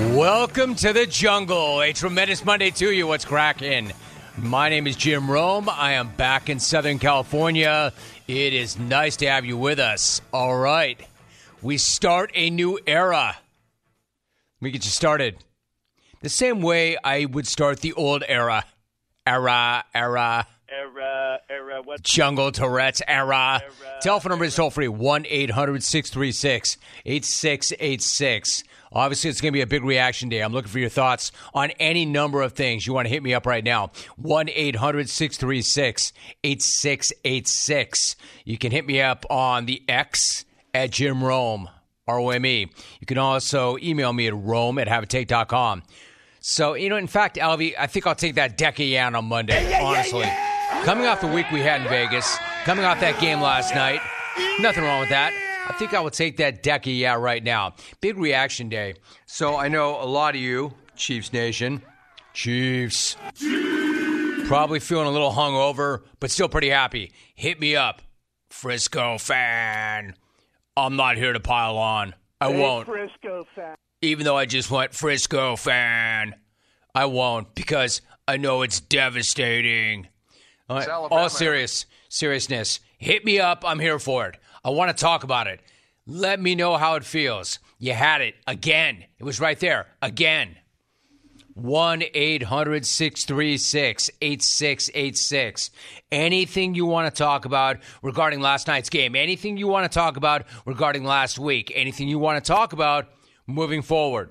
Welcome 0.00 0.76
to 0.76 0.94
the 0.94 1.04
jungle. 1.04 1.82
A 1.82 1.92
tremendous 1.92 2.42
Monday 2.42 2.70
to 2.70 2.90
you. 2.90 3.06
What's 3.06 3.26
cracking? 3.26 3.92
My 4.38 4.70
name 4.70 4.86
is 4.86 4.96
Jim 4.96 5.30
Rome. 5.30 5.68
I 5.68 5.92
am 5.92 6.08
back 6.16 6.48
in 6.48 6.58
Southern 6.58 6.98
California. 6.98 7.92
It 8.26 8.54
is 8.54 8.78
nice 8.78 9.16
to 9.16 9.26
have 9.28 9.44
you 9.44 9.58
with 9.58 9.78
us. 9.78 10.22
All 10.32 10.56
right. 10.56 10.98
We 11.60 11.76
start 11.76 12.30
a 12.34 12.48
new 12.48 12.78
era. 12.86 13.36
Let 13.36 14.64
me 14.64 14.70
get 14.70 14.84
you 14.84 14.90
started 14.90 15.36
the 16.22 16.30
same 16.30 16.62
way 16.62 16.96
I 17.04 17.26
would 17.26 17.46
start 17.46 17.80
the 17.80 17.92
old 17.92 18.24
era. 18.26 18.64
Era, 19.26 19.84
era. 19.94 20.46
Era, 20.66 21.40
era, 21.50 21.82
what? 21.82 22.02
Jungle 22.02 22.52
Tourette's 22.52 23.02
era. 23.06 23.60
Telephone 24.00 24.30
number 24.30 24.46
is 24.46 24.54
toll 24.54 24.70
free 24.70 24.88
1 24.88 25.26
800 25.28 25.82
636 25.82 26.78
8686. 27.04 28.64
Obviously, 28.92 29.30
it's 29.30 29.40
going 29.40 29.52
to 29.52 29.56
be 29.56 29.60
a 29.60 29.66
big 29.66 29.84
reaction 29.84 30.28
day. 30.28 30.40
I'm 30.40 30.52
looking 30.52 30.70
for 30.70 30.78
your 30.80 30.88
thoughts 30.88 31.30
on 31.54 31.70
any 31.78 32.04
number 32.04 32.42
of 32.42 32.54
things. 32.54 32.86
You 32.86 32.92
want 32.92 33.06
to 33.06 33.10
hit 33.10 33.22
me 33.22 33.34
up 33.34 33.46
right 33.46 33.62
now. 33.62 33.90
1 34.16 34.48
800 34.48 35.08
636 35.08 36.12
8686. 36.42 38.16
You 38.44 38.58
can 38.58 38.72
hit 38.72 38.86
me 38.86 39.00
up 39.00 39.24
on 39.30 39.66
the 39.66 39.82
X 39.88 40.44
at 40.74 40.90
Jim 40.90 41.22
Rome, 41.22 41.68
R 42.08 42.18
O 42.18 42.30
M 42.30 42.44
E. 42.44 42.70
You 43.00 43.06
can 43.06 43.18
also 43.18 43.76
email 43.82 44.12
me 44.12 44.26
at 44.26 44.34
rome 44.34 44.78
at 44.78 44.88
haveatake.com. 44.88 45.82
So, 46.40 46.74
you 46.74 46.88
know, 46.88 46.96
in 46.96 47.06
fact, 47.06 47.36
Alvy, 47.36 47.74
I 47.78 47.86
think 47.86 48.06
I'll 48.06 48.14
take 48.14 48.34
that 48.36 48.78
yan 48.78 49.14
on 49.14 49.26
Monday, 49.26 49.78
honestly. 49.80 50.26
Coming 50.84 51.06
off 51.06 51.20
the 51.20 51.26
week 51.26 51.50
we 51.52 51.60
had 51.60 51.82
in 51.82 51.88
Vegas, 51.88 52.38
coming 52.64 52.84
off 52.84 52.98
that 53.00 53.20
game 53.20 53.40
last 53.40 53.74
night, 53.74 54.00
nothing 54.58 54.82
wrong 54.82 55.00
with 55.00 55.10
that. 55.10 55.34
I 55.70 55.72
think 55.72 55.94
I 55.94 56.00
will 56.00 56.10
take 56.10 56.38
that 56.38 56.64
decky 56.64 56.98
yeah 56.98 57.14
right 57.14 57.44
now. 57.44 57.74
Big 58.00 58.18
reaction 58.18 58.68
day. 58.68 58.94
So 59.26 59.56
I 59.56 59.68
know 59.68 60.02
a 60.02 60.04
lot 60.04 60.34
of 60.34 60.40
you, 60.40 60.74
Chiefs 60.96 61.32
Nation, 61.32 61.80
Chiefs, 62.34 63.16
probably 64.48 64.80
feeling 64.80 65.06
a 65.06 65.12
little 65.12 65.30
hungover, 65.30 66.02
but 66.18 66.32
still 66.32 66.48
pretty 66.48 66.70
happy. 66.70 67.12
Hit 67.36 67.60
me 67.60 67.76
up, 67.76 68.02
Frisco 68.48 69.16
fan. 69.16 70.16
I'm 70.76 70.96
not 70.96 71.16
here 71.16 71.32
to 71.32 71.40
pile 71.40 71.78
on. 71.78 72.16
I 72.40 72.48
won't. 72.48 72.86
Frisco 72.86 73.46
fan. 73.54 73.76
Even 74.02 74.24
though 74.24 74.36
I 74.36 74.46
just 74.46 74.72
went 74.72 74.92
Frisco 74.92 75.54
fan, 75.54 76.34
I 76.96 77.04
won't 77.04 77.54
because 77.54 78.02
I 78.26 78.38
know 78.38 78.62
it's 78.62 78.80
devastating. 78.80 80.08
All, 80.68 80.78
right, 80.78 80.88
all 80.88 81.28
serious 81.28 81.86
seriousness. 82.08 82.80
Hit 82.98 83.24
me 83.24 83.38
up. 83.38 83.62
I'm 83.64 83.78
here 83.78 84.00
for 84.00 84.26
it. 84.26 84.36
I 84.64 84.70
want 84.70 84.96
to 84.96 85.00
talk 85.00 85.24
about 85.24 85.46
it. 85.46 85.60
Let 86.06 86.40
me 86.40 86.54
know 86.54 86.76
how 86.76 86.96
it 86.96 87.04
feels. 87.04 87.58
You 87.78 87.92
had 87.92 88.20
it 88.20 88.34
again. 88.46 89.04
It 89.18 89.24
was 89.24 89.40
right 89.40 89.58
there 89.58 89.86
again. 90.02 90.56
1 91.54 92.02
800 92.14 92.86
636 92.86 94.10
8686. 94.20 95.70
Anything 96.10 96.74
you 96.74 96.86
want 96.86 97.12
to 97.12 97.18
talk 97.18 97.44
about 97.44 97.78
regarding 98.02 98.40
last 98.40 98.66
night's 98.66 98.88
game, 98.88 99.14
anything 99.14 99.56
you 99.56 99.68
want 99.68 99.90
to 99.90 99.94
talk 99.94 100.16
about 100.16 100.46
regarding 100.64 101.04
last 101.04 101.38
week, 101.38 101.72
anything 101.74 102.08
you 102.08 102.18
want 102.18 102.42
to 102.42 102.48
talk 102.48 102.72
about 102.72 103.08
moving 103.46 103.82
forward. 103.82 104.30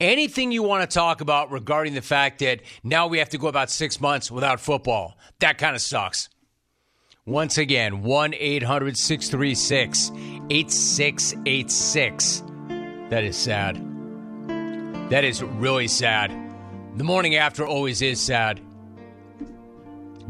Anything 0.00 0.52
you 0.52 0.62
want 0.62 0.88
to 0.88 0.94
talk 0.94 1.20
about 1.20 1.50
regarding 1.50 1.94
the 1.94 2.02
fact 2.02 2.38
that 2.38 2.60
now 2.82 3.06
we 3.06 3.18
have 3.18 3.28
to 3.30 3.38
go 3.38 3.46
about 3.46 3.70
six 3.70 4.00
months 4.00 4.30
without 4.30 4.60
football. 4.60 5.16
That 5.40 5.58
kind 5.58 5.74
of 5.74 5.82
sucks. 5.82 6.28
Once 7.28 7.58
again, 7.58 8.02
1 8.02 8.34
800 8.34 8.96
636 8.96 10.12
8686. 10.48 12.44
That 13.10 13.24
is 13.24 13.36
sad. 13.36 13.74
That 15.10 15.24
is 15.24 15.42
really 15.42 15.88
sad. 15.88 16.30
The 16.94 17.02
morning 17.02 17.34
after 17.34 17.66
always 17.66 18.00
is 18.00 18.20
sad. 18.20 18.60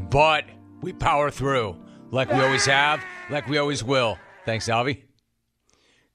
But 0.08 0.46
we 0.80 0.94
power 0.94 1.30
through 1.30 1.76
like 2.10 2.32
we 2.32 2.40
always 2.40 2.64
have, 2.64 3.04
like 3.28 3.46
we 3.46 3.58
always 3.58 3.84
will. 3.84 4.16
Thanks, 4.46 4.66
Alvy. 4.66 5.02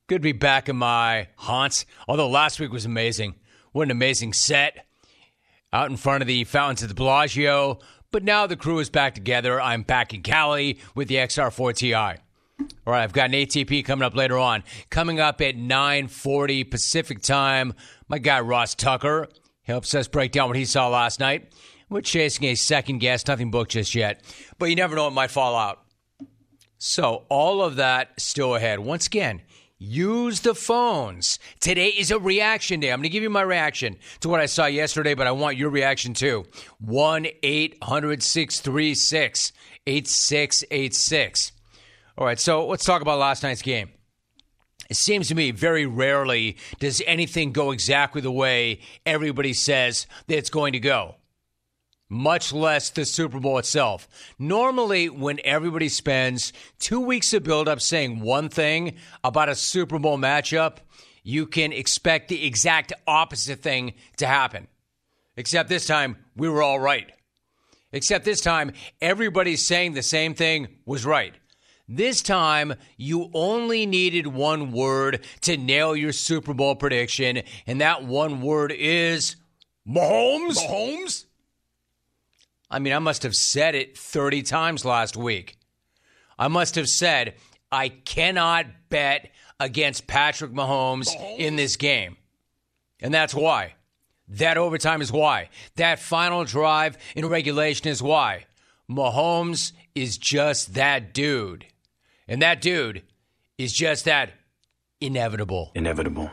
Good 0.07 0.23
to 0.23 0.23
be 0.23 0.31
back 0.31 0.67
in 0.67 0.77
my 0.77 1.27
haunts. 1.35 1.85
Although 2.07 2.29
last 2.29 2.59
week 2.59 2.71
was 2.71 2.85
amazing. 2.85 3.35
What 3.71 3.83
an 3.83 3.91
amazing 3.91 4.33
set 4.33 4.87
out 5.71 5.91
in 5.91 5.97
front 5.97 6.23
of 6.23 6.27
the 6.27 6.43
fountains 6.43 6.81
at 6.81 6.89
the 6.89 6.95
Bellagio. 6.95 7.77
But 8.11 8.23
now 8.23 8.45
the 8.45 8.57
crew 8.57 8.79
is 8.79 8.89
back 8.89 9.15
together. 9.15 9.61
I'm 9.61 9.83
back 9.83 10.13
in 10.13 10.21
Cali 10.21 10.79
with 10.95 11.07
the 11.07 11.15
XR4 11.15 11.75
Ti. 11.75 11.93
All 11.93 12.13
right, 12.85 13.03
I've 13.03 13.13
got 13.13 13.29
an 13.29 13.35
ATP 13.35 13.85
coming 13.85 14.03
up 14.03 14.15
later 14.15 14.37
on. 14.37 14.63
Coming 14.89 15.19
up 15.19 15.39
at 15.39 15.55
9:40 15.55 16.69
Pacific 16.69 17.21
time, 17.21 17.73
my 18.09 18.17
guy 18.17 18.41
Ross 18.41 18.75
Tucker 18.75 19.29
helps 19.63 19.95
us 19.95 20.09
break 20.09 20.33
down 20.33 20.49
what 20.49 20.57
he 20.57 20.65
saw 20.65 20.89
last 20.89 21.19
night. 21.19 21.53
We're 21.89 22.01
chasing 22.01 22.45
a 22.45 22.55
second 22.55 22.99
guest, 22.99 23.29
nothing 23.29 23.49
booked 23.49 23.71
just 23.71 23.95
yet, 23.95 24.21
but 24.57 24.69
you 24.69 24.75
never 24.75 24.95
know 24.95 25.07
it 25.07 25.11
might 25.11 25.31
fall 25.31 25.55
out. 25.55 25.79
So 26.77 27.25
all 27.29 27.61
of 27.61 27.77
that 27.77 28.19
still 28.19 28.55
ahead. 28.55 28.79
Once 28.79 29.07
again, 29.07 29.41
Use 29.83 30.41
the 30.41 30.53
phones. 30.53 31.39
Today 31.59 31.87
is 31.87 32.11
a 32.11 32.19
reaction 32.19 32.81
day. 32.81 32.91
I'm 32.91 32.99
going 32.99 33.03
to 33.05 33.09
give 33.09 33.23
you 33.23 33.31
my 33.31 33.41
reaction 33.41 33.97
to 34.19 34.29
what 34.29 34.39
I 34.39 34.45
saw 34.45 34.67
yesterday, 34.67 35.15
but 35.15 35.25
I 35.25 35.31
want 35.31 35.57
your 35.57 35.71
reaction 35.71 36.13
too. 36.13 36.45
1 36.81 37.25
800 37.41 38.21
636 38.21 39.53
8686. 39.87 41.51
All 42.15 42.27
right, 42.27 42.39
so 42.39 42.67
let's 42.67 42.85
talk 42.85 43.01
about 43.01 43.17
last 43.17 43.41
night's 43.41 43.63
game. 43.63 43.89
It 44.87 44.97
seems 44.97 45.29
to 45.29 45.35
me 45.35 45.49
very 45.49 45.87
rarely 45.87 46.57
does 46.77 47.01
anything 47.07 47.51
go 47.51 47.71
exactly 47.71 48.21
the 48.21 48.31
way 48.31 48.81
everybody 49.07 49.53
says 49.53 50.05
that 50.27 50.37
it's 50.37 50.51
going 50.51 50.73
to 50.73 50.79
go 50.79 51.15
much 52.11 52.51
less 52.51 52.89
the 52.89 53.05
Super 53.05 53.39
Bowl 53.39 53.57
itself. 53.57 54.09
Normally, 54.37 55.07
when 55.09 55.39
everybody 55.45 55.87
spends 55.87 56.51
two 56.77 56.99
weeks 56.99 57.33
of 57.33 57.43
build-up 57.43 57.79
saying 57.79 58.19
one 58.19 58.49
thing 58.49 58.97
about 59.23 59.47
a 59.47 59.55
Super 59.55 59.97
Bowl 59.97 60.17
matchup, 60.17 60.79
you 61.23 61.47
can 61.47 61.71
expect 61.71 62.27
the 62.27 62.45
exact 62.45 62.91
opposite 63.07 63.61
thing 63.61 63.93
to 64.17 64.27
happen. 64.27 64.67
Except 65.37 65.69
this 65.69 65.87
time, 65.87 66.17
we 66.35 66.49
were 66.49 66.61
all 66.61 66.81
right. 66.81 67.09
Except 67.93 68.25
this 68.25 68.41
time, 68.41 68.73
everybody 69.01 69.55
saying 69.55 69.93
the 69.93 70.03
same 70.03 70.33
thing 70.33 70.67
was 70.85 71.05
right. 71.05 71.33
This 71.87 72.21
time, 72.21 72.73
you 72.97 73.29
only 73.33 73.85
needed 73.85 74.27
one 74.27 74.73
word 74.73 75.25
to 75.41 75.55
nail 75.55 75.95
your 75.95 76.11
Super 76.11 76.53
Bowl 76.53 76.75
prediction, 76.75 77.43
and 77.65 77.79
that 77.79 78.03
one 78.03 78.41
word 78.41 78.73
is 78.73 79.37
Mahomes. 79.87 80.57
Mahomes? 80.57 81.25
I 82.71 82.79
mean, 82.79 82.93
I 82.93 82.99
must 82.99 83.23
have 83.23 83.35
said 83.35 83.75
it 83.75 83.97
30 83.97 84.43
times 84.43 84.85
last 84.85 85.17
week. 85.17 85.57
I 86.39 86.47
must 86.47 86.75
have 86.75 86.87
said, 86.87 87.35
I 87.69 87.89
cannot 87.89 88.65
bet 88.89 89.29
against 89.59 90.07
Patrick 90.07 90.51
Mahomes, 90.51 91.13
Mahomes, 91.13 91.37
in 91.37 91.57
this 91.57 91.75
game. 91.75 92.15
And 93.01 93.13
that's 93.13 93.35
why. 93.35 93.75
That 94.29 94.57
overtime 94.57 95.01
is 95.01 95.11
why. 95.11 95.49
That 95.75 95.99
final 95.99 96.45
drive 96.45 96.97
in 97.13 97.25
regulation 97.27 97.89
is 97.89 98.01
why. 98.01 98.45
Mahomes 98.89 99.73
is 99.93 100.17
just 100.17 100.75
that 100.75 101.13
dude. 101.13 101.65
And 102.25 102.41
that 102.41 102.61
dude 102.61 103.03
is 103.57 103.73
just 103.73 104.05
that 104.05 104.31
inevitable. 105.01 105.73
Inevitable. 105.75 106.31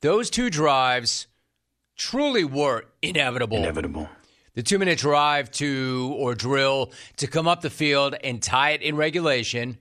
Those 0.00 0.28
two 0.28 0.50
drives 0.50 1.28
truly 1.96 2.42
were 2.42 2.86
inevitable. 3.00 3.58
Inevitable 3.58 4.08
the 4.54 4.62
two 4.62 4.78
minute 4.78 4.98
drive 4.98 5.50
to 5.52 6.14
or 6.18 6.34
drill 6.34 6.92
to 7.16 7.26
come 7.26 7.48
up 7.48 7.60
the 7.60 7.70
field 7.70 8.14
and 8.22 8.42
tie 8.42 8.70
it 8.70 8.82
in 8.82 8.96
regulation, 8.96 9.78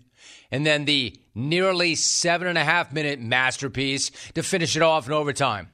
and 0.51 0.65
then 0.65 0.85
the 0.85 1.17
nearly 1.33 1.95
seven 1.95 2.47
and 2.47 2.57
a 2.57 2.63
half 2.63 2.91
minute 2.91 3.19
masterpiece 3.19 4.11
to 4.33 4.43
finish 4.43 4.75
it 4.75 4.81
off 4.81 5.07
in 5.07 5.13
overtime. 5.13 5.69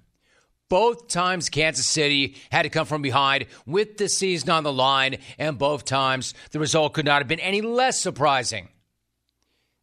Both 0.69 1.07
times 1.07 1.49
Kansas 1.49 1.87
City 1.87 2.35
had 2.51 2.63
to 2.63 2.69
come 2.69 2.85
from 2.85 3.01
behind 3.01 3.45
with 3.65 3.97
the 3.97 4.09
season 4.09 4.49
on 4.49 4.63
the 4.63 4.73
line, 4.73 5.17
and 5.39 5.57
both 5.57 5.85
times 5.85 6.33
the 6.51 6.59
result 6.59 6.93
could 6.93 7.05
not 7.05 7.21
have 7.21 7.27
been 7.27 7.39
any 7.39 7.61
less 7.61 7.99
surprising. 7.99 8.67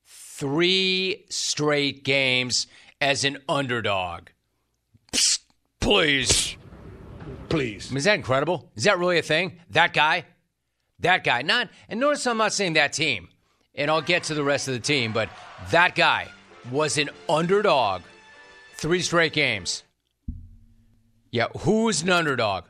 Three 0.04 1.24
straight 1.30 2.04
games 2.04 2.66
as 3.00 3.24
an 3.24 3.38
underdog. 3.48 4.28
Psst, 5.12 5.38
please. 5.80 6.56
Please. 7.54 7.92
Is 7.92 8.02
that 8.02 8.14
incredible? 8.14 8.68
Is 8.74 8.82
that 8.82 8.98
really 8.98 9.16
a 9.18 9.22
thing? 9.22 9.60
That 9.70 9.92
guy? 9.92 10.24
That 10.98 11.22
guy. 11.22 11.42
Not 11.42 11.68
and 11.88 12.00
notice 12.00 12.26
I'm 12.26 12.36
not 12.36 12.52
saying 12.52 12.72
that 12.72 12.92
team. 12.92 13.28
And 13.76 13.92
I'll 13.92 14.02
get 14.02 14.24
to 14.24 14.34
the 14.34 14.42
rest 14.42 14.66
of 14.66 14.74
the 14.74 14.80
team, 14.80 15.12
but 15.12 15.28
that 15.70 15.94
guy 15.94 16.28
was 16.72 16.98
an 16.98 17.10
underdog 17.28 18.02
three 18.76 19.02
straight 19.02 19.32
games. 19.32 19.84
Yeah, 21.30 21.46
who's 21.60 22.02
an 22.02 22.10
underdog? 22.10 22.64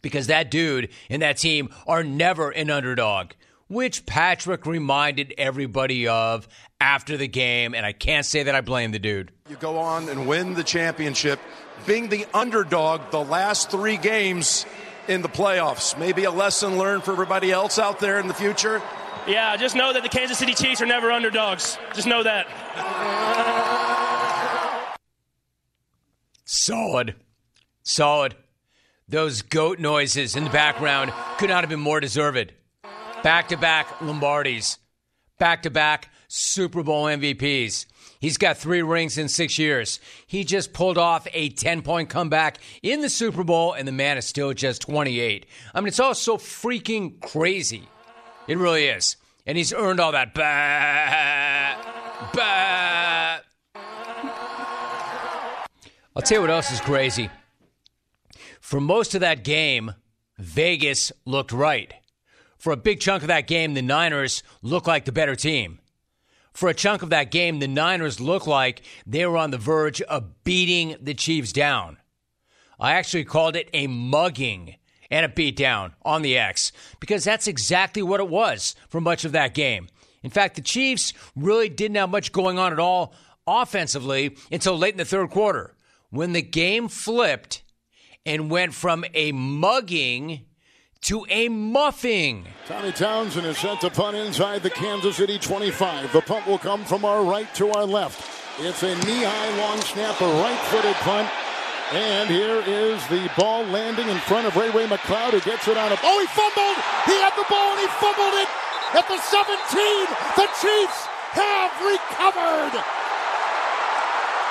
Because 0.00 0.26
that 0.26 0.50
dude 0.50 0.88
and 1.08 1.22
that 1.22 1.36
team 1.36 1.68
are 1.86 2.02
never 2.02 2.50
an 2.50 2.70
underdog. 2.70 3.32
which 3.72 4.04
Patrick 4.04 4.66
reminded 4.66 5.32
everybody 5.38 6.06
of 6.06 6.46
after 6.78 7.16
the 7.16 7.26
game, 7.26 7.74
and 7.74 7.86
I 7.86 7.92
can't 7.92 8.26
say 8.26 8.42
that 8.42 8.54
I 8.54 8.60
blame 8.60 8.92
the 8.92 8.98
dude. 8.98 9.32
You 9.48 9.56
go 9.56 9.78
on 9.78 10.10
and 10.10 10.28
win 10.28 10.52
the 10.52 10.62
championship, 10.62 11.40
being 11.86 12.08
the 12.08 12.26
underdog 12.32 13.10
the 13.10 13.22
last 13.22 13.70
three 13.70 13.96
games 13.96 14.66
in 15.08 15.22
the 15.22 15.28
playoffs. 15.28 15.98
Maybe 15.98 16.24
a 16.24 16.30
lesson 16.30 16.78
learned 16.78 17.04
for 17.04 17.12
everybody 17.12 17.50
else 17.50 17.78
out 17.78 18.00
there 18.00 18.18
in 18.18 18.28
the 18.28 18.34
future. 18.34 18.82
Yeah, 19.26 19.56
just 19.56 19.76
know 19.76 19.92
that 19.92 20.02
the 20.02 20.08
Kansas 20.08 20.38
City 20.38 20.54
Chiefs 20.54 20.80
are 20.80 20.86
never 20.86 21.10
underdogs. 21.12 21.78
Just 21.94 22.06
know 22.06 22.22
that. 22.22 22.46
Solid. 26.44 27.14
Solid. 27.82 28.34
Those 29.08 29.42
goat 29.42 29.78
noises 29.78 30.36
in 30.36 30.44
the 30.44 30.50
background 30.50 31.12
could 31.38 31.50
not 31.50 31.62
have 31.62 31.70
been 31.70 31.80
more 31.80 32.00
deserved. 32.00 32.52
Back 33.22 33.48
to 33.48 33.56
back 33.56 33.86
Lombardis, 33.98 34.78
back 35.38 35.62
to 35.62 35.70
back 35.70 36.10
Super 36.28 36.82
Bowl 36.82 37.04
MVPs. 37.04 37.86
He's 38.22 38.38
got 38.38 38.56
three 38.56 38.82
rings 38.82 39.18
in 39.18 39.26
six 39.26 39.58
years. 39.58 39.98
He 40.28 40.44
just 40.44 40.72
pulled 40.72 40.96
off 40.96 41.26
a 41.32 41.48
10 41.48 41.82
point 41.82 42.08
comeback 42.08 42.58
in 42.80 43.00
the 43.00 43.08
Super 43.08 43.42
Bowl, 43.42 43.72
and 43.72 43.86
the 43.86 43.90
man 43.90 44.16
is 44.16 44.24
still 44.24 44.52
just 44.52 44.80
28. 44.82 45.44
I 45.74 45.80
mean, 45.80 45.88
it's 45.88 45.98
all 45.98 46.14
so 46.14 46.38
freaking 46.38 47.20
crazy. 47.20 47.82
It 48.46 48.58
really 48.58 48.86
is. 48.86 49.16
And 49.44 49.58
he's 49.58 49.72
earned 49.72 49.98
all 49.98 50.12
that. 50.12 50.34
Bah, 50.34 51.74
bah. 52.32 53.40
I'll 56.14 56.22
tell 56.22 56.36
you 56.36 56.42
what 56.42 56.50
else 56.50 56.70
is 56.70 56.80
crazy. 56.80 57.28
For 58.60 58.80
most 58.80 59.16
of 59.16 59.20
that 59.22 59.42
game, 59.42 59.94
Vegas 60.38 61.10
looked 61.24 61.50
right. 61.50 61.92
For 62.56 62.72
a 62.72 62.76
big 62.76 63.00
chunk 63.00 63.24
of 63.24 63.28
that 63.28 63.48
game, 63.48 63.74
the 63.74 63.82
Niners 63.82 64.44
looked 64.62 64.86
like 64.86 65.06
the 65.06 65.12
better 65.12 65.34
team. 65.34 65.80
For 66.52 66.68
a 66.68 66.74
chunk 66.74 67.02
of 67.02 67.10
that 67.10 67.30
game, 67.30 67.58
the 67.58 67.68
Niners 67.68 68.20
looked 68.20 68.46
like 68.46 68.82
they 69.06 69.24
were 69.26 69.38
on 69.38 69.50
the 69.50 69.58
verge 69.58 70.02
of 70.02 70.44
beating 70.44 70.96
the 71.00 71.14
Chiefs 71.14 71.52
down. 71.52 71.96
I 72.78 72.92
actually 72.92 73.24
called 73.24 73.56
it 73.56 73.70
a 73.72 73.86
mugging 73.86 74.76
and 75.10 75.24
a 75.26 75.28
beatdown 75.28 75.92
on 76.02 76.22
the 76.22 76.36
X 76.36 76.72
because 77.00 77.24
that's 77.24 77.46
exactly 77.46 78.02
what 78.02 78.20
it 78.20 78.28
was 78.28 78.74
for 78.88 79.00
much 79.00 79.24
of 79.24 79.32
that 79.32 79.54
game. 79.54 79.88
In 80.22 80.30
fact, 80.30 80.56
the 80.56 80.62
Chiefs 80.62 81.12
really 81.36 81.68
didn't 81.68 81.96
have 81.96 82.10
much 82.10 82.32
going 82.32 82.58
on 82.58 82.72
at 82.72 82.78
all 82.78 83.14
offensively 83.46 84.36
until 84.50 84.78
late 84.78 84.94
in 84.94 84.98
the 84.98 85.04
third 85.04 85.30
quarter 85.30 85.74
when 86.10 86.32
the 86.32 86.42
game 86.42 86.88
flipped 86.88 87.62
and 88.24 88.50
went 88.50 88.74
from 88.74 89.04
a 89.14 89.32
mugging 89.32 90.44
to 91.02 91.26
a 91.28 91.48
muffing. 91.48 92.46
Tommy 92.66 92.92
Townsend 92.92 93.44
is 93.44 93.58
set 93.58 93.80
to 93.80 93.90
punt 93.90 94.16
inside 94.16 94.62
the 94.62 94.70
Kansas 94.70 95.16
City 95.16 95.36
25. 95.36 96.12
The 96.12 96.20
punt 96.20 96.46
will 96.46 96.58
come 96.58 96.84
from 96.84 97.04
our 97.04 97.24
right 97.24 97.52
to 97.56 97.70
our 97.70 97.84
left. 97.84 98.22
It's 98.60 98.84
a 98.84 98.94
knee-high 98.94 99.58
long 99.58 99.80
snap, 99.80 100.20
a 100.20 100.24
right-footed 100.24 100.94
punt. 101.02 101.28
And 101.92 102.30
here 102.30 102.62
is 102.64 103.04
the 103.08 103.28
ball 103.36 103.64
landing 103.64 104.08
in 104.08 104.16
front 104.30 104.46
of 104.46 104.54
Ray 104.54 104.70
Ray 104.70 104.86
McCloud, 104.86 105.32
who 105.32 105.40
gets 105.40 105.66
it 105.66 105.76
on 105.76 105.90
a. 105.90 105.96
Oh, 106.02 106.18
he 106.22 106.26
fumbled! 106.30 106.78
He 107.04 107.18
had 107.18 107.34
the 107.34 107.44
ball 107.50 107.74
and 107.74 107.80
he 107.82 107.90
fumbled 107.98 108.38
it 108.38 108.48
at 108.94 109.06
the 109.10 109.18
17. 109.18 109.58
The 110.38 110.48
Chiefs 110.62 110.98
have 111.34 111.74
recovered. 111.82 112.78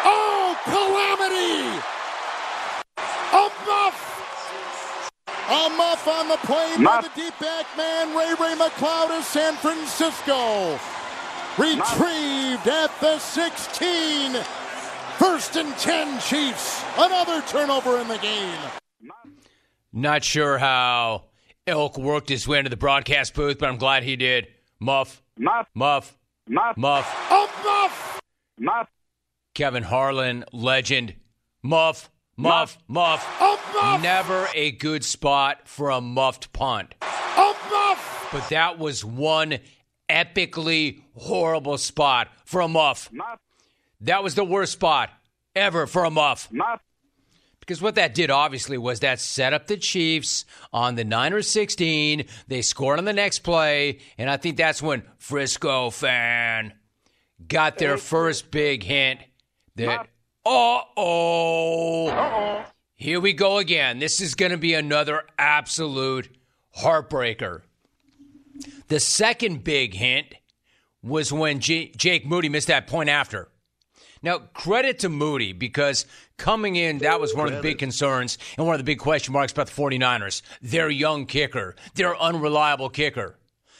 Oh, 0.03 0.53
calamity! 0.67 1.79
A 2.99 3.49
muff! 3.65 4.10
A 5.51 5.69
muff 5.75 6.07
on 6.07 6.29
the 6.29 6.37
play 6.37 6.77
by 6.81 7.01
the 7.01 7.11
deep 7.13 7.37
back 7.37 7.65
man, 7.75 8.15
Ray 8.15 8.33
Ray 8.39 8.55
McCloud 8.55 9.17
of 9.17 9.25
San 9.25 9.53
Francisco. 9.57 10.79
Retrieved 11.57 12.65
at 12.69 12.89
the 13.01 13.19
16. 13.19 14.41
First 15.17 15.57
and 15.57 15.75
10 15.77 16.21
Chiefs. 16.21 16.85
Another 16.97 17.41
turnover 17.41 17.99
in 17.99 18.07
the 18.07 18.17
game. 18.19 18.57
Not 19.91 20.23
sure 20.23 20.57
how 20.57 21.25
Elk 21.67 21.97
worked 21.97 22.29
his 22.29 22.47
way 22.47 22.59
into 22.59 22.69
the 22.69 22.77
broadcast 22.77 23.33
booth, 23.33 23.59
but 23.59 23.67
I'm 23.67 23.77
glad 23.77 24.03
he 24.03 24.15
did. 24.15 24.47
Muff. 24.79 25.21
Muff. 25.37 25.67
Muff. 25.75 26.17
Muff. 26.47 26.77
Muff. 26.77 27.29
A 27.29 27.47
muff! 27.65 28.21
Muff. 28.57 28.87
Kevin 29.53 29.83
Harlan, 29.83 30.45
legend. 30.53 31.15
Muff. 31.61 32.09
Muff. 32.41 32.77
Muff. 32.87 33.25
A 33.39 33.57
muff! 33.73 34.01
Never 34.01 34.47
a 34.55 34.71
good 34.71 35.03
spot 35.03 35.67
for 35.67 35.89
a 35.89 36.01
muffed 36.01 36.51
punt. 36.53 36.95
A 37.01 37.53
muff! 37.69 38.29
But 38.31 38.49
that 38.49 38.79
was 38.79 39.05
one 39.05 39.59
epically 40.09 41.01
horrible 41.15 41.77
spot 41.77 42.29
for 42.45 42.61
a 42.61 42.67
muff. 42.67 43.09
Muff. 43.11 43.39
That 44.01 44.23
was 44.23 44.35
the 44.35 44.43
worst 44.43 44.73
spot 44.73 45.11
ever 45.55 45.87
for 45.87 46.03
a 46.03 46.09
muff. 46.09 46.51
Muff. 46.51 46.81
Because 47.59 47.81
what 47.81 47.95
that 47.95 48.15
did 48.15 48.31
obviously 48.31 48.77
was 48.77 49.01
that 49.01 49.19
set 49.19 49.53
up 49.53 49.67
the 49.67 49.77
Chiefs 49.77 50.45
on 50.73 50.95
the 50.95 51.03
Niners 51.03 51.47
16. 51.49 52.25
They 52.47 52.61
scored 52.63 52.97
on 52.97 53.05
the 53.05 53.13
next 53.13 53.39
play, 53.39 53.99
and 54.17 54.29
I 54.29 54.37
think 54.37 54.57
that's 54.57 54.81
when 54.81 55.03
Frisco 55.19 55.91
fan 55.91 56.73
got 57.47 57.77
their 57.77 57.97
first 57.97 58.49
big 58.51 58.83
hint 58.83 59.19
that, 59.75 60.07
uh 60.45 60.81
oh, 60.97 62.65
here 62.95 63.19
we 63.19 63.33
go 63.33 63.57
again. 63.57 63.99
This 63.99 64.19
is 64.21 64.35
going 64.35 64.51
to 64.51 64.57
be 64.57 64.73
another 64.73 65.23
absolute 65.37 66.29
heartbreaker. 66.77 67.61
The 68.87 68.99
second 68.99 69.63
big 69.63 69.93
hint 69.93 70.27
was 71.03 71.31
when 71.31 71.59
Jake 71.59 72.25
Moody 72.25 72.49
missed 72.49 72.67
that 72.67 72.87
point 72.87 73.09
after. 73.09 73.49
Now, 74.23 74.37
credit 74.53 74.99
to 74.99 75.09
Moody 75.09 75.51
because 75.53 76.05
coming 76.37 76.75
in, 76.75 76.99
that 76.99 77.19
was 77.19 77.33
one 77.33 77.47
of 77.47 77.53
the 77.53 77.61
big 77.61 77.79
concerns 77.79 78.37
and 78.57 78.65
one 78.67 78.75
of 78.75 78.79
the 78.79 78.83
big 78.83 78.99
question 78.99 79.33
marks 79.33 79.51
about 79.51 79.67
the 79.67 79.81
49ers. 79.81 80.41
Their 80.61 80.89
young 80.89 81.25
kicker, 81.25 81.75
their 81.95 82.15
unreliable 82.19 82.89
kicker. 82.89 83.37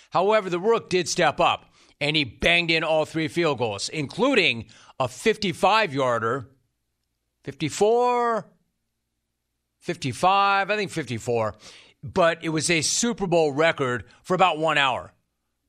However, 0.09 0.49
the 0.49 0.59
Rook 0.59 0.89
did 0.89 1.07
step 1.07 1.39
up 1.39 1.71
and 1.99 2.15
he 2.15 2.23
banged 2.23 2.71
in 2.71 2.83
all 2.83 3.05
three 3.05 3.27
field 3.27 3.59
goals, 3.59 3.87
including 3.89 4.65
a 5.01 5.07
55 5.07 5.93
yarder, 5.95 6.47
54, 7.43 8.45
55, 9.79 10.69
I 10.69 10.75
think 10.75 10.91
54. 10.91 11.55
But 12.03 12.43
it 12.43 12.49
was 12.49 12.69
a 12.69 12.81
Super 12.81 13.25
Bowl 13.25 13.51
record 13.51 14.03
for 14.21 14.35
about 14.35 14.59
one 14.59 14.77
hour. 14.77 15.11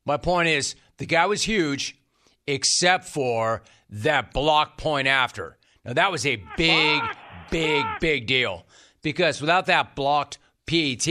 My 0.05 0.19
point 0.19 0.49
is, 0.49 0.75
the 0.99 1.06
guy 1.06 1.25
was 1.26 1.43
huge, 1.43 1.96
except 2.46 3.06
for 3.06 3.62
that 3.88 4.32
block 4.34 4.76
point 4.76 5.08
after. 5.08 5.56
Now, 5.84 5.94
that 5.94 6.12
was 6.12 6.27
a 6.27 6.43
big, 6.56 7.03
big, 7.51 7.86
big 8.01 8.27
deal 8.27 8.67
because 9.01 9.41
without 9.41 9.67
that 9.67 9.96
blocked 9.96 10.39
PAT, 10.67 11.06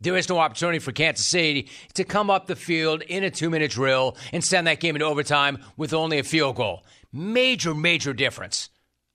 there 0.00 0.16
is 0.16 0.28
no 0.28 0.38
opportunity 0.38 0.78
for 0.80 0.92
Kansas 0.92 1.26
City 1.26 1.68
to 1.94 2.04
come 2.04 2.28
up 2.28 2.46
the 2.46 2.56
field 2.56 3.02
in 3.02 3.24
a 3.24 3.30
two 3.30 3.48
minute 3.48 3.70
drill 3.70 4.16
and 4.32 4.44
send 4.44 4.66
that 4.66 4.80
game 4.80 4.96
into 4.96 5.06
overtime 5.06 5.58
with 5.78 5.94
only 5.94 6.18
a 6.18 6.24
field 6.24 6.56
goal. 6.56 6.84
Major, 7.16 7.74
major 7.74 8.12
difference. 8.12 8.70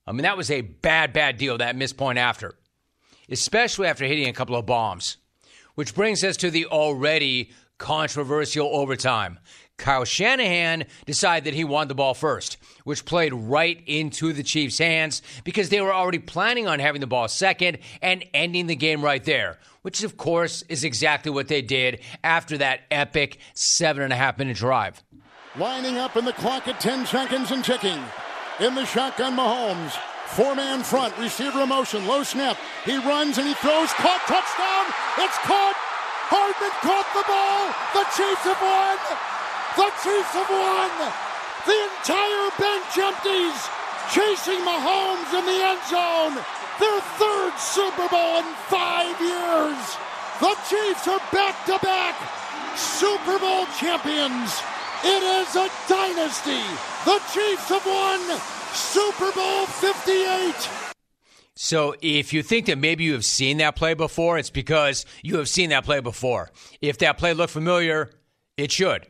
I 0.08 0.14
mean, 0.14 0.22
that 0.22 0.38
was 0.38 0.50
a 0.50 0.62
bad, 0.62 1.12
bad 1.12 1.38
deal, 1.38 1.58
that 1.58 1.76
missed 1.76 1.98
point 1.98 2.18
after, 2.18 2.56
especially 3.30 3.88
after 3.88 4.06
hitting 4.06 4.30
a 4.30 4.34
couple 4.34 4.56
of 4.56 4.66
bombs. 4.66 5.18
Which 5.76 5.94
brings 5.94 6.24
us 6.24 6.38
to 6.38 6.50
the 6.50 6.66
already 6.68 7.52
controversial 7.78 8.68
overtime. 8.68 9.38
Kyle 9.78 10.06
Shanahan 10.06 10.86
decided 11.06 11.46
that 11.46 11.54
he 11.54 11.66
wanted 11.66 11.90
the 11.90 11.96
ball 11.96 12.14
first, 12.14 12.58
which 12.86 13.04
played 13.04 13.34
right 13.34 13.82
into 13.86 14.32
the 14.32 14.44
Chiefs' 14.44 14.78
hands 14.78 15.22
because 15.44 15.68
they 15.68 15.82
were 15.82 15.94
already 15.94 16.20
planning 16.20 16.68
on 16.68 16.80
having 16.80 17.02
the 17.02 17.08
ball 17.08 17.28
second 17.28 17.80
and 18.02 18.24
ending 18.34 18.68
the 18.68 18.76
game 18.76 19.02
right 19.02 19.24
there, 19.24 19.60
which, 19.82 20.04
of 20.04 20.16
course, 20.16 20.64
is 20.70 20.86
exactly 20.86 21.32
what 21.32 21.50
they 21.50 21.62
did 21.62 22.00
after 22.24 22.58
that 22.58 22.82
epic 22.92 23.40
seven 23.54 24.04
and 24.04 24.14
a 24.14 24.18
half 24.18 24.38
minute 24.38 24.58
drive. 24.58 25.02
Lining 25.60 25.98
up 25.98 26.16
in 26.16 26.24
the 26.24 26.32
clock 26.32 26.70
at 26.70 26.80
10 26.80 27.06
seconds 27.06 27.52
and 27.52 27.60
ticking. 27.60 28.00
In 28.64 28.76
the 28.76 28.86
shotgun, 28.86 29.36
Mahomes. 29.36 29.92
Four 30.32 30.56
man 30.56 30.84
front, 30.88 31.12
receiver 31.20 31.68
motion, 31.68 32.08
low 32.08 32.24
snap. 32.24 32.56
He 32.86 32.96
runs 32.96 33.36
and 33.36 33.44
he 33.44 33.54
throws, 33.60 33.92
caught, 34.00 34.24
touchdown. 34.24 34.86
It's 35.20 35.36
caught. 35.44 35.76
Hardman 36.32 36.72
caught 36.80 37.10
the 37.12 37.28
ball. 37.28 37.76
The 37.92 38.08
Chiefs 38.16 38.48
have 38.48 38.62
won. 38.64 39.00
The 39.76 39.92
Chiefs 40.00 40.32
have 40.40 40.48
won. 40.48 40.92
The 41.68 41.80
entire 41.92 42.50
bench 42.56 42.96
empties, 42.96 43.60
chasing 44.16 44.64
Mahomes 44.64 45.28
in 45.36 45.44
the 45.44 45.60
end 45.60 45.84
zone. 45.92 46.40
Their 46.80 47.04
third 47.20 47.54
Super 47.60 48.08
Bowl 48.08 48.40
in 48.40 48.48
five 48.72 49.12
years. 49.20 49.82
The 50.40 50.56
Chiefs 50.72 51.04
are 51.12 51.24
back 51.36 51.60
to 51.68 51.76
back 51.84 52.16
Super 52.80 53.36
Bowl 53.44 53.68
champions. 53.76 54.64
It 55.04 55.24
is 55.24 55.56
a 55.56 55.70
dynasty. 55.88 56.62
The 57.06 57.20
Chiefs 57.34 57.70
have 57.70 57.86
won 57.86 58.40
Super 58.74 59.32
Bowl 59.32 59.66
58. 59.66 60.70
So 61.56 61.96
if 62.02 62.32
you 62.34 62.44
think 62.44 62.68
that 62.68 62.78
maybe 62.78 63.04
you 63.04 63.14
have 63.14 63.26
seen 63.26 63.58
that 63.58 63.76
play 63.76 63.94
before, 63.94 64.38
it's 64.38 64.50
because 64.50 65.06
you 65.22 65.38
have 65.38 65.50
seen 65.50 65.72
that 65.72 65.84
play 65.86 66.00
before. 66.00 66.52
If 66.82 66.98
that 67.00 67.18
play 67.18 67.34
looked 67.34 67.54
familiar, 67.54 68.10
It 68.58 68.72
should. 68.74 69.08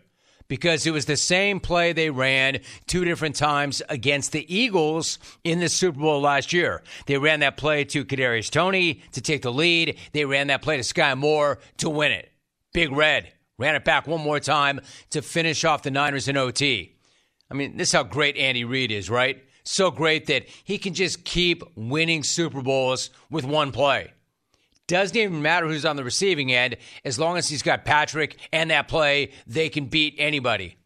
Because 0.48 0.86
it 0.86 0.91
was 0.91 1.05
the 1.05 1.17
same 1.17 1.60
play 1.60 1.91
they 1.93 2.10
ran 2.12 2.60
two 2.88 3.03
different 3.05 3.36
times 3.36 3.81
against 3.89 4.31
the 4.31 4.46
Eagles 4.55 5.17
in 5.43 5.60
the 5.60 5.69
Super 5.69 6.00
Bowl 6.00 6.22
last 6.22 6.53
year. 6.53 6.84
They 7.08 7.17
ran 7.17 7.39
that 7.41 7.58
play 7.58 7.84
to 7.86 8.05
Kadarius 8.05 8.50
Toney 8.51 9.01
to 9.12 9.22
take 9.22 9.41
the 9.41 9.51
lead. 9.51 9.98
They 10.12 10.25
ran 10.25 10.48
that 10.48 10.62
play 10.62 10.77
to 10.77 10.84
Skyy 10.84 11.17
Moore 11.17 11.60
to 11.77 11.89
win 11.89 12.12
it. 12.12 12.31
Big 12.74 12.91
Red 12.91 13.31
ran 13.60 13.75
it 13.75 13.86
back 13.86 14.08
one 14.08 14.22
more 14.22 14.39
time 14.39 14.80
to 15.12 15.22
finish 15.22 15.63
off 15.63 15.84
the 15.84 15.92
Niners 15.92 16.28
in 16.28 16.38
OT. 16.38 16.96
I 17.51 17.54
mean, 17.54 17.78
this 17.78 17.89
is 17.89 17.94
how 17.94 18.04
great 18.04 18.38
Andy 18.38 18.63
Reid 18.63 18.92
is, 18.92 19.10
right? 19.10 19.44
So 19.63 19.92
great 19.92 20.25
that 20.28 20.48
he 20.63 20.80
can 20.80 20.96
just 20.96 21.25
keep 21.25 21.62
winning 21.75 22.24
Super 22.24 22.62
Bowls 22.62 23.12
with 23.30 23.46
one 23.46 23.72
play. 23.72 24.13
Doesn't 24.88 25.16
even 25.16 25.44
matter 25.44 25.68
who's 25.68 25.86
on 25.86 25.98
the 25.98 26.04
receiving 26.04 26.51
end. 26.51 26.78
As 27.06 27.20
long 27.20 27.38
as 27.38 27.48
he's 27.48 27.62
got 27.62 27.86
Patrick 27.86 28.38
and 28.51 28.72
that 28.72 28.88
play, 28.88 29.32
they 29.46 29.70
can 29.70 29.86
beat 29.86 30.16
anybody. 30.18 30.78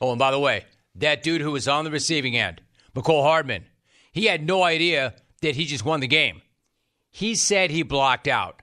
Oh, 0.00 0.10
and 0.10 0.18
by 0.18 0.30
the 0.30 0.38
way, 0.38 0.66
that 0.94 1.22
dude 1.24 1.40
who 1.40 1.50
was 1.50 1.66
on 1.66 1.84
the 1.84 1.90
receiving 1.90 2.36
end, 2.36 2.60
Mecole 2.94 3.24
Hardman, 3.24 3.64
he 4.12 4.26
had 4.26 4.46
no 4.46 4.62
idea 4.62 5.14
that 5.42 5.56
he 5.56 5.64
just 5.64 5.84
won 5.84 6.00
the 6.00 6.06
game. 6.06 6.42
He 7.10 7.34
said 7.34 7.70
he 7.70 7.82
blocked 7.82 8.28
out. 8.28 8.62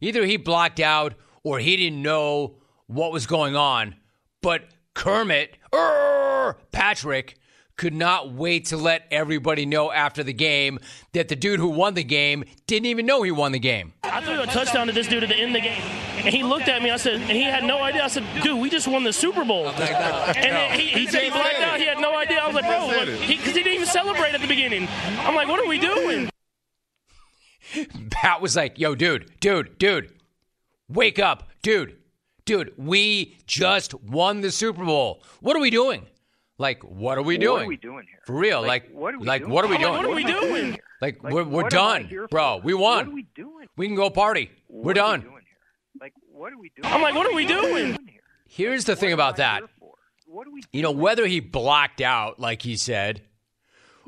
Either 0.00 0.26
he 0.26 0.36
blocked 0.36 0.80
out 0.80 1.14
or 1.44 1.60
he 1.60 1.76
didn't 1.76 2.02
know 2.02 2.56
what 2.94 3.12
was 3.12 3.26
going 3.26 3.56
on. 3.56 3.94
But 4.42 4.62
Kermit, 4.94 5.56
er, 5.74 6.56
Patrick, 6.72 7.36
could 7.76 7.94
not 7.94 8.32
wait 8.32 8.66
to 8.66 8.76
let 8.76 9.06
everybody 9.10 9.64
know 9.66 9.90
after 9.90 10.22
the 10.22 10.32
game 10.32 10.78
that 11.12 11.28
the 11.28 11.36
dude 11.36 11.58
who 11.58 11.68
won 11.68 11.94
the 11.94 12.04
game 12.04 12.44
didn't 12.66 12.86
even 12.86 13.06
know 13.06 13.22
he 13.22 13.30
won 13.30 13.52
the 13.52 13.58
game. 13.58 13.94
I 14.04 14.20
threw 14.20 14.40
a 14.40 14.46
touchdown 14.46 14.86
to 14.88 14.92
this 14.92 15.06
dude 15.06 15.22
at 15.22 15.30
the 15.30 15.36
end 15.36 15.56
of 15.56 15.62
the 15.62 15.68
game. 15.68 15.80
And 16.24 16.34
he 16.34 16.42
looked 16.42 16.68
at 16.68 16.82
me, 16.82 16.90
I 16.90 16.96
said, 16.96 17.14
and 17.14 17.30
he 17.30 17.42
had 17.42 17.64
no 17.64 17.82
idea. 17.82 18.04
I 18.04 18.08
said, 18.08 18.24
dude, 18.42 18.60
we 18.60 18.68
just 18.68 18.86
won 18.86 19.04
the 19.04 19.12
Super 19.12 19.44
Bowl. 19.44 19.68
And 19.68 19.78
then 19.78 20.78
he, 20.78 20.86
he 20.88 21.06
said 21.06 21.22
he 21.24 21.30
blacked 21.30 21.60
out. 21.60 21.80
He 21.80 21.86
had 21.86 21.98
no 21.98 22.16
idea. 22.16 22.38
I 22.38 22.46
was 22.46 22.54
like, 22.54 22.66
bro, 22.66 22.88
because 22.88 23.20
he, 23.22 23.36
'cause 23.38 23.46
he 23.46 23.52
didn't 23.62 23.72
even 23.74 23.86
celebrate 23.86 24.34
at 24.34 24.40
the 24.40 24.46
beginning. 24.46 24.86
I'm 25.20 25.34
like, 25.34 25.48
what 25.48 25.58
are 25.58 25.66
we 25.66 25.78
doing? 25.78 26.30
Pat 28.10 28.40
was 28.40 28.54
like, 28.54 28.78
yo, 28.78 28.94
dude, 28.94 29.32
dude, 29.40 29.78
dude, 29.78 30.12
wake 30.88 31.18
up, 31.18 31.48
dude, 31.62 31.96
dude, 32.44 32.72
we 32.76 33.36
just 33.46 33.94
won 33.94 34.40
the 34.40 34.50
Super 34.50 34.84
Bowl. 34.84 35.22
What 35.40 35.56
are 35.56 35.60
we 35.60 35.70
doing? 35.70 36.06
Like, 36.58 36.82
what 36.84 37.18
are 37.18 37.22
we 37.22 37.38
doing? 37.38 37.54
What 37.54 37.62
are 37.64 37.68
we 37.68 37.76
doing 37.76 38.06
here? 38.08 38.20
For 38.24 38.34
real, 38.36 38.60
like, 38.60 38.84
Like, 38.84 38.92
what 38.92 39.14
are 39.14 39.18
we 39.18 39.26
like, 39.26 39.42
doing? 39.42 39.52
what 39.52 39.64
are 39.64 39.68
we 39.68 39.76
I'm 39.76 39.82
like, 39.82 39.90
doing? 40.00 40.02
what 40.02 40.10
are 40.10 40.14
we 40.14 40.24
doing? 40.24 40.78
Like, 41.00 41.22
Like, 41.22 41.32
we're, 41.32 41.44
we're 41.44 41.62
what 41.64 41.74
am 41.74 41.80
I 41.80 42.02
done, 42.02 42.26
bro. 42.30 42.60
We 42.62 42.74
won. 42.74 42.98
What 42.98 43.06
are 43.08 43.14
we 43.14 43.26
doing? 43.34 43.66
We 43.76 43.86
can 43.86 43.96
go 43.96 44.10
party. 44.10 44.50
We're 44.68 44.92
done. 44.94 45.22
we? 45.22 45.40
Like, 46.00 46.12
what 46.30 46.52
are 46.52 46.58
we 46.58 46.70
doing? 46.76 46.92
I'm 46.92 47.02
like, 47.02 47.14
what 47.14 47.26
are 47.26 47.34
we 47.34 47.46
doing? 47.46 47.98
here? 48.06 48.20
Here's 48.48 48.84
the 48.84 48.94
thing 48.94 49.08
What 49.08 49.12
am 49.12 49.18
about 49.18 49.36
that. 49.36 49.62
What 50.26 50.46
are 50.46 50.50
we 50.50 50.62
You 50.72 50.82
know, 50.82 50.92
whether 50.92 51.26
he 51.26 51.40
blocked 51.40 52.00
out, 52.00 52.38
like 52.38 52.62
he 52.62 52.76
said, 52.76 53.22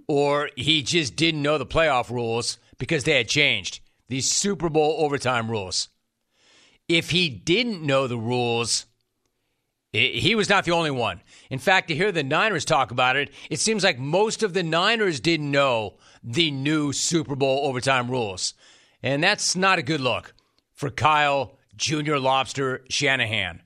or 0.06 0.50
he 0.56 0.82
just 0.82 1.16
didn't 1.16 1.42
know 1.42 1.58
the 1.58 1.66
playoff 1.66 2.10
rules 2.10 2.58
because 2.78 3.04
they 3.04 3.16
had 3.16 3.28
changed 3.28 3.80
these 4.08 4.30
Super 4.30 4.68
Bowl 4.68 4.96
overtime 4.98 5.50
rules. 5.50 5.88
If 6.88 7.10
he 7.10 7.28
didn't 7.28 7.82
know 7.82 8.06
the 8.06 8.18
rules, 8.18 8.86
he 9.92 10.34
was 10.34 10.48
not 10.48 10.64
the 10.64 10.72
only 10.72 10.90
one. 10.90 11.20
In 11.50 11.58
fact, 11.58 11.88
to 11.88 11.94
hear 11.94 12.12
the 12.12 12.22
Niners 12.22 12.64
talk 12.64 12.90
about 12.90 13.16
it, 13.16 13.30
it 13.48 13.60
seems 13.60 13.84
like 13.84 13.98
most 13.98 14.42
of 14.42 14.52
the 14.52 14.62
Niners 14.62 15.20
didn't 15.20 15.50
know 15.50 15.94
the 16.22 16.50
new 16.50 16.92
Super 16.92 17.36
Bowl 17.36 17.66
overtime 17.66 18.10
rules. 18.10 18.54
And 19.02 19.22
that's 19.22 19.54
not 19.54 19.78
a 19.78 19.82
good 19.82 20.00
look 20.00 20.34
for 20.72 20.90
Kyle 20.90 21.58
Jr. 21.76 22.16
Lobster 22.16 22.84
Shanahan. 22.88 23.62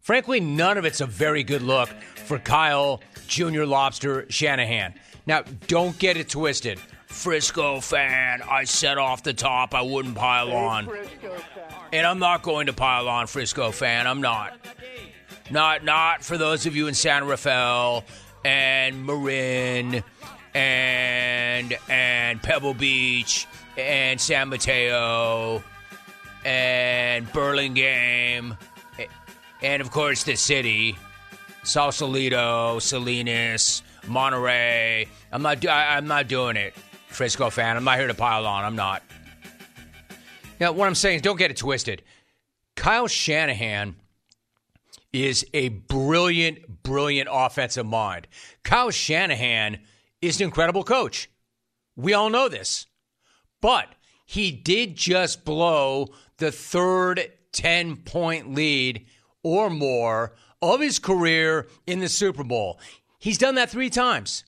Frankly, 0.00 0.40
none 0.40 0.78
of 0.78 0.84
it's 0.84 1.00
a 1.00 1.06
very 1.06 1.44
good 1.44 1.62
look 1.62 1.88
for 2.24 2.38
Kyle 2.38 3.00
Jr. 3.26 3.64
Lobster 3.64 4.26
Shanahan. 4.30 4.94
Now, 5.26 5.42
don't 5.66 5.98
get 5.98 6.16
it 6.16 6.30
twisted. 6.30 6.80
Frisco 7.08 7.80
fan, 7.80 8.42
I 8.42 8.64
said 8.64 8.98
off 8.98 9.22
the 9.22 9.34
top 9.34 9.74
I 9.74 9.82
wouldn't 9.82 10.14
pile 10.14 10.52
on. 10.52 10.88
And 11.92 12.06
I'm 12.06 12.18
not 12.18 12.42
going 12.42 12.66
to 12.66 12.72
pile 12.72 13.08
on 13.08 13.26
Frisco 13.26 13.72
fan. 13.72 14.06
I'm 14.06 14.20
not. 14.20 14.56
Not 15.50 15.82
not 15.82 16.22
for 16.22 16.36
those 16.36 16.66
of 16.66 16.76
you 16.76 16.86
in 16.86 16.94
San 16.94 17.26
Rafael 17.26 18.04
and 18.44 19.06
Marin 19.06 20.04
and 20.54 21.78
and 21.88 22.42
Pebble 22.42 22.74
Beach 22.74 23.46
and 23.76 24.20
San 24.20 24.50
Mateo 24.50 25.62
and 26.44 27.32
Burlingame 27.32 28.56
and 29.62 29.82
of 29.82 29.90
course 29.90 30.22
the 30.24 30.36
city, 30.36 30.96
Sausalito, 31.62 32.78
Salinas, 32.78 33.82
Monterey. 34.06 35.08
I'm 35.32 35.42
not. 35.42 35.64
I, 35.66 35.96
I'm 35.96 36.06
not 36.06 36.28
doing 36.28 36.56
it, 36.56 36.74
Frisco 37.18 37.50
fan. 37.50 37.76
I'm 37.76 37.82
not 37.82 37.98
here 37.98 38.06
to 38.06 38.14
pile 38.14 38.46
on. 38.46 38.64
I'm 38.64 38.76
not. 38.76 39.02
Now, 40.60 40.70
what 40.70 40.86
I'm 40.86 40.94
saying 40.94 41.16
is, 41.16 41.22
don't 41.22 41.36
get 41.36 41.50
it 41.50 41.56
twisted. 41.56 42.04
Kyle 42.76 43.08
Shanahan 43.08 43.96
is 45.12 45.44
a 45.52 45.70
brilliant, 45.70 46.84
brilliant 46.84 47.28
offensive 47.30 47.86
mind. 47.86 48.28
Kyle 48.62 48.92
Shanahan 48.92 49.80
is 50.22 50.40
an 50.40 50.44
incredible 50.44 50.84
coach. 50.84 51.28
We 51.96 52.14
all 52.14 52.30
know 52.30 52.48
this. 52.48 52.86
But 53.60 53.96
he 54.24 54.52
did 54.52 54.94
just 54.94 55.44
blow 55.44 56.10
the 56.36 56.52
third 56.52 57.32
10 57.50 57.96
point 57.96 58.54
lead 58.54 59.06
or 59.42 59.70
more 59.70 60.36
of 60.62 60.80
his 60.80 61.00
career 61.00 61.66
in 61.84 61.98
the 61.98 62.08
Super 62.08 62.44
Bowl. 62.44 62.78
He's 63.18 63.38
done 63.38 63.56
that 63.56 63.70
three 63.70 63.90
times. 63.90 64.44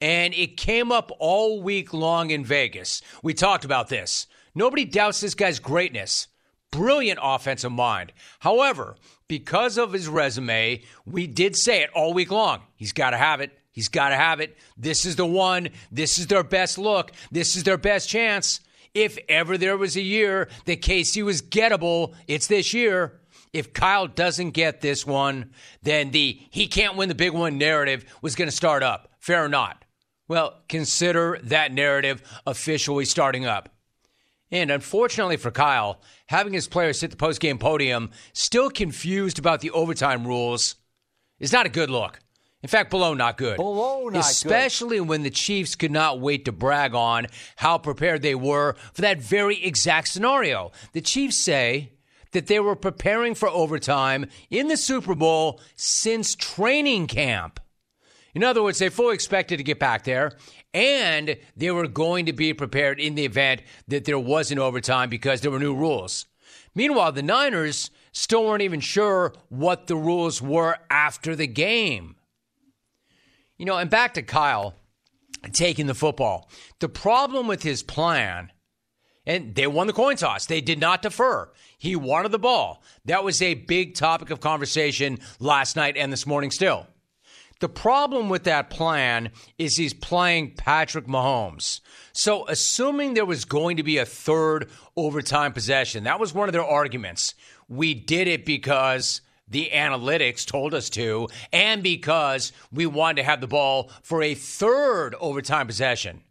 And 0.00 0.34
it 0.34 0.56
came 0.56 0.92
up 0.92 1.10
all 1.18 1.62
week 1.62 1.94
long 1.94 2.30
in 2.30 2.44
Vegas. 2.44 3.00
We 3.22 3.32
talked 3.34 3.64
about 3.64 3.88
this. 3.88 4.26
Nobody 4.54 4.84
doubts 4.84 5.20
this 5.20 5.34
guy's 5.34 5.58
greatness. 5.58 6.28
Brilliant 6.70 7.18
offensive 7.22 7.72
mind. 7.72 8.12
However, 8.40 8.96
because 9.28 9.78
of 9.78 9.92
his 9.92 10.08
resume, 10.08 10.82
we 11.06 11.26
did 11.26 11.56
say 11.56 11.82
it 11.82 11.90
all 11.94 12.12
week 12.12 12.30
long. 12.30 12.62
He's 12.74 12.92
got 12.92 13.10
to 13.10 13.16
have 13.16 13.40
it. 13.40 13.52
He's 13.72 13.88
got 13.88 14.10
to 14.10 14.16
have 14.16 14.40
it. 14.40 14.56
This 14.76 15.04
is 15.04 15.16
the 15.16 15.26
one. 15.26 15.68
This 15.90 16.18
is 16.18 16.26
their 16.26 16.42
best 16.42 16.78
look. 16.78 17.12
This 17.30 17.56
is 17.56 17.64
their 17.64 17.78
best 17.78 18.08
chance. 18.08 18.60
If 18.94 19.18
ever 19.28 19.58
there 19.58 19.76
was 19.76 19.96
a 19.96 20.00
year 20.00 20.48
that 20.64 20.80
KC 20.80 21.22
was 21.22 21.42
gettable, 21.42 22.14
it's 22.26 22.46
this 22.46 22.72
year. 22.72 23.20
If 23.52 23.72
Kyle 23.72 24.06
doesn't 24.06 24.50
get 24.50 24.80
this 24.80 25.06
one, 25.06 25.52
then 25.82 26.10
the 26.10 26.40
he 26.50 26.66
can't 26.66 26.96
win 26.96 27.08
the 27.08 27.14
big 27.14 27.32
one 27.32 27.58
narrative 27.58 28.04
was 28.22 28.34
going 28.34 28.48
to 28.48 28.56
start 28.56 28.82
up. 28.82 29.12
Fair 29.18 29.44
or 29.44 29.48
not? 29.48 29.84
Well, 30.28 30.60
consider 30.68 31.38
that 31.44 31.72
narrative 31.72 32.22
officially 32.46 33.04
starting 33.04 33.46
up. 33.46 33.68
And 34.50 34.70
unfortunately 34.70 35.36
for 35.36 35.50
Kyle, 35.50 36.00
having 36.26 36.52
his 36.52 36.68
players 36.68 37.00
hit 37.00 37.10
the 37.10 37.16
postgame 37.16 37.58
podium 37.58 38.10
still 38.32 38.70
confused 38.70 39.38
about 39.38 39.60
the 39.60 39.70
overtime 39.72 40.26
rules 40.26 40.76
is 41.38 41.52
not 41.52 41.66
a 41.66 41.70
good 41.70 41.90
look. 41.90 42.20
In 42.62 42.68
fact, 42.68 42.90
below 42.90 43.14
not 43.14 43.36
good. 43.36 43.56
Below 43.56 44.04
not 44.04 44.12
good. 44.12 44.18
Especially 44.20 45.00
when 45.00 45.22
the 45.22 45.30
Chiefs 45.30 45.76
could 45.76 45.90
not 45.90 46.20
wait 46.20 46.44
to 46.46 46.52
brag 46.52 46.94
on 46.94 47.26
how 47.56 47.78
prepared 47.78 48.22
they 48.22 48.34
were 48.34 48.74
for 48.92 49.02
that 49.02 49.20
very 49.20 49.62
exact 49.64 50.08
scenario. 50.08 50.72
The 50.92 51.00
Chiefs 51.00 51.36
say 51.36 51.92
that 52.32 52.46
they 52.46 52.58
were 52.58 52.76
preparing 52.76 53.34
for 53.34 53.48
overtime 53.48 54.26
in 54.50 54.68
the 54.68 54.76
Super 54.76 55.14
Bowl 55.14 55.60
since 55.76 56.34
training 56.34 57.06
camp. 57.06 57.60
In 58.36 58.44
other 58.44 58.62
words, 58.62 58.78
they 58.78 58.90
fully 58.90 59.14
expected 59.14 59.56
to 59.56 59.62
get 59.62 59.78
back 59.78 60.04
there, 60.04 60.32
and 60.74 61.38
they 61.56 61.70
were 61.70 61.88
going 61.88 62.26
to 62.26 62.34
be 62.34 62.52
prepared 62.52 63.00
in 63.00 63.14
the 63.14 63.24
event 63.24 63.62
that 63.88 64.04
there 64.04 64.18
was 64.18 64.52
an 64.52 64.58
overtime 64.58 65.08
because 65.08 65.40
there 65.40 65.50
were 65.50 65.58
new 65.58 65.74
rules. 65.74 66.26
Meanwhile, 66.74 67.12
the 67.12 67.22
Niners 67.22 67.90
still 68.12 68.44
weren't 68.44 68.60
even 68.60 68.80
sure 68.80 69.32
what 69.48 69.86
the 69.86 69.96
rules 69.96 70.42
were 70.42 70.76
after 70.90 71.34
the 71.34 71.46
game. 71.46 72.16
You 73.56 73.64
know, 73.64 73.78
and 73.78 73.88
back 73.88 74.12
to 74.12 74.22
Kyle 74.22 74.74
taking 75.52 75.86
the 75.86 75.94
football. 75.94 76.50
The 76.80 76.90
problem 76.90 77.46
with 77.46 77.62
his 77.62 77.82
plan, 77.82 78.52
and 79.24 79.54
they 79.54 79.66
won 79.66 79.86
the 79.86 79.94
coin 79.94 80.16
toss, 80.16 80.44
they 80.44 80.60
did 80.60 80.78
not 80.78 81.00
defer. 81.00 81.50
He 81.78 81.96
wanted 81.96 82.32
the 82.32 82.38
ball. 82.38 82.82
That 83.06 83.24
was 83.24 83.40
a 83.40 83.54
big 83.54 83.94
topic 83.94 84.28
of 84.28 84.40
conversation 84.40 85.20
last 85.40 85.74
night 85.74 85.96
and 85.96 86.12
this 86.12 86.26
morning 86.26 86.50
still. 86.50 86.86
The 87.60 87.68
problem 87.68 88.28
with 88.28 88.44
that 88.44 88.68
plan 88.68 89.30
is 89.58 89.76
he's 89.76 89.94
playing 89.94 90.54
Patrick 90.56 91.06
Mahomes. 91.06 91.80
So, 92.12 92.46
assuming 92.48 93.14
there 93.14 93.24
was 93.24 93.46
going 93.46 93.78
to 93.78 93.82
be 93.82 93.96
a 93.96 94.04
third 94.04 94.68
overtime 94.94 95.52
possession, 95.52 96.04
that 96.04 96.20
was 96.20 96.34
one 96.34 96.48
of 96.48 96.52
their 96.52 96.64
arguments. 96.64 97.34
We 97.68 97.94
did 97.94 98.28
it 98.28 98.44
because 98.44 99.22
the 99.48 99.70
analytics 99.72 100.44
told 100.44 100.74
us 100.74 100.90
to, 100.90 101.28
and 101.52 101.82
because 101.82 102.52
we 102.72 102.84
wanted 102.84 103.16
to 103.16 103.22
have 103.22 103.40
the 103.40 103.46
ball 103.46 103.90
for 104.02 104.22
a 104.22 104.34
third 104.34 105.14
overtime 105.20 105.66
possession. 105.66 106.22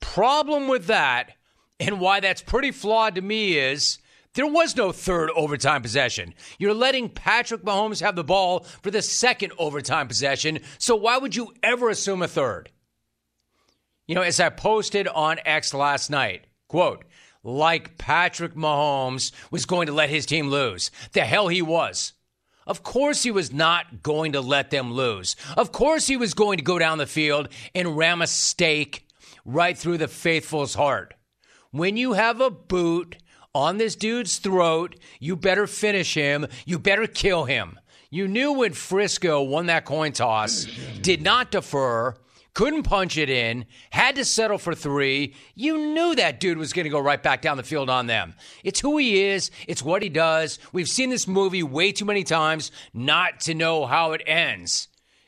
Problem 0.00 0.68
with 0.68 0.86
that, 0.86 1.32
and 1.80 2.00
why 2.00 2.20
that's 2.20 2.42
pretty 2.42 2.70
flawed 2.70 3.16
to 3.16 3.22
me, 3.22 3.58
is 3.58 3.98
There 4.34 4.46
was 4.46 4.76
no 4.76 4.90
third 4.90 5.30
overtime 5.30 5.82
possession. 5.82 6.34
You're 6.58 6.74
letting 6.74 7.08
Patrick 7.08 7.62
Mahomes 7.62 8.00
have 8.00 8.16
the 8.16 8.24
ball 8.24 8.60
for 8.82 8.90
the 8.90 9.02
second 9.02 9.52
overtime 9.58 10.08
possession, 10.08 10.60
so 10.78 10.96
why 10.96 11.18
would 11.18 11.36
you 11.36 11.54
ever 11.62 11.88
assume 11.88 12.20
a 12.20 12.28
third? 12.28 12.70
You 14.06 14.16
know, 14.16 14.22
as 14.22 14.40
I 14.40 14.48
posted 14.50 15.06
on 15.08 15.38
X 15.44 15.72
last 15.72 16.10
night, 16.10 16.46
quote, 16.68 17.04
like 17.44 17.96
Patrick 17.96 18.54
Mahomes 18.54 19.30
was 19.50 19.66
going 19.66 19.86
to 19.86 19.92
let 19.92 20.10
his 20.10 20.26
team 20.26 20.48
lose. 20.48 20.90
The 21.12 21.20
hell 21.20 21.48
he 21.48 21.62
was. 21.62 22.12
Of 22.66 22.82
course, 22.82 23.22
he 23.22 23.30
was 23.30 23.52
not 23.52 24.02
going 24.02 24.32
to 24.32 24.40
let 24.40 24.70
them 24.70 24.92
lose. 24.92 25.36
Of 25.56 25.70
course, 25.70 26.06
he 26.06 26.16
was 26.16 26.34
going 26.34 26.56
to 26.56 26.64
go 26.64 26.78
down 26.78 26.98
the 26.98 27.06
field 27.06 27.50
and 27.74 27.96
ram 27.96 28.22
a 28.22 28.26
stake 28.26 29.06
right 29.44 29.76
through 29.76 29.98
the 29.98 30.08
faithful's 30.08 30.74
heart. 30.74 31.14
When 31.70 31.96
you 31.96 32.14
have 32.14 32.40
a 32.40 32.50
boot 32.50 33.16
on 33.54 33.78
this 33.78 33.96
dude's 33.96 34.38
throat, 34.38 34.96
you 35.20 35.36
better 35.36 35.66
finish 35.66 36.14
him. 36.14 36.46
You 36.66 36.78
better 36.78 37.06
kill 37.06 37.44
him. 37.44 37.78
You 38.10 38.28
knew 38.28 38.52
when 38.52 38.72
Frisco 38.72 39.42
won 39.42 39.66
that 39.66 39.84
coin 39.84 40.12
toss, 40.12 40.66
did 41.00 41.20
not 41.20 41.50
defer, 41.50 42.14
couldn't 42.52 42.84
punch 42.84 43.18
it 43.18 43.28
in, 43.28 43.66
had 43.90 44.14
to 44.14 44.24
settle 44.24 44.58
for 44.58 44.74
three. 44.74 45.34
You 45.56 45.76
knew 45.76 46.14
that 46.14 46.38
dude 46.38 46.58
was 46.58 46.72
going 46.72 46.84
to 46.84 46.90
go 46.90 47.00
right 47.00 47.20
back 47.20 47.42
down 47.42 47.56
the 47.56 47.64
field 47.64 47.90
on 47.90 48.06
them. 48.06 48.34
It's 48.62 48.78
who 48.78 48.98
he 48.98 49.24
is, 49.24 49.50
it's 49.66 49.82
what 49.82 50.02
he 50.02 50.08
does. 50.08 50.60
We've 50.72 50.88
seen 50.88 51.10
this 51.10 51.26
movie 51.26 51.64
way 51.64 51.90
too 51.90 52.04
many 52.04 52.22
times 52.22 52.70
not 52.92 53.40
to 53.40 53.54
know 53.54 53.84
how 53.84 54.12
it 54.12 54.22
ends, 54.26 54.86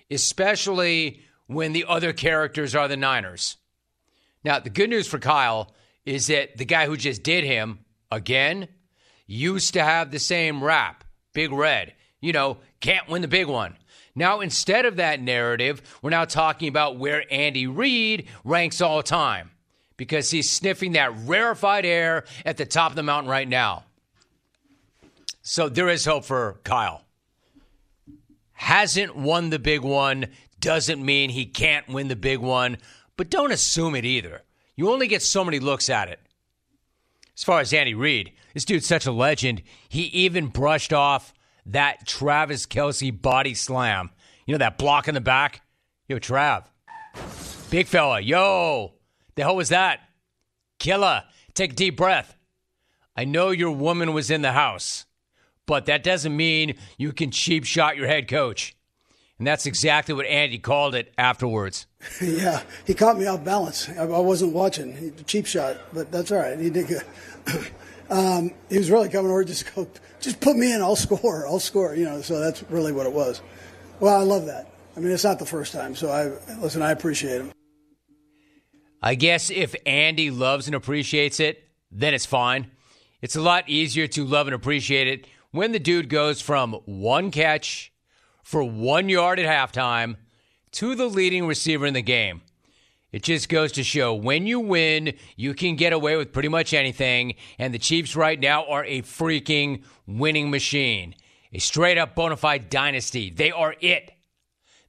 especially 0.08 1.22
when 1.48 1.72
the 1.72 1.86
other 1.88 2.12
characters 2.12 2.76
are 2.76 2.86
the 2.86 2.96
Niners. 2.96 3.56
Now, 4.44 4.60
the 4.60 4.70
good 4.70 4.90
news 4.90 5.08
for 5.08 5.18
Kyle 5.18 5.72
is 6.04 6.28
that 6.28 6.56
the 6.56 6.64
guy 6.64 6.86
who 6.86 6.96
just 6.96 7.24
did 7.24 7.42
him, 7.42 7.80
again, 8.10 8.68
used 9.26 9.74
to 9.74 9.82
have 9.82 10.10
the 10.10 10.18
same 10.18 10.62
rap, 10.62 11.04
Big 11.32 11.52
Red. 11.52 11.94
You 12.20 12.32
know, 12.32 12.58
can't 12.80 13.08
win 13.08 13.22
the 13.22 13.28
big 13.28 13.46
one. 13.46 13.76
Now, 14.14 14.40
instead 14.40 14.86
of 14.86 14.96
that 14.96 15.20
narrative, 15.20 15.82
we're 16.00 16.10
now 16.10 16.24
talking 16.24 16.68
about 16.68 16.98
where 16.98 17.24
Andy 17.30 17.66
Reid 17.66 18.28
ranks 18.44 18.80
all 18.80 19.02
time 19.02 19.50
because 19.96 20.30
he's 20.30 20.50
sniffing 20.50 20.92
that 20.92 21.12
rarefied 21.26 21.84
air 21.84 22.24
at 22.44 22.56
the 22.56 22.64
top 22.64 22.92
of 22.92 22.96
the 22.96 23.02
mountain 23.02 23.30
right 23.30 23.48
now. 23.48 23.84
So 25.42 25.68
there 25.68 25.88
is 25.88 26.04
hope 26.04 26.24
for 26.24 26.60
Kyle. 26.64 27.02
Hasn't 28.52 29.14
won 29.14 29.50
the 29.50 29.58
big 29.58 29.82
one 29.82 30.26
doesn't 30.60 31.04
mean 31.04 31.30
he 31.30 31.44
can't 31.44 31.86
win 31.88 32.08
the 32.08 32.16
big 32.16 32.38
one, 32.38 32.78
but 33.16 33.30
don't 33.30 33.52
assume 33.52 33.94
it 33.94 34.04
either. 34.04 34.42
You 34.74 34.90
only 34.90 35.06
get 35.06 35.22
so 35.22 35.44
many 35.44 35.60
looks 35.60 35.88
at 35.88 36.08
it. 36.08 36.18
As 37.36 37.44
far 37.44 37.60
as 37.60 37.72
Andy 37.72 37.94
Reid, 37.94 38.32
this 38.54 38.64
dude's 38.64 38.86
such 38.86 39.06
a 39.06 39.12
legend. 39.12 39.62
He 39.88 40.04
even 40.04 40.46
brushed 40.46 40.92
off 40.92 41.34
that 41.66 42.06
Travis 42.06 42.66
Kelce 42.66 43.20
body 43.20 43.54
slam. 43.54 44.10
You 44.46 44.54
know, 44.54 44.58
that 44.58 44.78
block 44.78 45.08
in 45.08 45.14
the 45.14 45.20
back? 45.20 45.62
Yo, 46.08 46.18
Trav. 46.18 46.64
Big 47.70 47.86
fella. 47.88 48.20
Yo. 48.20 48.94
The 49.34 49.42
hell 49.42 49.56
was 49.56 49.68
that? 49.68 50.00
Killer. 50.78 51.24
Take 51.52 51.72
a 51.72 51.76
deep 51.76 51.96
breath. 51.96 52.36
I 53.16 53.24
know 53.24 53.50
your 53.50 53.72
woman 53.72 54.12
was 54.12 54.30
in 54.30 54.42
the 54.42 54.52
house, 54.52 55.04
but 55.66 55.86
that 55.86 56.04
doesn't 56.04 56.36
mean 56.36 56.76
you 56.96 57.12
can 57.12 57.30
cheap 57.30 57.64
shot 57.64 57.96
your 57.96 58.06
head 58.06 58.28
coach. 58.28 58.76
And 59.38 59.46
that's 59.46 59.66
exactly 59.66 60.14
what 60.14 60.26
Andy 60.26 60.58
called 60.58 60.94
it 60.94 61.12
afterwards. 61.18 61.86
yeah, 62.22 62.62
he 62.86 62.94
caught 62.94 63.18
me 63.18 63.26
off 63.26 63.44
balance. 63.44 63.88
I, 63.90 64.02
I 64.02 64.18
wasn't 64.20 64.52
watching. 64.52 64.96
He, 64.96 65.10
cheap 65.24 65.46
shot, 65.46 65.76
but 65.92 66.10
that's 66.10 66.32
all 66.32 66.38
right. 66.38 66.58
He 66.58 66.70
did 66.70 66.86
good. 66.88 67.02
um, 68.10 68.52
he 68.70 68.78
was 68.78 68.90
really 68.90 69.10
coming 69.10 69.30
over 69.30 69.44
just 69.44 69.74
go, 69.74 69.86
just 70.20 70.40
put 70.40 70.56
me 70.56 70.72
in. 70.72 70.80
I'll 70.80 70.96
score. 70.96 71.46
I'll 71.46 71.60
score. 71.60 71.94
You 71.94 72.04
know, 72.04 72.22
so 72.22 72.40
that's 72.40 72.62
really 72.70 72.92
what 72.92 73.06
it 73.06 73.12
was. 73.12 73.42
Well, 74.00 74.18
I 74.18 74.22
love 74.22 74.46
that. 74.46 74.70
I 74.96 75.00
mean, 75.00 75.12
it's 75.12 75.24
not 75.24 75.38
the 75.38 75.46
first 75.46 75.72
time. 75.72 75.94
So 75.94 76.10
I 76.10 76.56
listen. 76.58 76.80
I 76.80 76.92
appreciate 76.92 77.42
him. 77.42 77.52
I 79.02 79.14
guess 79.14 79.50
if 79.50 79.74
Andy 79.84 80.30
loves 80.30 80.66
and 80.66 80.74
appreciates 80.74 81.40
it, 81.40 81.62
then 81.90 82.14
it's 82.14 82.26
fine. 82.26 82.70
It's 83.20 83.36
a 83.36 83.42
lot 83.42 83.68
easier 83.68 84.06
to 84.08 84.24
love 84.24 84.46
and 84.46 84.54
appreciate 84.54 85.08
it 85.08 85.26
when 85.50 85.72
the 85.72 85.78
dude 85.78 86.08
goes 86.08 86.40
from 86.40 86.72
one 86.86 87.30
catch 87.30 87.92
for 88.46 88.62
one 88.62 89.08
yard 89.08 89.40
at 89.40 89.44
halftime 89.44 90.14
to 90.70 90.94
the 90.94 91.06
leading 91.06 91.48
receiver 91.48 91.84
in 91.84 91.94
the 91.94 92.00
game. 92.00 92.42
It 93.10 93.24
just 93.24 93.48
goes 93.48 93.72
to 93.72 93.82
show 93.82 94.14
when 94.14 94.46
you 94.46 94.60
win, 94.60 95.14
you 95.34 95.52
can 95.52 95.74
get 95.74 95.92
away 95.92 96.16
with 96.16 96.32
pretty 96.32 96.48
much 96.48 96.72
anything. 96.72 97.34
And 97.58 97.74
the 97.74 97.80
Chiefs 97.80 98.14
right 98.14 98.38
now 98.38 98.64
are 98.66 98.84
a 98.84 99.02
freaking 99.02 99.82
winning 100.06 100.48
machine. 100.48 101.16
A 101.52 101.58
straight 101.58 101.98
up 101.98 102.14
bona 102.14 102.36
fide 102.36 102.70
dynasty. 102.70 103.30
They 103.30 103.50
are 103.50 103.74
it. 103.80 104.12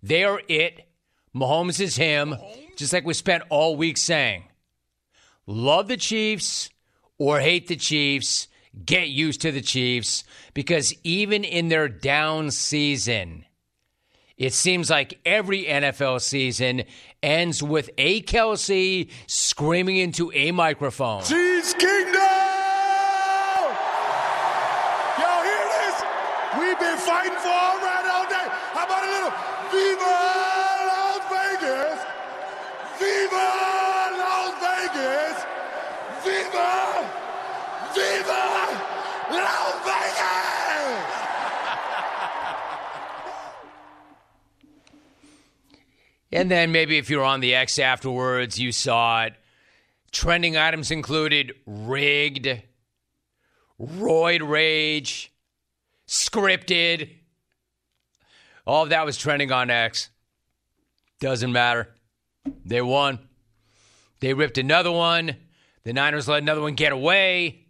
They 0.03 0.23
are 0.23 0.39
it. 0.47 0.87
Mahomes 1.35 1.81
is 1.81 1.95
him, 1.95 2.35
just 2.75 2.93
like 2.93 3.05
we 3.05 3.15
spent 3.15 3.41
all 3.49 3.75
week 3.75 3.97
saying. 3.97 4.43
Love 5.47 5.87
the 5.87 5.97
Chiefs 5.97 6.69
or 7.17 7.39
hate 7.39 7.67
the 7.67 7.75
Chiefs. 7.75 8.49
Get 8.85 9.07
used 9.07 9.41
to 9.41 9.51
the 9.51 9.61
Chiefs 9.61 10.23
because 10.53 10.93
even 11.03 11.43
in 11.43 11.69
their 11.69 11.89
down 11.89 12.51
season, 12.51 13.45
it 14.37 14.53
seems 14.53 14.89
like 14.89 15.19
every 15.25 15.65
NFL 15.65 16.21
season 16.21 16.83
ends 17.23 17.63
with 17.63 17.89
a 17.97 18.21
Kelce 18.21 19.09
screaming 19.25 19.97
into 19.97 20.31
a 20.33 20.51
microphone. 20.51 21.23
Chiefs 21.23 21.73
Kingdom! 21.73 22.21
Y'all 25.17 25.43
hear 25.43 25.65
this? 25.73 26.03
We've 26.59 26.79
been 26.79 26.97
fighting 26.99 27.33
for 27.33 27.49
all 27.49 27.79
right 27.81 28.05
all 28.13 28.29
day. 28.29 28.47
How 28.77 28.85
about 28.85 29.03
a 29.03 29.09
little 29.09 29.33
Viva 29.73 30.17
Las 30.85 31.21
Vegas? 31.33 31.99
Viva 33.01 33.47
Las 34.21 34.53
Vegas! 34.61 35.37
Viva! 36.23 36.69
Viva 37.95 38.43
Las 39.33 39.73
Vegas! 39.83 41.13
And 46.31 46.51
then 46.51 46.71
maybe 46.71 46.97
if 46.97 47.09
you're 47.09 47.23
on 47.23 47.39
the 47.39 47.55
X 47.55 47.79
afterwards, 47.79 48.59
you 48.59 48.71
saw 48.71 49.25
it. 49.25 49.33
Trending 50.11 50.57
items 50.57 50.91
included 50.91 51.53
rigged, 51.65 52.61
roid 53.79 54.47
rage, 54.47 55.31
scripted. 56.07 57.09
All 58.65 58.83
of 58.83 58.89
that 58.89 59.05
was 59.05 59.17
trending 59.17 59.51
on 59.51 59.69
X. 59.69 60.09
Doesn't 61.19 61.51
matter. 61.51 61.93
They 62.65 62.81
won. 62.81 63.19
They 64.19 64.33
ripped 64.33 64.57
another 64.57 64.91
one. 64.91 65.35
The 65.83 65.93
Niners 65.93 66.27
let 66.27 66.41
another 66.41 66.61
one 66.61 66.75
get 66.75 66.91
away. 66.91 67.67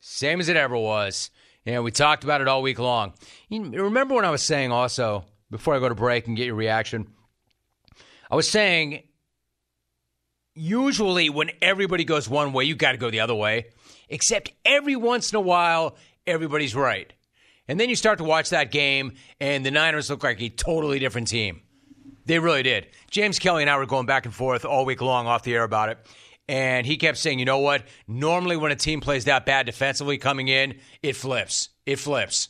Same 0.00 0.40
as 0.40 0.48
it 0.48 0.56
ever 0.56 0.76
was. 0.76 1.30
And 1.66 1.84
we 1.84 1.90
talked 1.90 2.24
about 2.24 2.40
it 2.40 2.48
all 2.48 2.62
week 2.62 2.78
long. 2.78 3.12
You 3.48 3.62
remember 3.82 4.14
when 4.14 4.24
I 4.24 4.30
was 4.30 4.42
saying 4.42 4.72
also, 4.72 5.24
before 5.50 5.74
I 5.74 5.80
go 5.80 5.88
to 5.88 5.94
break 5.94 6.26
and 6.26 6.36
get 6.36 6.46
your 6.46 6.54
reaction, 6.54 7.08
I 8.30 8.36
was 8.36 8.48
saying, 8.48 9.02
usually 10.54 11.30
when 11.30 11.50
everybody 11.62 12.04
goes 12.04 12.28
one 12.28 12.52
way, 12.52 12.64
you 12.64 12.74
got 12.74 12.92
to 12.92 12.98
go 12.98 13.10
the 13.10 13.20
other 13.20 13.34
way. 13.34 13.66
Except 14.08 14.52
every 14.64 14.96
once 14.96 15.32
in 15.32 15.36
a 15.36 15.40
while, 15.40 15.96
everybody's 16.26 16.74
right. 16.74 17.12
And 17.68 17.78
then 17.78 17.90
you 17.90 17.96
start 17.96 18.18
to 18.18 18.24
watch 18.24 18.50
that 18.50 18.70
game, 18.70 19.12
and 19.40 19.64
the 19.64 19.70
Niners 19.70 20.08
look 20.08 20.24
like 20.24 20.40
a 20.40 20.48
totally 20.48 20.98
different 20.98 21.28
team. 21.28 21.60
They 22.24 22.38
really 22.38 22.62
did. 22.62 22.88
James 23.10 23.38
Kelly 23.38 23.62
and 23.62 23.70
I 23.70 23.76
were 23.78 23.86
going 23.86 24.06
back 24.06 24.24
and 24.24 24.34
forth 24.34 24.64
all 24.64 24.84
week 24.84 25.00
long 25.00 25.26
off 25.26 25.42
the 25.42 25.54
air 25.54 25.64
about 25.64 25.88
it. 25.88 25.98
And 26.46 26.86
he 26.86 26.96
kept 26.96 27.18
saying, 27.18 27.38
you 27.38 27.44
know 27.44 27.58
what? 27.58 27.84
Normally, 28.06 28.56
when 28.56 28.72
a 28.72 28.76
team 28.76 29.00
plays 29.00 29.26
that 29.26 29.44
bad 29.44 29.66
defensively 29.66 30.16
coming 30.16 30.48
in, 30.48 30.78
it 31.02 31.14
flips. 31.14 31.68
It 31.84 31.96
flips. 31.96 32.48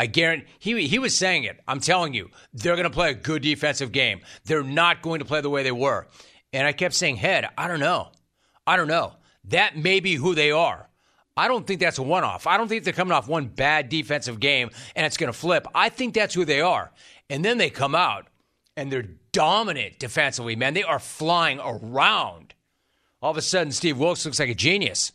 I 0.00 0.06
guarantee 0.06 0.46
he 0.58 0.86
he 0.86 0.98
was 0.98 1.14
saying 1.14 1.44
it. 1.44 1.60
I'm 1.68 1.78
telling 1.78 2.14
you, 2.14 2.30
they're 2.54 2.74
going 2.74 2.84
to 2.84 2.90
play 2.90 3.10
a 3.10 3.14
good 3.14 3.42
defensive 3.42 3.92
game. 3.92 4.22
They're 4.46 4.62
not 4.62 5.02
going 5.02 5.18
to 5.18 5.26
play 5.26 5.42
the 5.42 5.50
way 5.50 5.62
they 5.62 5.72
were. 5.72 6.06
And 6.54 6.66
I 6.66 6.72
kept 6.72 6.94
saying, 6.94 7.16
"Head, 7.16 7.46
I 7.58 7.68
don't 7.68 7.80
know. 7.80 8.08
I 8.66 8.78
don't 8.78 8.88
know. 8.88 9.12
That 9.44 9.76
may 9.76 10.00
be 10.00 10.14
who 10.14 10.34
they 10.34 10.52
are. 10.52 10.88
I 11.36 11.48
don't 11.48 11.66
think 11.66 11.80
that's 11.80 11.98
a 11.98 12.02
one-off. 12.02 12.46
I 12.46 12.56
don't 12.56 12.66
think 12.68 12.84
they're 12.84 12.94
coming 12.94 13.12
off 13.12 13.28
one 13.28 13.48
bad 13.48 13.90
defensive 13.90 14.40
game 14.40 14.70
and 14.96 15.04
it's 15.04 15.18
going 15.18 15.30
to 15.32 15.38
flip. 15.38 15.66
I 15.74 15.90
think 15.90 16.14
that's 16.14 16.34
who 16.34 16.46
they 16.46 16.62
are. 16.62 16.90
And 17.28 17.44
then 17.44 17.58
they 17.58 17.68
come 17.68 17.94
out 17.94 18.26
and 18.76 18.90
they're 18.90 19.08
dominant 19.32 19.98
defensively, 19.98 20.56
man. 20.56 20.72
They 20.72 20.82
are 20.82 20.98
flying 20.98 21.60
around. 21.60 22.54
All 23.22 23.30
of 23.30 23.36
a 23.36 23.42
sudden, 23.42 23.72
Steve 23.72 23.98
Wilks 23.98 24.24
looks 24.24 24.40
like 24.40 24.48
a 24.48 24.54
genius. 24.54 25.12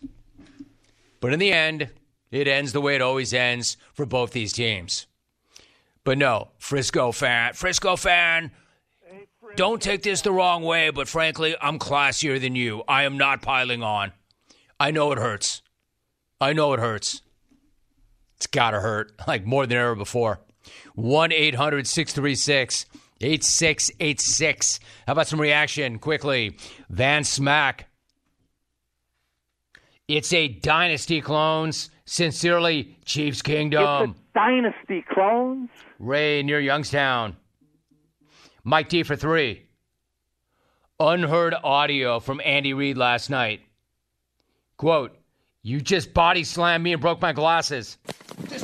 But 1.19 1.34
in 1.34 1.39
the 1.39 1.52
end, 1.52 1.89
it 2.31 2.47
ends 2.47 2.73
the 2.73 2.81
way 2.81 2.95
it 2.95 3.01
always 3.01 3.33
ends 3.33 3.77
for 3.93 4.05
both 4.05 4.31
these 4.31 4.53
teams. 4.53 5.07
But 6.03 6.17
no, 6.17 6.49
Frisco 6.59 7.11
fan, 7.11 7.53
Frisco 7.53 7.95
fan, 7.95 8.51
don't 9.55 9.81
take 9.81 10.03
this 10.03 10.21
the 10.21 10.31
wrong 10.31 10.63
way, 10.63 10.89
but 10.89 11.07
frankly, 11.07 11.55
I'm 11.61 11.79
classier 11.79 12.39
than 12.39 12.55
you. 12.55 12.83
I 12.88 13.03
am 13.03 13.17
not 13.17 13.41
piling 13.41 13.83
on. 13.83 14.11
I 14.79 14.91
know 14.91 15.11
it 15.11 15.17
hurts. 15.17 15.61
I 16.41 16.53
know 16.53 16.73
it 16.73 16.79
hurts. 16.79 17.21
It's 18.38 18.47
got 18.47 18.71
to 18.71 18.81
hurt, 18.81 19.13
like 19.27 19.45
more 19.45 19.65
than 19.65 19.77
ever 19.77 19.95
before. 19.95 20.41
1 20.95 21.31
800 21.31 21.88
636 21.88 22.85
8686. 23.21 24.79
How 25.07 25.13
about 25.13 25.27
some 25.27 25.39
reaction 25.39 25.99
quickly? 25.99 26.57
Van 26.89 27.23
Smack. 27.23 27.88
It's 30.07 30.33
a 30.33 30.47
dynasty 30.47 31.21
clones. 31.21 31.89
Sincerely, 32.05 32.97
Chiefs 33.03 33.41
Kingdom. 33.41 34.11
It's 34.11 34.19
a 34.19 34.39
dynasty 34.39 35.03
clones. 35.11 35.69
Ray 35.97 36.43
near 36.43 36.59
Youngstown. 36.59 37.35
Mike 38.63 38.89
D 38.89 39.03
for 39.03 39.15
three. 39.15 39.63
Unheard 40.99 41.55
audio 41.63 42.19
from 42.19 42.41
Andy 42.45 42.73
Reid 42.73 42.97
last 42.97 43.29
night. 43.29 43.61
Quote, 44.77 45.17
you 45.61 45.81
just 45.81 46.13
body 46.13 46.43
slammed 46.43 46.83
me 46.83 46.93
and 46.93 47.01
broke 47.01 47.19
my 47.21 47.33
glasses. 47.33 47.97
Sick 48.47 48.61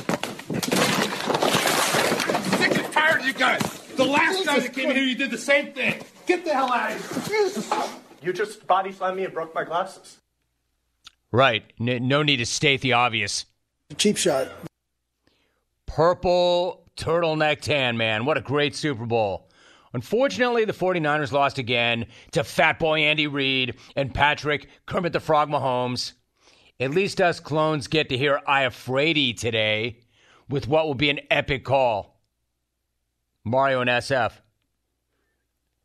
and 2.78 2.92
tired 2.92 3.20
of 3.20 3.26
you 3.26 3.32
guys. 3.32 3.60
The 3.96 4.04
last 4.04 4.44
time 4.44 4.62
you 4.62 4.68
came 4.68 4.90
here, 4.90 5.02
you 5.02 5.16
did 5.16 5.30
the 5.32 5.38
same 5.38 5.72
thing. 5.72 6.00
Get 6.26 6.44
the 6.44 6.54
hell 6.54 6.72
out 6.72 6.92
of 6.92 7.26
here. 7.26 7.50
You 8.22 8.32
just 8.32 8.66
body 8.68 8.92
slammed 8.92 9.16
me 9.16 9.24
and 9.24 9.34
broke 9.34 9.52
my 9.52 9.64
glasses. 9.64 10.18
Right. 11.32 11.64
N- 11.80 12.06
no 12.06 12.22
need 12.22 12.36
to 12.36 12.46
state 12.46 12.82
the 12.82 12.92
obvious. 12.92 13.46
Cheap 13.96 14.18
shot. 14.18 14.48
Purple 15.86 16.84
turtleneck 16.96 17.60
tan, 17.60 17.96
man. 17.96 18.24
What 18.24 18.36
a 18.36 18.42
great 18.42 18.76
Super 18.76 19.06
Bowl. 19.06 19.48
Unfortunately, 19.94 20.64
the 20.64 20.72
49ers 20.72 21.32
lost 21.32 21.58
again 21.58 22.06
to 22.30 22.44
Fat 22.44 22.78
Boy 22.78 23.00
Andy 23.00 23.26
Reid 23.26 23.76
and 23.96 24.14
Patrick 24.14 24.68
Kermit 24.86 25.12
the 25.12 25.20
Frog 25.20 25.50
Mahomes. 25.50 26.12
At 26.80 26.92
least 26.92 27.20
us 27.20 27.40
clones 27.40 27.88
get 27.88 28.08
to 28.08 28.16
hear 28.16 28.40
Iafrate 28.48 29.38
today 29.38 30.00
with 30.48 30.66
what 30.66 30.86
will 30.86 30.94
be 30.94 31.10
an 31.10 31.20
epic 31.30 31.64
call. 31.64 32.20
Mario 33.44 33.80
and 33.80 33.90
SF. 33.90 34.32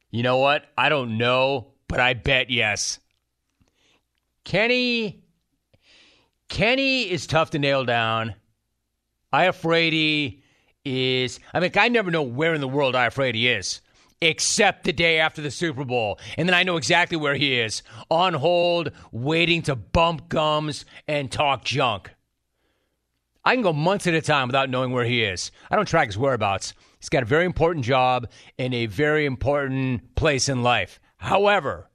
You 0.10 0.24
know 0.24 0.38
what? 0.38 0.66
I 0.78 0.90
don't 0.90 1.18
know, 1.18 1.74
but 1.88 2.00
I 2.00 2.14
bet 2.14 2.50
yes. 2.50 3.00
Kenny 4.46 5.27
Kenny 6.50 7.04
is 7.04 7.28
tough 7.28 7.52
to 7.52 7.60
nail 7.60 7.86
down. 7.86 8.36
Iafrate 9.34 10.42
is 10.86 11.40
I 11.54 11.60
mean 11.60 11.72
I 11.76 11.90
never 11.90 12.12
know 12.12 12.24
where 12.24 12.54
in 12.54 12.62
the 12.62 12.68
world 12.68 12.96
Iafrate 12.96 13.36
is 13.36 13.82
except 14.22 14.84
the 14.84 14.94
day 14.94 15.20
after 15.20 15.42
the 15.42 15.52
Super 15.52 15.86
Bowl. 15.86 16.20
And 16.38 16.48
then 16.48 16.56
I 16.56 16.64
know 16.64 16.78
exactly 16.78 17.18
where 17.18 17.36
he 17.36 17.60
is 17.60 17.84
on 18.10 18.34
hold, 18.34 18.92
waiting 19.12 19.62
to 19.64 19.76
bump 19.76 20.30
gums 20.30 20.86
and 21.08 21.32
talk 21.32 21.64
junk. 21.64 22.12
I 23.46 23.54
can 23.54 23.64
go 23.64 23.74
months 23.74 24.08
at 24.08 24.14
a 24.14 24.22
time 24.22 24.48
without 24.48 24.70
knowing 24.70 24.92
where 24.92 25.06
he 25.06 25.24
is. 25.24 25.52
I 25.70 25.76
don't 25.76 25.88
track 25.88 26.08
his 26.08 26.18
whereabouts. 26.18 26.74
He's 27.00 27.10
got 27.10 27.24
a 27.24 27.28
very 27.28 27.46
important 27.46 27.86
job 27.86 28.30
in 28.58 28.74
a 28.74 28.88
very 28.88 29.26
important 29.26 30.16
place 30.16 30.50
in 30.50 30.64
life. 30.64 31.00
However, 31.18 31.90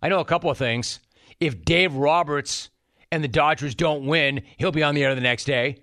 I 0.00 0.08
know 0.08 0.20
a 0.20 0.24
couple 0.24 0.50
of 0.50 0.58
things. 0.58 1.00
If 1.40 1.64
Dave 1.64 1.94
Roberts 1.94 2.70
and 3.10 3.22
the 3.22 3.28
Dodgers 3.28 3.74
don't 3.74 4.06
win, 4.06 4.42
he'll 4.56 4.72
be 4.72 4.82
on 4.82 4.94
the 4.94 5.04
air 5.04 5.14
the 5.14 5.20
next 5.20 5.44
day. 5.44 5.78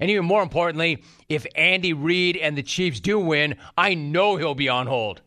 And 0.00 0.10
even 0.10 0.24
more 0.24 0.42
importantly, 0.42 1.02
if 1.28 1.46
Andy 1.54 1.92
Reid 1.92 2.36
and 2.36 2.56
the 2.56 2.62
Chiefs 2.62 3.00
do 3.00 3.18
win, 3.18 3.56
I 3.76 3.94
know 3.94 4.36
he'll 4.36 4.54
be 4.54 4.68
on 4.68 4.86
hold. 4.86 5.22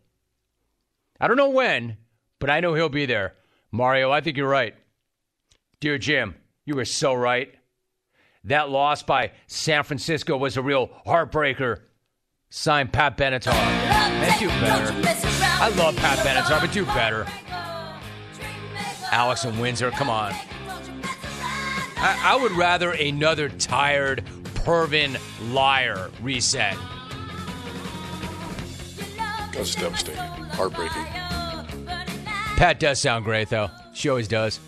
I 1.19 1.27
don't 1.27 1.37
know 1.37 1.49
when, 1.49 1.97
but 2.39 2.49
I 2.49 2.61
know 2.61 2.73
he'll 2.73 2.89
be 2.89 3.05
there. 3.05 3.35
Mario, 3.71 4.11
I 4.11 4.21
think 4.21 4.37
you're 4.37 4.49
right. 4.49 4.75
Dear 5.79 5.97
Jim, 5.97 6.35
you 6.65 6.75
were 6.75 6.85
so 6.85 7.13
right. 7.13 7.53
That 8.45 8.69
loss 8.69 9.03
by 9.03 9.31
San 9.47 9.83
Francisco 9.83 10.37
was 10.37 10.57
a 10.57 10.61
real 10.61 10.89
heartbreaker. 11.05 11.81
Signed 12.49 12.91
Pat 12.91 13.17
Benatar. 13.17 13.53
And 13.53 14.39
do 14.39 14.47
better. 14.47 14.93
I 15.61 15.69
love 15.69 15.95
Pat 15.95 16.19
Benatar, 16.19 16.59
but 16.59 16.71
do 16.71 16.85
better. 16.85 17.25
Alex 19.11 19.45
and 19.45 19.59
Windsor, 19.59 19.91
come 19.91 20.09
on. 20.09 20.33
I, 22.03 22.33
I 22.33 22.41
would 22.41 22.53
rather 22.53 22.91
another 22.91 23.47
tired 23.47 24.25
Pervin 24.65 25.17
liar 25.53 26.09
reset. 26.21 26.75
That's 29.53 29.75
devastating. 29.75 30.19
Heartbreaking. 30.19 31.05
Pat 32.57 32.79
does 32.79 32.99
sound 32.99 33.25
great, 33.25 33.49
though. 33.49 33.69
She 33.93 34.09
always 34.09 34.27
does. 34.27 34.59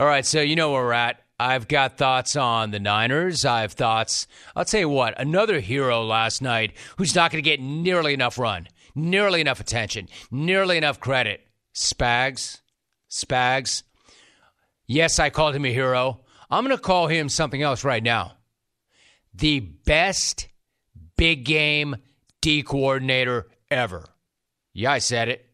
All 0.00 0.06
right, 0.06 0.26
so 0.26 0.40
you 0.40 0.56
know 0.56 0.72
where 0.72 0.82
we're 0.82 0.92
at. 0.92 1.22
I've 1.38 1.68
got 1.68 1.98
thoughts 1.98 2.34
on 2.34 2.72
the 2.72 2.80
Niners. 2.80 3.44
I 3.44 3.60
have 3.60 3.72
thoughts. 3.72 4.26
I'll 4.56 4.64
tell 4.64 4.80
you 4.80 4.88
what, 4.88 5.20
another 5.20 5.60
hero 5.60 6.02
last 6.02 6.42
night 6.42 6.72
who's 6.96 7.14
not 7.14 7.30
going 7.30 7.44
to 7.44 7.48
get 7.48 7.60
nearly 7.60 8.14
enough 8.14 8.38
run, 8.38 8.68
nearly 8.94 9.40
enough 9.40 9.60
attention, 9.60 10.08
nearly 10.30 10.78
enough 10.78 10.98
credit. 10.98 11.46
Spags. 11.74 12.60
Spags. 13.08 13.82
Yes, 14.86 15.18
I 15.18 15.30
called 15.30 15.54
him 15.54 15.64
a 15.64 15.72
hero. 15.72 16.22
I'm 16.50 16.64
going 16.64 16.76
to 16.76 16.82
call 16.82 17.08
him 17.08 17.28
something 17.28 17.62
else 17.62 17.84
right 17.84 18.02
now. 18.02 18.32
The 19.34 19.60
best 19.60 20.48
big 21.16 21.44
game 21.44 21.96
D 22.40 22.62
coordinator 22.62 23.48
ever. 23.70 24.04
Yeah, 24.72 24.92
I 24.92 24.98
said 24.98 25.28
it. 25.28 25.46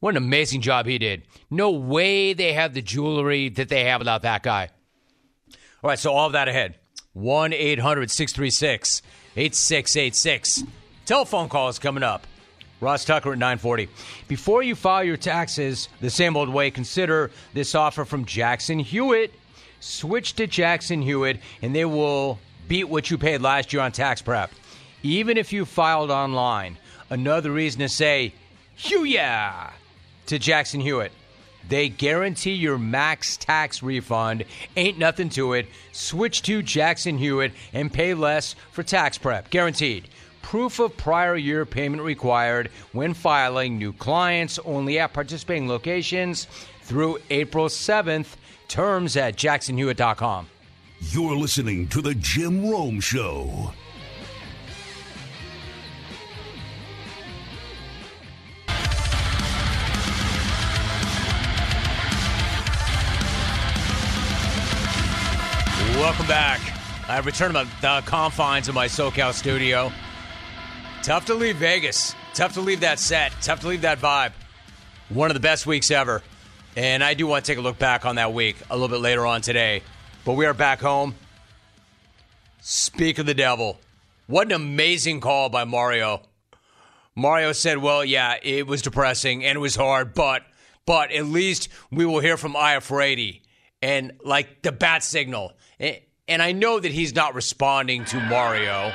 What 0.00 0.10
an 0.10 0.18
amazing 0.18 0.60
job 0.60 0.86
he 0.86 0.98
did. 0.98 1.22
No 1.50 1.70
way 1.70 2.34
they 2.34 2.52
have 2.52 2.74
the 2.74 2.82
jewelry 2.82 3.48
that 3.48 3.70
they 3.70 3.84
have 3.84 4.00
without 4.00 4.22
that 4.22 4.42
guy. 4.42 4.68
All 5.82 5.88
right, 5.88 5.98
so 5.98 6.12
all 6.12 6.26
of 6.26 6.32
that 6.32 6.48
ahead. 6.48 6.78
1 7.14 7.52
800 7.52 8.10
636 8.10 9.02
8686. 9.36 10.64
Telephone 11.06 11.48
calls 11.48 11.78
coming 11.78 12.02
up. 12.02 12.26
Ross 12.84 13.04
Tucker 13.04 13.32
at 13.32 13.38
940. 13.38 13.88
Before 14.28 14.62
you 14.62 14.74
file 14.74 15.02
your 15.02 15.16
taxes 15.16 15.88
the 16.02 16.10
same 16.10 16.36
old 16.36 16.50
way, 16.50 16.70
consider 16.70 17.30
this 17.54 17.74
offer 17.74 18.04
from 18.04 18.26
Jackson 18.26 18.78
Hewitt. 18.78 19.32
Switch 19.80 20.34
to 20.34 20.46
Jackson 20.46 21.00
Hewitt, 21.00 21.40
and 21.62 21.74
they 21.74 21.86
will 21.86 22.38
beat 22.68 22.84
what 22.84 23.10
you 23.10 23.16
paid 23.16 23.40
last 23.40 23.72
year 23.72 23.80
on 23.82 23.90
tax 23.90 24.20
prep. 24.20 24.52
Even 25.02 25.36
if 25.36 25.52
you 25.52 25.64
filed 25.64 26.10
online. 26.10 26.76
Another 27.10 27.50
reason 27.50 27.80
to 27.80 27.88
say, 27.88 28.34
Hew 28.76 29.04
yeah! 29.04 29.70
to 30.26 30.38
Jackson 30.38 30.80
Hewitt. 30.80 31.12
They 31.68 31.88
guarantee 31.88 32.52
your 32.52 32.76
max 32.76 33.36
tax 33.38 33.82
refund. 33.82 34.44
Ain't 34.76 34.98
nothing 34.98 35.30
to 35.30 35.54
it. 35.54 35.66
Switch 35.92 36.42
to 36.42 36.62
Jackson 36.62 37.16
Hewitt 37.16 37.52
and 37.72 37.92
pay 37.92 38.12
less 38.12 38.54
for 38.72 38.82
tax 38.82 39.16
prep. 39.16 39.48
Guaranteed. 39.50 40.08
Proof 40.44 40.78
of 40.78 40.94
prior 40.98 41.36
year 41.36 41.64
payment 41.64 42.02
required 42.02 42.70
when 42.92 43.14
filing 43.14 43.78
new 43.78 43.94
clients 43.94 44.58
only 44.66 44.98
at 44.98 45.14
participating 45.14 45.66
locations 45.66 46.46
through 46.82 47.18
April 47.30 47.66
7th. 47.66 48.36
Terms 48.68 49.16
at 49.16 49.36
jacksonhewitt.com. 49.36 50.46
You're 51.00 51.34
listening 51.34 51.88
to 51.88 52.02
The 52.02 52.14
Jim 52.14 52.68
Rome 52.70 53.00
Show. 53.00 53.72
Welcome 65.96 66.26
back. 66.26 66.60
I 67.08 67.18
return 67.24 67.54
to 67.54 67.66
the 67.80 68.02
confines 68.04 68.68
of 68.68 68.74
my 68.74 68.86
SoCal 68.86 69.32
studio. 69.32 69.90
Tough 71.04 71.26
to 71.26 71.34
leave 71.34 71.56
Vegas. 71.56 72.14
Tough 72.32 72.54
to 72.54 72.62
leave 72.62 72.80
that 72.80 72.98
set. 72.98 73.30
Tough 73.42 73.60
to 73.60 73.68
leave 73.68 73.82
that 73.82 73.98
vibe. 74.00 74.32
One 75.10 75.28
of 75.28 75.34
the 75.34 75.40
best 75.40 75.66
weeks 75.66 75.90
ever. 75.90 76.22
And 76.76 77.04
I 77.04 77.12
do 77.12 77.26
want 77.26 77.44
to 77.44 77.52
take 77.52 77.58
a 77.58 77.60
look 77.60 77.78
back 77.78 78.06
on 78.06 78.16
that 78.16 78.32
week 78.32 78.56
a 78.70 78.74
little 78.74 78.88
bit 78.88 79.02
later 79.02 79.26
on 79.26 79.42
today. 79.42 79.82
But 80.24 80.32
we 80.32 80.46
are 80.46 80.54
back 80.54 80.80
home. 80.80 81.14
Speak 82.62 83.18
of 83.18 83.26
the 83.26 83.34
devil. 83.34 83.78
What 84.28 84.46
an 84.46 84.52
amazing 84.52 85.20
call 85.20 85.50
by 85.50 85.64
Mario. 85.64 86.22
Mario 87.14 87.52
said, 87.52 87.76
"Well, 87.76 88.02
yeah, 88.02 88.36
it 88.42 88.66
was 88.66 88.80
depressing 88.80 89.44
and 89.44 89.56
it 89.56 89.60
was 89.60 89.76
hard, 89.76 90.14
but 90.14 90.42
but 90.86 91.12
at 91.12 91.26
least 91.26 91.68
we 91.90 92.06
will 92.06 92.20
hear 92.20 92.38
from 92.38 92.54
Iafrate 92.54 93.42
and 93.82 94.12
like 94.24 94.62
the 94.62 94.72
bat 94.72 95.04
signal." 95.04 95.52
And 95.78 96.40
I 96.40 96.52
know 96.52 96.80
that 96.80 96.92
he's 96.92 97.14
not 97.14 97.34
responding 97.34 98.06
to 98.06 98.20
Mario. 98.20 98.90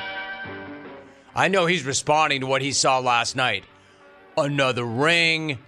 I 1.34 1.48
know 1.48 1.66
he's 1.66 1.84
responding 1.84 2.40
to 2.40 2.46
what 2.46 2.62
he 2.62 2.72
saw 2.72 2.98
last 2.98 3.36
night. 3.36 3.64
Another 4.36 4.84
ring, 4.84 5.58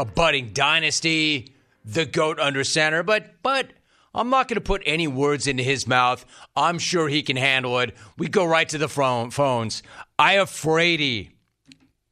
a 0.00 0.04
budding 0.04 0.50
dynasty, 0.52 1.54
the 1.84 2.06
goat 2.06 2.38
under 2.38 2.64
center, 2.64 3.02
but 3.02 3.42
but 3.42 3.72
I'm 4.14 4.30
not 4.30 4.48
going 4.48 4.56
to 4.56 4.60
put 4.60 4.82
any 4.84 5.08
words 5.08 5.46
into 5.46 5.62
his 5.62 5.86
mouth. 5.86 6.24
I'm 6.54 6.78
sure 6.78 7.08
he 7.08 7.22
can 7.22 7.36
handle 7.36 7.78
it. 7.80 7.94
We 8.18 8.28
go 8.28 8.44
right 8.44 8.68
to 8.68 8.78
the 8.78 8.88
phone, 8.88 9.30
phones. 9.30 9.82
Iafrate. 10.18 11.30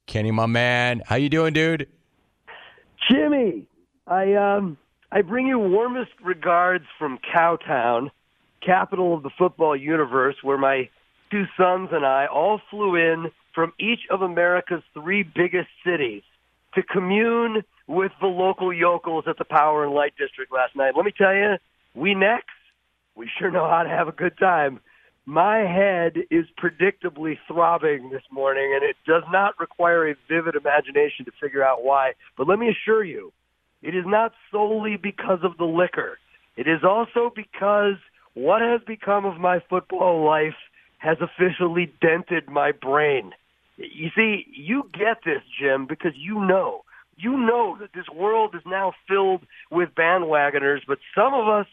Kenny, 0.07 0.31
my 0.31 0.47
man, 0.47 1.03
how 1.07 1.17
you 1.17 1.29
doing, 1.29 1.53
dude? 1.53 1.89
Jimmy, 3.11 3.67
I 4.07 4.35
um, 4.35 4.77
I 5.13 5.23
bring 5.23 5.47
you 5.47 5.59
warmest 5.59 6.13
regards 6.23 6.85
from 6.99 7.19
Cowtown, 7.35 8.11
capital 8.65 9.15
of 9.15 9.23
the 9.23 9.31
football 9.39 9.77
universe, 9.77 10.37
where 10.43 10.59
my 10.59 10.89
two 11.31 11.45
sons 11.57 11.91
and 11.93 12.05
I 12.05 12.27
all 12.27 12.61
flew 12.71 12.97
in 12.97 13.31
from 13.55 13.73
each 13.79 14.01
of 14.11 14.23
America's 14.23 14.83
three 14.95 15.23
biggest 15.23 15.69
cities 15.85 16.23
to 16.75 16.83
commune 16.83 17.63
with 17.87 18.13
the 18.21 18.27
local 18.27 18.73
yokels 18.73 19.25
at 19.27 19.39
the 19.39 19.45
Power 19.45 19.85
and 19.85 19.93
Light 19.93 20.15
District 20.19 20.53
last 20.53 20.77
night. 20.77 20.93
Let 20.97 21.05
me 21.05 21.13
tell 21.17 21.35
you, 21.35 21.57
we 21.95 22.15
next, 22.15 22.47
we 23.17 23.29
sure 23.39 23.51
know 23.51 23.69
how 23.69 23.83
to 23.83 23.89
have 23.89 24.09
a 24.09 24.13
good 24.13 24.39
time. 24.39 24.81
My 25.27 25.59
head 25.59 26.17
is 26.31 26.47
predictably 26.59 27.39
throbbing 27.47 28.11
this 28.11 28.23
morning, 28.31 28.73
and 28.75 28.83
it 28.83 28.97
does 29.07 29.25
not 29.31 29.59
require 29.59 30.09
a 30.09 30.15
vivid 30.29 30.55
imagination 30.55 31.25
to 31.25 31.33
figure 31.41 31.65
out 31.65 31.85
why. 31.85 32.13
But 32.37 32.49
let 32.49 32.59
me 32.59 32.69
assure 32.69 33.05
you, 33.05 33.33
it 33.83 33.95
is 33.95 34.05
not 34.07 34.33
solely 34.51 34.97
because 34.97 35.41
of 35.43 35.57
the 35.59 35.65
liquor. 35.65 36.19
It 36.57 36.67
is 36.69 36.85
also 36.85 37.33
because 37.35 37.97
what 38.35 38.61
has 38.63 38.81
become 38.87 39.25
of 39.25 39.39
my 39.39 39.61
football 39.69 40.25
life 40.25 40.55
has 41.01 41.17
officially 41.21 41.93
dented 42.01 42.49
my 42.49 42.73
brain. 42.73 43.33
You 43.77 44.11
see, 44.15 44.47
you 44.53 44.85
get 44.93 45.25
this, 45.25 45.43
Jim, 45.59 45.87
because 45.87 46.13
you 46.15 46.39
know. 46.39 46.85
You 47.17 47.37
know 47.37 47.77
that 47.81 47.93
this 47.95 48.09
world 48.15 48.55
is 48.55 48.63
now 48.65 48.93
filled 49.09 49.43
with 49.71 49.91
bandwagoners, 49.95 50.81
but 50.87 50.99
some 51.15 51.35
of 51.35 51.49
us 51.49 51.67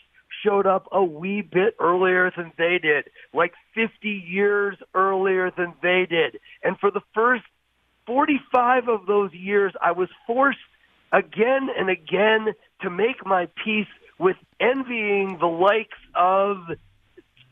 showed 0.44 0.66
up 0.66 0.88
a 0.92 1.04
wee 1.04 1.42
bit 1.42 1.76
earlier 1.80 2.32
than 2.36 2.52
they 2.58 2.80
did, 2.82 3.10
like 3.34 3.54
50 3.76 4.10
years 4.10 4.78
earlier 4.94 5.52
than 5.52 5.74
they 5.82 6.06
did. 6.10 6.40
And 6.64 6.78
for 6.80 6.92
the 6.92 7.02
first 7.14 7.44
45 8.06 8.88
of 8.88 9.06
those 9.06 9.34
years, 9.34 9.74
I 9.82 9.92
was 9.92 10.10
forced 10.26 10.60
again 11.12 11.68
and 11.78 11.90
again 11.90 12.54
to 12.82 12.90
make 12.90 13.26
my 13.26 13.48
peace 13.64 13.88
with 14.20 14.38
envying 14.60 15.38
the 15.40 15.48
likes 15.48 15.98
of 16.16 16.58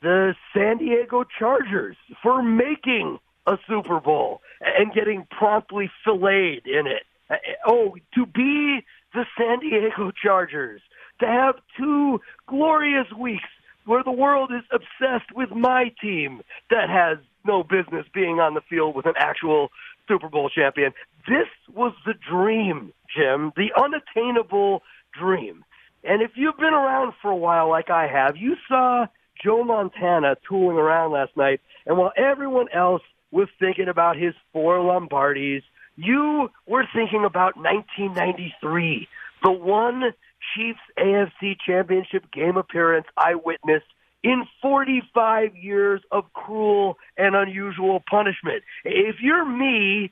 the 0.05 0.35
San 0.53 0.77
Diego 0.77 1.25
Chargers 1.39 1.97
for 2.21 2.43
making 2.43 3.17
a 3.47 3.57
Super 3.67 3.99
Bowl 3.99 4.39
and 4.61 4.93
getting 4.93 5.25
promptly 5.31 5.89
filleted 6.03 6.67
in 6.67 6.85
it. 6.85 7.01
Uh, 7.27 7.37
oh, 7.65 7.95
to 8.13 8.27
be 8.27 8.85
the 9.15 9.25
San 9.35 9.61
Diego 9.61 10.11
Chargers, 10.11 10.81
to 11.21 11.25
have 11.25 11.55
two 11.75 12.21
glorious 12.45 13.07
weeks 13.19 13.49
where 13.85 14.03
the 14.03 14.11
world 14.11 14.51
is 14.55 14.61
obsessed 14.71 15.31
with 15.33 15.49
my 15.49 15.91
team 15.99 16.43
that 16.69 16.87
has 16.87 17.17
no 17.43 17.63
business 17.63 18.05
being 18.13 18.39
on 18.39 18.53
the 18.53 18.61
field 18.69 18.95
with 18.95 19.07
an 19.07 19.15
actual 19.17 19.69
Super 20.07 20.29
Bowl 20.29 20.51
champion. 20.51 20.91
This 21.27 21.47
was 21.73 21.93
the 22.05 22.13
dream, 22.13 22.93
Jim, 23.15 23.53
the 23.55 23.69
unattainable 23.75 24.83
dream. 25.19 25.65
And 26.03 26.21
if 26.21 26.31
you've 26.35 26.57
been 26.57 26.75
around 26.75 27.13
for 27.23 27.31
a 27.31 27.35
while 27.35 27.67
like 27.69 27.89
I 27.89 28.05
have, 28.05 28.37
you 28.37 28.55
saw 28.67 29.07
Joe 29.43 29.63
Montana 29.63 30.35
tooling 30.47 30.77
around 30.77 31.11
last 31.11 31.35
night, 31.35 31.61
and 31.85 31.97
while 31.97 32.11
everyone 32.17 32.67
else 32.73 33.01
was 33.31 33.47
thinking 33.59 33.87
about 33.87 34.15
his 34.15 34.33
four 34.53 34.77
Lombardis, 34.77 35.63
you 35.95 36.49
were 36.65 36.85
thinking 36.93 37.25
about 37.25 37.55
1993, 37.57 39.07
the 39.43 39.51
one 39.51 40.13
Chiefs 40.55 40.79
AFC 40.97 41.55
Championship 41.65 42.31
game 42.31 42.57
appearance 42.57 43.07
I 43.17 43.35
witnessed 43.35 43.85
in 44.23 44.45
45 44.61 45.55
years 45.55 46.01
of 46.11 46.31
cruel 46.33 46.97
and 47.17 47.35
unusual 47.35 48.03
punishment. 48.09 48.63
If 48.83 49.17
you're 49.21 49.45
me, 49.45 50.11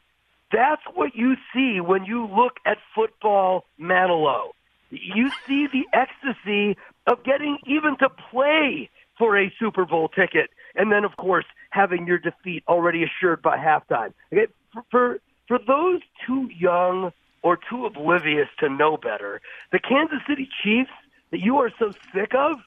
that's 0.51 0.83
what 0.93 1.15
you 1.15 1.35
see 1.53 1.79
when 1.81 2.05
you 2.05 2.27
look 2.27 2.53
at 2.65 2.77
football 2.93 3.65
Manilow. 3.79 4.51
You 4.91 5.31
see 5.47 5.67
the 5.67 5.85
ecstasy 5.91 6.77
of 7.07 7.23
getting 7.23 7.57
even 7.65 7.97
to 7.97 8.09
play 8.09 8.89
for 9.23 9.39
a 9.39 9.53
Super 9.57 9.85
Bowl 9.85 10.09
ticket, 10.09 10.49
and 10.75 10.91
then 10.91 11.05
of 11.05 11.15
course 11.15 11.45
having 11.69 12.05
your 12.05 12.17
defeat 12.17 12.61
already 12.67 13.05
assured 13.05 13.41
by 13.41 13.55
halftime. 13.57 14.11
Okay? 14.33 14.47
For, 14.73 14.83
for 14.91 15.19
for 15.47 15.59
those 15.65 16.01
too 16.27 16.49
young 16.57 17.13
or 17.41 17.57
too 17.69 17.85
oblivious 17.85 18.49
to 18.59 18.67
know 18.67 18.97
better, 18.97 19.39
the 19.71 19.79
Kansas 19.79 20.19
City 20.27 20.49
Chiefs 20.61 20.91
that 21.31 21.39
you 21.39 21.57
are 21.57 21.71
so 21.79 21.93
sick 22.13 22.33
of 22.35 22.57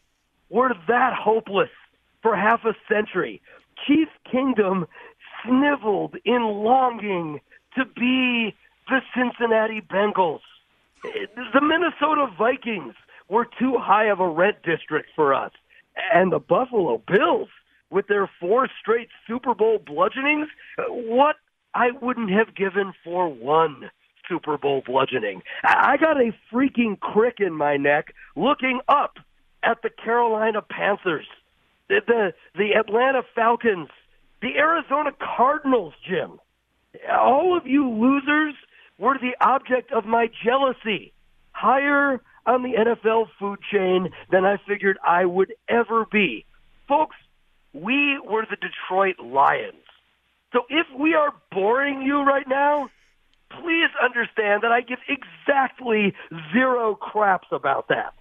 were 0.48 0.72
that 0.88 1.12
hopeless 1.12 1.70
for 2.22 2.34
half 2.36 2.64
a 2.64 2.74
century. 2.88 3.42
Chiefs 3.86 4.12
Kingdom 4.30 4.86
sniveled 5.44 6.16
in 6.24 6.42
longing 6.42 7.40
to 7.76 7.84
be 7.84 8.54
the 8.88 9.00
Cincinnati 9.14 9.82
Bengals. 9.82 10.40
The 11.02 11.60
Minnesota 11.60 12.28
Vikings 12.38 12.94
were 13.28 13.46
too 13.58 13.76
high 13.78 14.06
of 14.06 14.20
a 14.20 14.28
rent 14.28 14.56
district 14.62 15.10
for 15.14 15.34
us. 15.34 15.52
And 16.12 16.32
the 16.32 16.38
Buffalo 16.38 17.02
Bills, 17.06 17.48
with 17.90 18.06
their 18.08 18.28
four 18.40 18.68
straight 18.80 19.08
Super 19.26 19.54
Bowl 19.54 19.78
bludgeonings, 19.78 20.48
what 20.88 21.36
I 21.74 21.90
wouldn't 22.02 22.30
have 22.30 22.54
given 22.54 22.92
for 23.04 23.28
one 23.28 23.90
Super 24.28 24.58
Bowl 24.58 24.82
bludgeoning. 24.84 25.42
I 25.62 25.96
got 25.98 26.20
a 26.20 26.32
freaking 26.52 26.98
crick 26.98 27.36
in 27.38 27.54
my 27.54 27.76
neck 27.76 28.14
looking 28.34 28.80
up 28.88 29.18
at 29.62 29.82
the 29.82 29.90
Carolina 29.90 30.62
Panthers, 30.62 31.26
the 31.88 32.00
the, 32.06 32.32
the 32.54 32.74
Atlanta 32.78 33.22
Falcons, 33.34 33.88
the 34.42 34.56
Arizona 34.56 35.10
Cardinals, 35.36 35.94
Jim. 36.08 36.38
All 37.12 37.56
of 37.56 37.66
you 37.66 37.88
losers 37.88 38.54
were 38.98 39.18
the 39.18 39.36
object 39.40 39.92
of 39.92 40.04
my 40.04 40.28
jealousy. 40.44 41.12
Higher 41.52 42.20
on 42.46 42.62
the 42.62 42.72
NFL 42.74 43.26
food 43.38 43.58
chain 43.72 44.10
than 44.30 44.44
I 44.44 44.56
figured 44.66 44.98
I 45.04 45.24
would 45.24 45.52
ever 45.68 46.06
be. 46.10 46.44
Folks, 46.88 47.16
we 47.72 48.18
were 48.24 48.46
the 48.48 48.56
Detroit 48.56 49.16
Lions. 49.18 49.74
So 50.52 50.62
if 50.70 50.86
we 50.98 51.14
are 51.14 51.34
boring 51.52 52.02
you 52.02 52.22
right 52.22 52.46
now, 52.48 52.88
please 53.50 53.90
understand 54.02 54.62
that 54.62 54.72
I 54.72 54.80
give 54.80 54.98
exactly 55.08 56.14
zero 56.52 56.94
craps 56.94 57.48
about 57.52 57.88
that. 57.88 58.14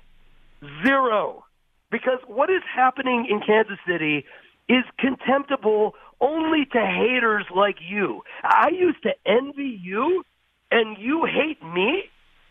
Zero. 0.83 1.45
Because 1.91 2.19
what 2.27 2.49
is 2.49 2.61
happening 2.75 3.27
in 3.29 3.39
Kansas 3.39 3.77
City 3.88 4.25
is 4.67 4.83
contemptible 4.99 5.93
only 6.19 6.65
to 6.65 6.79
haters 6.79 7.45
like 7.55 7.77
you. 7.88 8.21
I 8.43 8.69
used 8.69 9.03
to 9.03 9.11
envy 9.25 9.79
you, 9.81 10.23
and 10.71 10.97
you 10.97 11.25
hate 11.25 11.63
me? 11.63 12.03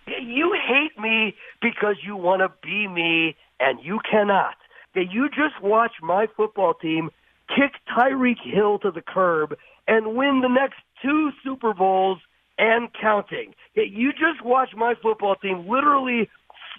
You 0.06 0.56
hate 0.66 0.98
me 0.98 1.34
because 1.62 1.96
you 2.04 2.16
want 2.16 2.40
to 2.40 2.52
be 2.62 2.88
me, 2.88 3.36
and 3.60 3.78
you 3.82 4.00
cannot. 4.08 4.56
That 4.94 5.12
You 5.12 5.28
just 5.28 5.60
watch 5.62 5.92
my 6.02 6.26
football 6.36 6.74
team 6.74 7.10
kick 7.48 7.72
Tyreek 7.88 8.40
Hill 8.42 8.78
to 8.80 8.90
the 8.90 9.02
curb 9.02 9.56
and 9.86 10.16
win 10.16 10.40
the 10.40 10.48
next 10.48 10.76
two 11.02 11.30
Super 11.42 11.74
Bowls 11.74 12.18
and 12.58 12.88
counting. 13.00 13.54
That 13.76 13.90
You 13.90 14.12
just 14.12 14.44
watch 14.44 14.70
my 14.76 14.94
football 15.02 15.36
team 15.36 15.68
literally 15.68 16.28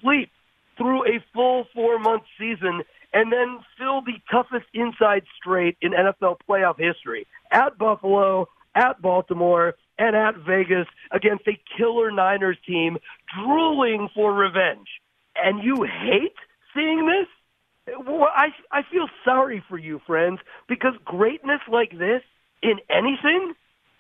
sleep 0.02 0.30
through 0.78 1.06
a 1.06 1.24
full 1.34 1.66
four 1.74 2.00
month 2.00 2.24
season 2.38 2.84
and 3.14 3.32
then 3.32 3.60
fill 3.78 4.02
the 4.02 4.20
toughest 4.30 4.66
inside 4.74 5.24
straight 5.40 5.78
in 5.82 5.92
NFL 5.92 6.38
playoff 6.48 6.78
history 6.78 7.26
at 7.52 7.78
Buffalo, 7.78 8.48
at 8.76 9.02
Baltimore, 9.02 9.76
and 9.98 10.16
at 10.16 10.36
Vegas 10.38 10.88
against 11.12 11.48
a 11.48 11.60
killer 11.78 12.12
Niners 12.12 12.58
team 12.68 12.98
drooling 13.38 14.10
for 14.14 14.34
revenge. 14.34 14.88
And 15.36 15.64
you 15.64 15.84
hate 15.84 16.36
seeing 16.74 17.08
this? 17.08 17.96
Well, 18.06 18.28
I, 18.36 18.48
I 18.72 18.82
feel 18.92 19.08
sorry 19.24 19.64
for 19.70 19.78
you, 19.78 20.02
friends, 20.08 20.40
because 20.68 20.94
greatness 21.06 21.62
like 21.72 21.92
this 21.92 22.22
in 22.64 22.78
anything 22.90 23.54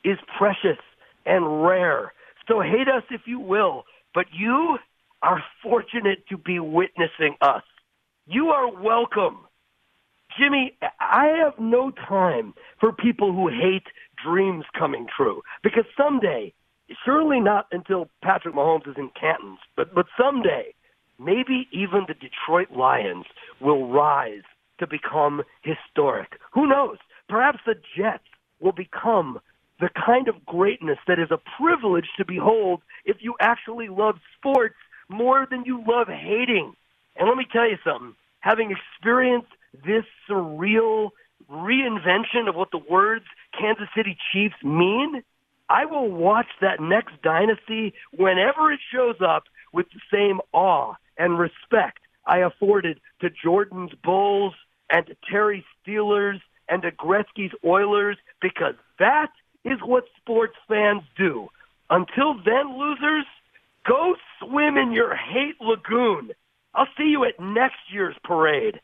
is 0.03 0.17
precious 0.37 0.81
and 1.25 1.63
rare. 1.63 2.13
So 2.47 2.61
hate 2.61 2.87
us 2.87 3.03
if 3.11 3.21
you 3.25 3.39
will, 3.39 3.83
but 4.13 4.25
you 4.33 4.77
are 5.21 5.43
fortunate 5.63 6.27
to 6.29 6.37
be 6.37 6.59
witnessing 6.59 7.35
us. 7.41 7.63
You 8.27 8.49
are 8.49 8.71
welcome. 8.71 9.39
Jimmy, 10.37 10.77
I 10.99 11.27
have 11.43 11.59
no 11.59 11.91
time 11.91 12.53
for 12.79 12.91
people 12.91 13.31
who 13.33 13.47
hate 13.47 13.85
dreams 14.25 14.65
coming 14.77 15.07
true 15.15 15.41
because 15.63 15.85
someday, 15.97 16.53
surely 17.03 17.39
not 17.39 17.67
until 17.71 18.09
Patrick 18.23 18.55
Mahomes 18.55 18.87
is 18.87 18.95
in 18.97 19.09
Canton's, 19.19 19.59
but, 19.75 19.93
but 19.93 20.05
someday, 20.19 20.73
maybe 21.19 21.67
even 21.71 22.05
the 22.07 22.13
Detroit 22.13 22.71
Lions 22.75 23.25
will 23.61 23.87
rise 23.87 24.43
to 24.79 24.87
become 24.87 25.43
historic. 25.61 26.33
Who 26.53 26.67
knows? 26.67 26.97
Perhaps 27.29 27.59
the 27.65 27.75
Jets 27.95 28.23
will 28.59 28.73
become 28.73 29.39
the 29.79 29.89
kind 30.05 30.27
of 30.27 30.45
greatness 30.45 30.97
that 31.07 31.19
is 31.19 31.31
a 31.31 31.39
privilege 31.61 32.07
to 32.17 32.25
behold 32.25 32.81
if 33.03 33.17
you 33.19 33.35
actually 33.39 33.87
love 33.89 34.15
sports 34.37 34.75
more 35.09 35.47
than 35.49 35.63
you 35.65 35.83
love 35.87 36.07
hating. 36.07 36.73
And 37.17 37.27
let 37.27 37.37
me 37.37 37.45
tell 37.51 37.69
you 37.69 37.77
something. 37.83 38.15
Having 38.39 38.71
experienced 38.71 39.51
this 39.85 40.05
surreal 40.29 41.09
reinvention 41.49 42.47
of 42.47 42.55
what 42.55 42.71
the 42.71 42.81
words 42.89 43.25
Kansas 43.59 43.87
City 43.95 44.17
Chiefs 44.31 44.55
mean, 44.63 45.23
I 45.69 45.85
will 45.85 46.09
watch 46.09 46.47
that 46.61 46.79
next 46.79 47.21
dynasty 47.21 47.93
whenever 48.11 48.71
it 48.71 48.79
shows 48.93 49.15
up 49.21 49.45
with 49.73 49.87
the 49.89 49.99
same 50.11 50.39
awe 50.53 50.93
and 51.17 51.39
respect 51.39 51.99
I 52.25 52.39
afforded 52.39 52.99
to 53.21 53.29
Jordan's 53.29 53.93
Bulls 54.03 54.53
and 54.89 55.05
to 55.07 55.15
Terry 55.29 55.65
Steelers 55.85 56.41
and 56.67 56.81
to 56.81 56.91
Gretzky's 56.91 57.53
Oilers 57.63 58.17
because 58.41 58.75
that 58.99 59.31
is 59.63 59.79
what 59.83 60.05
sports 60.17 60.55
fans 60.67 61.03
do. 61.17 61.49
Until 61.89 62.33
then, 62.43 62.77
losers, 62.77 63.25
go 63.87 64.15
swim 64.39 64.77
in 64.77 64.91
your 64.91 65.15
hate 65.15 65.59
lagoon. 65.61 66.31
I'll 66.73 66.87
see 66.97 67.05
you 67.05 67.25
at 67.25 67.39
next 67.39 67.77
year's 67.89 68.15
parade. 68.23 68.79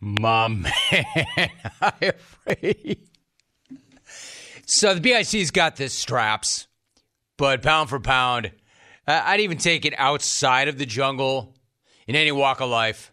My 0.00 0.48
man, 0.48 1.50
I 1.80 1.92
afraid. 2.02 2.98
So 4.66 4.94
the 4.94 5.00
BIC's 5.00 5.50
got 5.50 5.76
this 5.76 5.94
straps, 5.94 6.66
but 7.36 7.62
pound 7.62 7.88
for 7.88 8.00
pound, 8.00 8.52
I'd 9.06 9.40
even 9.40 9.58
take 9.58 9.84
it 9.84 9.94
outside 9.96 10.68
of 10.68 10.78
the 10.78 10.86
jungle 10.86 11.54
in 12.06 12.16
any 12.16 12.32
walk 12.32 12.60
of 12.60 12.68
life. 12.68 13.12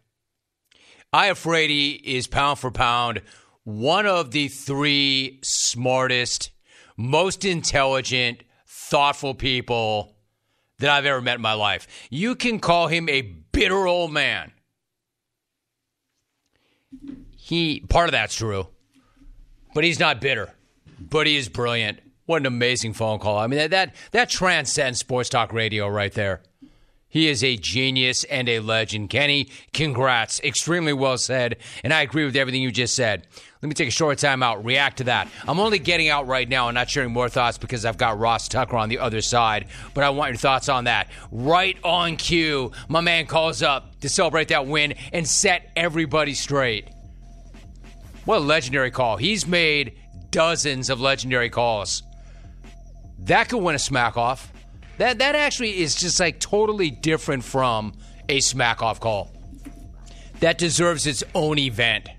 Iafrate 1.13 2.01
is 2.03 2.27
pound 2.27 2.59
for 2.59 2.71
pound 2.71 3.21
one 3.63 4.05
of 4.05 4.31
the 4.31 4.47
three 4.47 5.39
smartest, 5.41 6.51
most 6.97 7.43
intelligent, 7.43 8.43
thoughtful 8.67 9.33
people 9.33 10.15
that 10.79 10.89
I've 10.89 11.05
ever 11.05 11.21
met 11.21 11.35
in 11.35 11.41
my 11.41 11.53
life. 11.53 11.87
You 12.09 12.35
can 12.35 12.59
call 12.59 12.87
him 12.87 13.09
a 13.09 13.21
bitter 13.21 13.87
old 13.87 14.11
man. 14.11 14.51
He 17.35 17.81
part 17.81 18.07
of 18.07 18.11
that's 18.11 18.35
true, 18.35 18.67
but 19.73 19.83
he's 19.83 19.99
not 19.99 20.21
bitter. 20.21 20.54
But 20.99 21.27
he 21.27 21.35
is 21.35 21.49
brilliant. 21.49 21.99
What 22.25 22.41
an 22.41 22.45
amazing 22.47 22.93
phone 22.93 23.19
call! 23.19 23.37
I 23.37 23.47
mean 23.47 23.59
that 23.59 23.71
that, 23.71 23.95
that 24.11 24.29
transcends 24.29 24.99
sports 24.99 25.29
talk 25.29 25.53
radio 25.53 25.87
right 25.87 26.11
there. 26.11 26.41
He 27.15 27.29
is 27.29 27.45
a 27.45 27.55
genius 27.55 28.25
and 28.25 28.49
a 28.49 28.59
legend. 28.59 29.09
Kenny, 29.09 29.47
congrats. 29.71 30.41
Extremely 30.41 30.91
well 30.91 31.17
said. 31.17 31.55
And 31.81 31.93
I 31.93 32.01
agree 32.01 32.25
with 32.25 32.35
everything 32.35 32.61
you 32.61 32.71
just 32.71 32.93
said. 32.93 33.25
Let 33.61 33.69
me 33.69 33.73
take 33.73 33.87
a 33.87 33.91
short 33.91 34.17
time 34.17 34.43
out, 34.43 34.65
react 34.65 34.97
to 34.97 35.05
that. 35.05 35.29
I'm 35.47 35.61
only 35.61 35.79
getting 35.79 36.09
out 36.09 36.27
right 36.27 36.47
now 36.49 36.67
and 36.67 36.75
not 36.75 36.89
sharing 36.89 37.13
more 37.13 37.29
thoughts 37.29 37.57
because 37.57 37.85
I've 37.85 37.97
got 37.97 38.19
Ross 38.19 38.49
Tucker 38.49 38.75
on 38.75 38.89
the 38.89 38.99
other 38.99 39.21
side, 39.21 39.67
but 39.93 40.03
I 40.03 40.09
want 40.09 40.31
your 40.31 40.37
thoughts 40.37 40.67
on 40.67 40.83
that. 40.83 41.09
Right 41.31 41.77
on 41.85 42.17
cue, 42.17 42.73
my 42.89 42.99
man 42.99 43.27
calls 43.27 43.63
up 43.63 43.97
to 44.01 44.09
celebrate 44.09 44.49
that 44.49 44.67
win 44.67 44.95
and 45.13 45.25
set 45.25 45.71
everybody 45.77 46.33
straight. 46.33 46.89
What 48.25 48.39
a 48.39 48.41
legendary 48.41 48.91
call. 48.91 49.15
He's 49.15 49.47
made 49.47 49.97
dozens 50.35 50.89
of 50.89 50.99
legendary 50.99 51.49
calls. 51.49 52.03
That 53.19 53.47
could 53.47 53.59
win 53.59 53.73
a 53.73 53.79
smack 53.79 54.17
off. 54.17 54.51
That 54.97 55.19
that 55.19 55.33
actually 55.33 55.79
is 55.79 55.95
just 55.95 56.19
like 56.19 56.41
totally 56.41 56.91
different 56.91 57.45
from 57.45 57.93
a 58.27 58.41
smack 58.41 58.81
off 58.83 58.99
call. 58.99 59.31
That 60.41 60.57
deserves 60.57 61.07
its 61.07 61.23
own 61.33 61.57
event. 61.57 62.09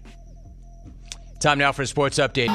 Time 1.40 1.58
now 1.58 1.72
for 1.72 1.82
a 1.82 1.86
sports 1.86 2.18
update. 2.18 2.48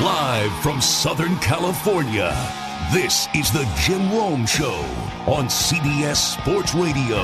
Live 0.00 0.52
from 0.62 0.80
Southern 0.80 1.36
California, 1.38 2.32
this 2.92 3.28
is 3.34 3.50
the 3.50 3.68
Jim 3.76 4.10
Rome 4.10 4.46
Show 4.46 4.80
on 5.26 5.46
CBS 5.46 6.16
Sports 6.16 6.74
Radio. 6.74 7.18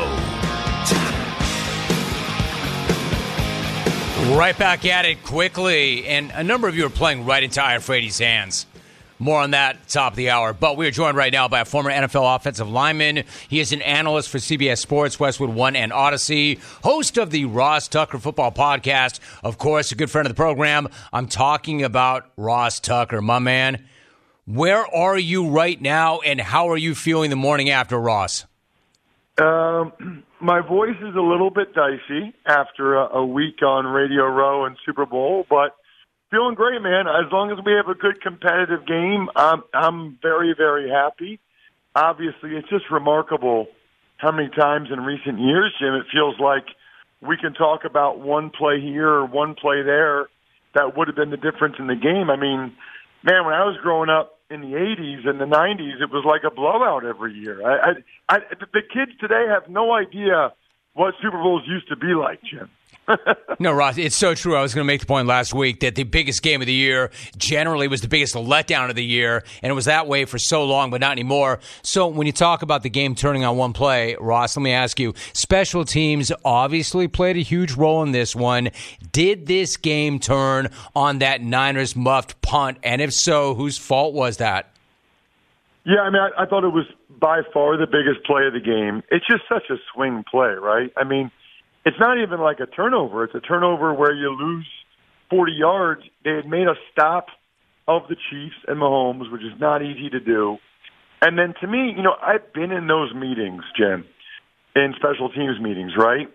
Right 4.37 4.57
back 4.59 4.85
at 4.85 5.07
it 5.07 5.23
quickly, 5.23 6.07
and 6.07 6.31
a 6.35 6.45
number 6.45 6.69
of 6.69 6.77
you 6.77 6.85
are 6.85 6.91
playing 6.91 7.25
right 7.25 7.43
into 7.43 7.63
Iafrate's 7.63 8.19
hands. 8.19 8.67
More 9.19 9.41
on 9.41 9.53
that 9.53 9.89
top 9.89 10.13
of 10.13 10.17
the 10.17 10.29
hour. 10.29 10.53
But 10.53 10.77
we 10.77 10.87
are 10.87 10.91
joined 10.91 11.17
right 11.17 11.33
now 11.33 11.49
by 11.49 11.61
a 11.61 11.65
former 11.65 11.91
NFL 11.91 12.37
offensive 12.37 12.69
lineman. 12.69 13.25
He 13.49 13.61
is 13.61 13.73
an 13.73 13.81
analyst 13.81 14.29
for 14.29 14.39
CBS 14.39 14.79
Sports, 14.79 15.19
Westwood 15.19 15.51
One, 15.51 15.77
and 15.77 15.95
Odyssey, 15.95 16.59
host 16.83 17.17
of 17.17 17.31
the 17.31 17.47
Ross 17.47 17.89
Tucker 17.89 18.19
Football 18.19 18.53
Podcast. 18.53 19.21
Of 19.43 19.57
course, 19.57 19.93
a 19.93 19.95
good 19.95 20.11
friend 20.11 20.27
of 20.27 20.31
the 20.31 20.37
program. 20.37 20.89
I'm 21.11 21.29
talking 21.29 21.85
about 21.85 22.31
Ross 22.37 22.81
Tucker, 22.81 23.23
my 23.23 23.39
man. 23.39 23.85
Where 24.47 24.87
are 24.95 25.19
you 25.19 25.49
right 25.49 25.81
now, 25.81 26.21
and 26.21 26.39
how 26.39 26.69
are 26.69 26.77
you 26.77 26.95
feeling 26.95 27.31
the 27.31 27.37
morning 27.37 27.71
after, 27.71 27.99
Ross? 27.99 28.45
Um, 29.39 30.23
my 30.41 30.61
voice 30.61 30.97
is 31.01 31.15
a 31.15 31.21
little 31.21 31.51
bit 31.51 31.75
dicey 31.75 32.35
after 32.45 32.97
a, 32.97 33.17
a 33.17 33.27
week 33.27 33.63
on 33.63 33.87
Radio 33.87 34.27
Row 34.27 34.67
and 34.67 34.77
Super 34.85 35.07
Bowl, 35.07 35.47
but 35.49 35.77
feeling 36.31 36.55
great, 36.55 36.83
man. 36.83 37.07
As 37.07 37.33
long 37.33 37.51
as 37.53 37.65
we 37.65 37.73
have 37.73 37.89
a 37.89 37.95
good 37.95 38.21
competitive 38.21 38.87
game, 38.87 39.29
I'm 39.35 39.63
I'm 39.73 40.19
very 40.21 40.55
very 40.57 40.91
happy. 40.91 41.41
Obviously, 41.97 42.51
it's 42.57 42.69
just 42.69 42.91
remarkable 42.91 43.69
how 44.19 44.31
many 44.31 44.51
times 44.51 44.89
in 44.93 45.01
recent 45.01 45.41
years, 45.41 45.73
Jim, 45.81 45.95
it 45.95 46.07
feels 46.13 46.39
like 46.39 46.65
we 47.23 47.39
can 47.39 47.55
talk 47.55 47.85
about 47.85 48.21
one 48.21 48.51
play 48.51 48.81
here 48.81 49.09
or 49.09 49.25
one 49.25 49.55
play 49.55 49.83
there 49.83 50.27
that 50.75 50.97
would 50.97 51.09
have 51.09 51.17
been 51.17 51.31
the 51.31 51.39
difference 51.39 51.77
in 51.79 51.87
the 51.87 51.95
game. 51.95 52.29
I 52.29 52.37
mean, 52.37 52.73
man, 53.23 53.45
when 53.47 53.55
I 53.55 53.65
was 53.65 53.79
growing 53.83 54.11
up 54.11 54.34
in 54.51 54.61
the 54.61 54.77
80s 54.77 55.27
and 55.27 55.41
the 55.41 55.47
90s, 55.47 56.01
it 56.01 56.11
was 56.11 56.25
like 56.25 56.43
a 56.45 56.55
blowout 56.55 57.05
every 57.05 57.33
year. 57.33 57.67
I, 57.67 57.91
I, 58.29 58.37
I, 58.37 58.39
the 58.73 58.83
kids 58.83 59.13
today 59.19 59.47
have 59.49 59.69
no 59.69 59.93
idea 59.93 60.53
what 60.93 61.15
Super 61.23 61.39
Bowls 61.39 61.63
used 61.67 61.89
to 61.89 61.97
be 61.97 62.15
like, 62.15 62.41
Jim. 62.43 62.71
no, 63.59 63.73
Ross, 63.73 63.99
it's 63.99 64.17
so 64.17 64.35
true. 64.35 64.57
I 64.57 64.63
was 64.63 64.75
going 64.75 64.85
to 64.85 64.87
make 64.87 65.01
the 65.01 65.07
point 65.07 65.29
last 65.29 65.55
week 65.55 65.81
that 65.81 65.95
the 65.95 66.05
biggest 66.05 66.43
game 66.43 66.61
of 66.61 66.67
the 66.67 66.73
year 66.73 67.11
generally 67.37 67.89
was 67.89 68.01
the 68.01 68.09
biggest 68.09 68.35
letdown 68.35 68.91
of 68.91 68.97
the 68.97 69.05
year, 69.05 69.45
and 69.63 69.71
it 69.71 69.75
was 69.75 69.85
that 69.87 70.07
way 70.07 70.25
for 70.25 70.39
so 70.39 70.65
long, 70.65 70.91
but 70.91 71.01
not 71.01 71.13
anymore. 71.13 71.61
So 71.83 72.07
when 72.07 72.27
you 72.27 72.33
talk 72.33 72.63
about 72.63 72.83
the 72.83 72.91
game 72.91 73.15
turning 73.15 73.45
on 73.45 73.57
one 73.57 73.73
play, 73.73 74.17
Ross, 74.19 74.57
let 74.57 74.63
me 74.63 74.73
ask 74.73 74.99
you 74.99 75.15
special 75.33 75.85
teams 75.85 76.33
obviously 76.45 77.09
played 77.09 77.37
a 77.37 77.41
huge 77.41 77.73
role 77.73 78.03
in 78.03 78.13
this 78.13 78.35
one. 78.35 78.71
Did 79.13 79.47
this 79.47 79.77
game 79.77 80.19
turn 80.19 80.71
on 80.95 81.19
that 81.19 81.43
Niners 81.43 81.95
muffed 81.95 82.41
punt? 82.41 82.79
And 82.83 83.01
if 83.01 83.13
so, 83.13 83.55
whose 83.55 83.79
fault 83.79 84.15
was 84.15 84.39
that? 84.39 84.71
Yeah, 85.85 86.01
I 86.01 86.11
mean, 86.11 86.23
I, 86.23 86.45
I 86.45 86.47
thought 86.47 86.65
it 86.65 86.73
was 86.73 86.87
by 87.21 87.43
far 87.53 87.77
the 87.77 87.87
biggest 87.87 88.25
play 88.25 88.47
of 88.47 88.55
the 88.55 88.61
game. 88.61 89.03
It's 89.11 89.27
just 89.27 89.43
such 89.49 89.69
a 89.71 89.77
swing 89.93 90.25
play, 90.31 90.49
right? 90.49 90.91
I 90.97 91.05
mean, 91.05 91.31
it's 91.85 91.99
not 91.99 92.19
even 92.23 92.41
like 92.41 92.61
a 92.61 92.67
turnover. 92.67 93.25
It's 93.25 93.35
a 93.35 93.41
turnover 93.41 93.93
where 93.93 94.15
you 94.15 94.31
lose 94.31 94.67
40 95.31 95.53
yards. 95.53 96.03
They 96.25 96.33
had 96.33 96.47
made 96.47 96.67
a 96.67 96.75
stop 96.93 97.27
of 97.87 98.03
the 98.09 98.17
Chiefs 98.31 98.57
and 98.67 98.79
Mahomes, 98.79 99.31
which 99.31 99.43
is 99.43 99.59
not 99.61 99.83
easy 99.83 100.09
to 100.11 100.21
do. 100.21 100.57
And 101.21 101.39
then 101.39 101.55
to 101.61 101.67
me, 101.67 101.93
you 101.97 102.03
know, 102.03 102.15
I've 102.21 102.53
been 102.53 102.73
in 102.73 102.87
those 102.87 103.15
meetings, 103.15 103.63
Jim, 103.77 104.05
in 104.75 104.95
special 104.97 105.29
teams 105.31 105.61
meetings, 105.61 105.93
right? 105.97 106.29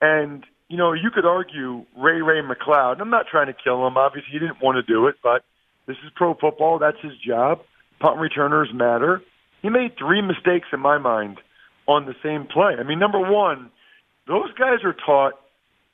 And, 0.00 0.44
you 0.68 0.76
know, 0.76 0.92
you 0.92 1.10
could 1.14 1.26
argue 1.26 1.84
Ray 1.96 2.22
Ray 2.22 2.40
McCloud. 2.40 3.00
I'm 3.00 3.10
not 3.10 3.26
trying 3.30 3.46
to 3.46 3.54
kill 3.54 3.86
him. 3.86 3.96
Obviously, 3.96 4.30
he 4.32 4.38
didn't 4.38 4.62
want 4.62 4.76
to 4.76 4.82
do 4.82 5.06
it, 5.06 5.16
but 5.22 5.42
this 5.86 5.96
is 6.04 6.10
pro 6.16 6.34
football. 6.34 6.78
That's 6.78 7.00
his 7.02 7.12
job. 7.26 7.60
Punt 8.00 8.18
returners 8.18 8.68
matter. 8.72 9.22
He 9.62 9.68
made 9.68 9.92
three 9.98 10.22
mistakes 10.22 10.68
in 10.72 10.80
my 10.80 10.96
mind 10.98 11.38
on 11.86 12.06
the 12.06 12.14
same 12.22 12.46
play. 12.46 12.74
I 12.78 12.82
mean, 12.82 12.98
number 12.98 13.20
one, 13.20 13.70
those 14.30 14.52
guys 14.56 14.78
are 14.84 14.94
taught 14.94 15.34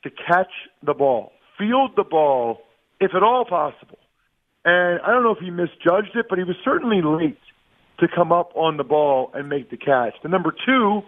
to 0.03 0.11
catch 0.11 0.51
the 0.83 0.93
ball, 0.93 1.31
field 1.57 1.91
the 1.95 2.03
ball, 2.03 2.59
if 2.99 3.11
at 3.15 3.23
all 3.23 3.45
possible. 3.45 3.97
And 4.63 5.01
I 5.01 5.07
don't 5.07 5.23
know 5.23 5.31
if 5.31 5.39
he 5.39 5.49
misjudged 5.49 6.15
it, 6.15 6.27
but 6.29 6.37
he 6.37 6.43
was 6.43 6.55
certainly 6.63 7.01
late 7.03 7.39
to 7.99 8.07
come 8.07 8.31
up 8.31 8.51
on 8.55 8.77
the 8.77 8.83
ball 8.83 9.31
and 9.33 9.49
make 9.49 9.71
the 9.71 9.77
catch. 9.77 10.13
The 10.21 10.29
number 10.29 10.51
two, 10.51 11.01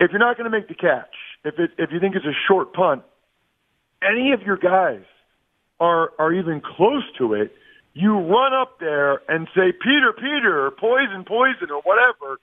if 0.00 0.10
you're 0.10 0.18
not 0.18 0.36
going 0.36 0.50
to 0.50 0.56
make 0.56 0.66
the 0.66 0.74
catch, 0.74 1.14
if 1.44 1.54
it 1.58 1.70
if 1.78 1.90
you 1.92 2.00
think 2.00 2.16
it's 2.16 2.26
a 2.26 2.36
short 2.48 2.72
punt, 2.72 3.02
any 4.02 4.32
of 4.32 4.42
your 4.42 4.56
guys 4.56 5.04
are 5.78 6.10
are 6.18 6.32
even 6.32 6.60
close 6.60 7.04
to 7.18 7.34
it, 7.34 7.52
you 7.94 8.18
run 8.18 8.52
up 8.52 8.80
there 8.80 9.22
and 9.28 9.46
say 9.54 9.72
Peter, 9.72 10.12
Peter, 10.16 10.66
or 10.66 10.70
poison, 10.72 11.24
poison, 11.26 11.70
or 11.70 11.80
whatever, 11.82 12.40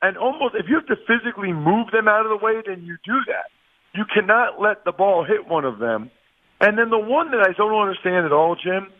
and 0.00 0.16
almost 0.16 0.54
if 0.54 0.66
you 0.68 0.76
have 0.76 0.86
to 0.86 0.96
physically 1.06 1.52
move 1.52 1.90
them 1.92 2.06
out 2.08 2.24
of 2.24 2.30
the 2.30 2.44
way, 2.44 2.62
then 2.64 2.84
you 2.84 2.96
do 3.04 3.18
that. 3.26 3.50
You 3.98 4.04
cannot 4.14 4.60
let 4.60 4.84
the 4.84 4.92
ball 4.92 5.24
hit 5.24 5.48
one 5.48 5.64
of 5.64 5.80
them. 5.80 6.12
And 6.60 6.78
then 6.78 6.88
the 6.88 7.00
one 7.00 7.32
that 7.32 7.40
I 7.40 7.52
don't 7.52 7.74
understand 7.74 8.26
at 8.26 8.32
all, 8.32 8.54
Jim, 8.54 8.92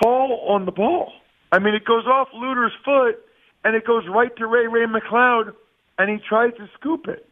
fall 0.00 0.46
on 0.50 0.66
the 0.66 0.70
ball. 0.70 1.10
I 1.50 1.58
mean, 1.58 1.74
it 1.74 1.84
goes 1.84 2.06
off 2.06 2.28
Luter's 2.32 2.70
foot 2.84 3.16
and 3.64 3.74
it 3.74 3.84
goes 3.84 4.04
right 4.08 4.30
to 4.36 4.46
Ray 4.46 4.68
Ray 4.68 4.86
McCloud, 4.86 5.52
and 5.98 6.08
he 6.08 6.24
tries 6.28 6.54
to 6.58 6.70
scoop 6.78 7.08
it. 7.08 7.28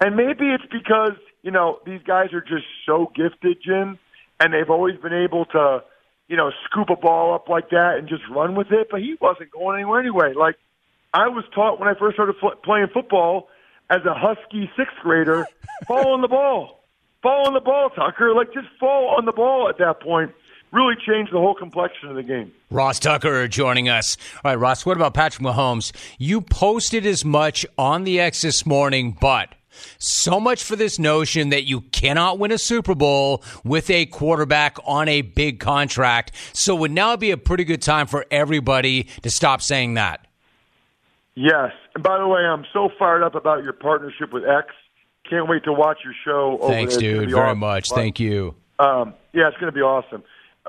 And 0.00 0.16
maybe 0.16 0.46
it's 0.46 0.64
because 0.72 1.18
you 1.42 1.50
know 1.50 1.80
these 1.84 2.00
guys 2.06 2.32
are 2.32 2.40
just 2.40 2.64
so 2.86 3.12
gifted, 3.14 3.58
Jim, 3.62 3.98
and 4.40 4.54
they've 4.54 4.70
always 4.70 4.96
been 4.96 5.12
able 5.12 5.44
to, 5.44 5.84
you 6.28 6.38
know, 6.38 6.50
scoop 6.64 6.88
a 6.88 6.96
ball 6.96 7.34
up 7.34 7.50
like 7.50 7.68
that 7.70 7.96
and 7.98 8.08
just 8.08 8.22
run 8.30 8.54
with 8.54 8.72
it. 8.72 8.88
But 8.90 9.00
he 9.00 9.16
wasn't 9.20 9.50
going 9.50 9.76
anywhere 9.76 10.00
anyway. 10.00 10.32
Like 10.32 10.56
I 11.12 11.28
was 11.28 11.44
taught 11.54 11.78
when 11.78 11.90
I 11.90 11.92
first 11.98 12.16
started 12.16 12.36
fl- 12.40 12.56
playing 12.64 12.86
football 12.94 13.48
as 13.90 14.04
a 14.04 14.14
husky 14.14 14.70
sixth 14.76 14.96
grader, 15.02 15.46
fall 15.86 16.12
on 16.12 16.20
the 16.20 16.28
ball. 16.28 16.84
fall 17.22 17.46
on 17.46 17.54
the 17.54 17.60
ball, 17.60 17.90
Tucker. 17.90 18.34
Like 18.34 18.52
just 18.52 18.68
fall 18.78 19.14
on 19.16 19.24
the 19.24 19.32
ball 19.32 19.68
at 19.68 19.78
that 19.78 20.00
point. 20.00 20.32
Really 20.72 20.94
changed 21.06 21.32
the 21.32 21.38
whole 21.38 21.54
complexion 21.54 22.08
of 22.08 22.16
the 22.16 22.22
game. 22.22 22.52
Ross 22.70 22.98
Tucker 22.98 23.46
joining 23.48 23.88
us. 23.88 24.16
All 24.44 24.50
right, 24.50 24.58
Ross, 24.58 24.84
what 24.84 24.96
about 24.96 25.14
Patrick 25.14 25.46
Mahomes? 25.46 25.92
You 26.18 26.40
posted 26.40 27.06
as 27.06 27.24
much 27.24 27.64
on 27.78 28.04
the 28.04 28.20
X 28.20 28.42
this 28.42 28.66
morning, 28.66 29.16
but 29.20 29.54
so 29.98 30.40
much 30.40 30.64
for 30.64 30.74
this 30.74 30.98
notion 30.98 31.50
that 31.50 31.64
you 31.64 31.82
cannot 31.82 32.38
win 32.38 32.50
a 32.50 32.58
Super 32.58 32.94
Bowl 32.94 33.44
with 33.62 33.90
a 33.90 34.06
quarterback 34.06 34.76
on 34.84 35.06
a 35.08 35.22
big 35.22 35.60
contract. 35.60 36.32
So 36.52 36.74
would 36.74 36.90
now 36.90 37.16
be 37.16 37.30
a 37.30 37.36
pretty 37.36 37.64
good 37.64 37.82
time 37.82 38.06
for 38.06 38.26
everybody 38.30 39.04
to 39.22 39.30
stop 39.30 39.62
saying 39.62 39.94
that. 39.94 40.25
Yes. 41.36 41.72
And 41.94 42.02
by 42.02 42.18
the 42.18 42.26
way, 42.26 42.40
I'm 42.40 42.64
so 42.72 42.88
fired 42.98 43.22
up 43.22 43.34
about 43.34 43.62
your 43.62 43.74
partnership 43.74 44.32
with 44.32 44.44
X. 44.44 44.68
Can't 45.28 45.48
wait 45.48 45.64
to 45.64 45.72
watch 45.72 45.98
your 46.02 46.14
show. 46.24 46.58
Thanks, 46.68 46.96
dude. 46.96 47.30
Very 47.30 47.40
awesome. 47.40 47.58
much. 47.58 47.90
Thank 47.90 48.18
you. 48.18 48.54
Um, 48.78 49.14
yeah, 49.32 49.48
it's 49.48 49.56
going 49.58 49.72
to 49.72 49.76
be 49.76 49.82
awesome. 49.82 50.24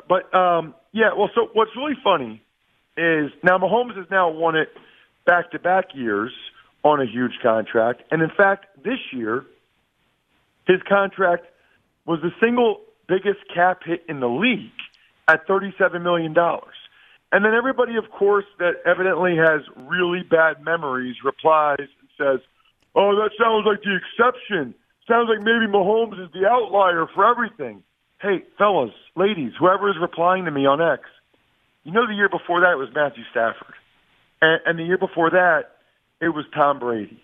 But 0.08 0.34
um, 0.36 0.76
yeah, 0.92 1.14
well, 1.18 1.30
so 1.34 1.50
what's 1.54 1.72
really 1.76 1.98
funny 2.04 2.42
is 2.98 3.32
now 3.44 3.58
Mahomes 3.58 3.96
has 3.96 4.08
now 4.12 4.30
won 4.30 4.56
it 4.56 4.70
back 5.26 5.52
to 5.52 5.60
back 5.60 5.96
years 5.96 6.34
on 6.84 7.02
a 7.02 7.06
huge 7.06 7.34
contract. 7.42 8.04
And 8.12 8.22
in 8.22 8.30
fact, 8.30 8.66
this 8.84 9.00
year, 9.12 9.46
his 10.68 10.82
contract 10.88 11.46
was 12.06 12.20
the 12.22 12.32
single 12.42 12.82
biggest 13.08 13.40
cap 13.54 13.82
hit 13.86 14.04
in 14.10 14.20
the 14.20 14.28
league 14.28 14.72
at 15.28 15.48
$37 15.48 16.02
million. 16.02 16.36
And 17.32 17.44
then 17.44 17.54
everybody, 17.54 17.98
of 17.98 18.10
course, 18.10 18.46
that 18.60 18.82
evidently 18.86 19.36
has 19.36 19.62
really 19.76 20.24
bad 20.24 20.64
memories 20.64 21.16
replies 21.24 21.80
and 22.00 22.10
says, 22.18 22.40
Oh, 22.96 23.16
that 23.16 23.32
sounds 23.38 23.66
like 23.68 23.84
the 23.84 24.00
exception. 24.00 24.74
Sounds 25.08 25.30
like 25.30 25.40
maybe 25.40 25.70
Mahomes 25.70 26.24
is 26.24 26.32
the 26.34 26.48
outlier 26.48 27.06
for 27.14 27.30
everything. 27.30 27.84
Hey, 28.22 28.44
fellas, 28.58 28.92
ladies, 29.16 29.52
whoever 29.60 29.90
is 29.90 29.96
replying 30.02 30.46
to 30.46 30.52
me 30.52 30.66
on 30.66 30.82
X, 30.82 31.04
you 31.84 31.92
know 31.92 32.08
the 32.08 32.16
year 32.16 32.30
before 32.30 32.62
that 32.62 32.78
was 32.78 32.90
Matthew 32.96 33.24
Stafford. 33.30 33.76
And, 34.42 34.60
and 34.66 34.80
the 34.80 34.84
year 34.84 34.98
before 34.98 35.30
that, 35.30 35.78
it 36.20 36.30
was 36.30 36.46
Tom 36.54 36.80
Brady. 36.80 37.22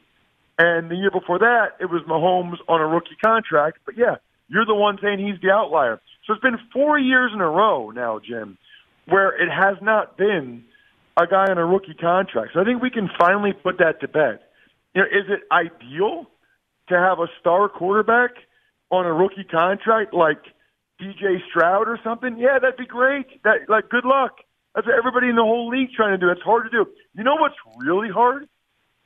And 0.58 0.92
the 0.92 0.96
year 0.96 1.12
before 1.12 1.40
that, 1.40 1.76
it 1.80 1.90
was 1.90 2.04
Mahomes 2.08 2.58
on 2.68 2.80
a 2.80 2.88
rookie 2.88 3.18
contract. 3.24 3.80
But 3.86 3.98
yeah, 3.98 4.16
you're 4.48 4.66
the 4.66 4.76
one 4.76 5.00
saying 5.02 5.20
he's 5.20 5.42
the 5.42 5.50
outlier. 5.50 6.00
So 6.26 6.34
it's 6.34 6.42
been 6.42 6.60
four 6.72 7.00
years 7.00 7.32
in 7.34 7.42
a 7.42 7.50
row 7.50 7.90
now, 7.90 8.20
Jim, 8.20 8.58
where 9.08 9.30
it 9.30 9.50
has 9.50 9.78
not 9.82 10.18
been 10.18 10.64
a 11.18 11.28
guy 11.28 11.46
on 11.50 11.58
a 11.58 11.66
rookie 11.66 11.94
contract. 11.94 12.52
So 12.54 12.62
I 12.62 12.64
think 12.64 12.82
we 12.82 12.90
can 12.90 13.10
finally 13.20 13.54
put 13.54 13.78
that 13.80 14.02
to 14.02 14.08
bed. 14.08 14.40
You 14.96 15.02
know, 15.02 15.08
is 15.08 15.26
it 15.30 15.42
ideal 15.52 16.28
to 16.90 16.96
have 16.96 17.20
a 17.20 17.28
star 17.40 17.70
quarterback 17.70 18.32
on 18.90 19.06
a 19.06 19.14
rookie 19.14 19.44
contract 19.44 20.14
like 20.14 20.40
CJ 21.02 21.48
Stroud 21.50 21.88
or 21.88 22.00
something? 22.04 22.38
Yeah, 22.38 22.60
that'd 22.60 22.78
be 22.78 22.86
great. 22.86 23.44
That 23.44 23.70
like 23.70 23.90
good 23.90 24.06
luck. 24.06 24.38
That's 24.76 24.88
what 24.88 24.96
everybody 24.98 25.30
in 25.30 25.36
the 25.36 25.44
whole 25.44 25.70
league 25.70 25.90
trying 25.96 26.12
to 26.12 26.18
do. 26.18 26.32
It's 26.32 26.42
hard 26.42 26.66
to 26.66 26.70
do. 26.70 26.90
You 27.16 27.24
know 27.24 27.36
what's 27.36 27.56
really 27.78 28.10
hard? 28.10 28.48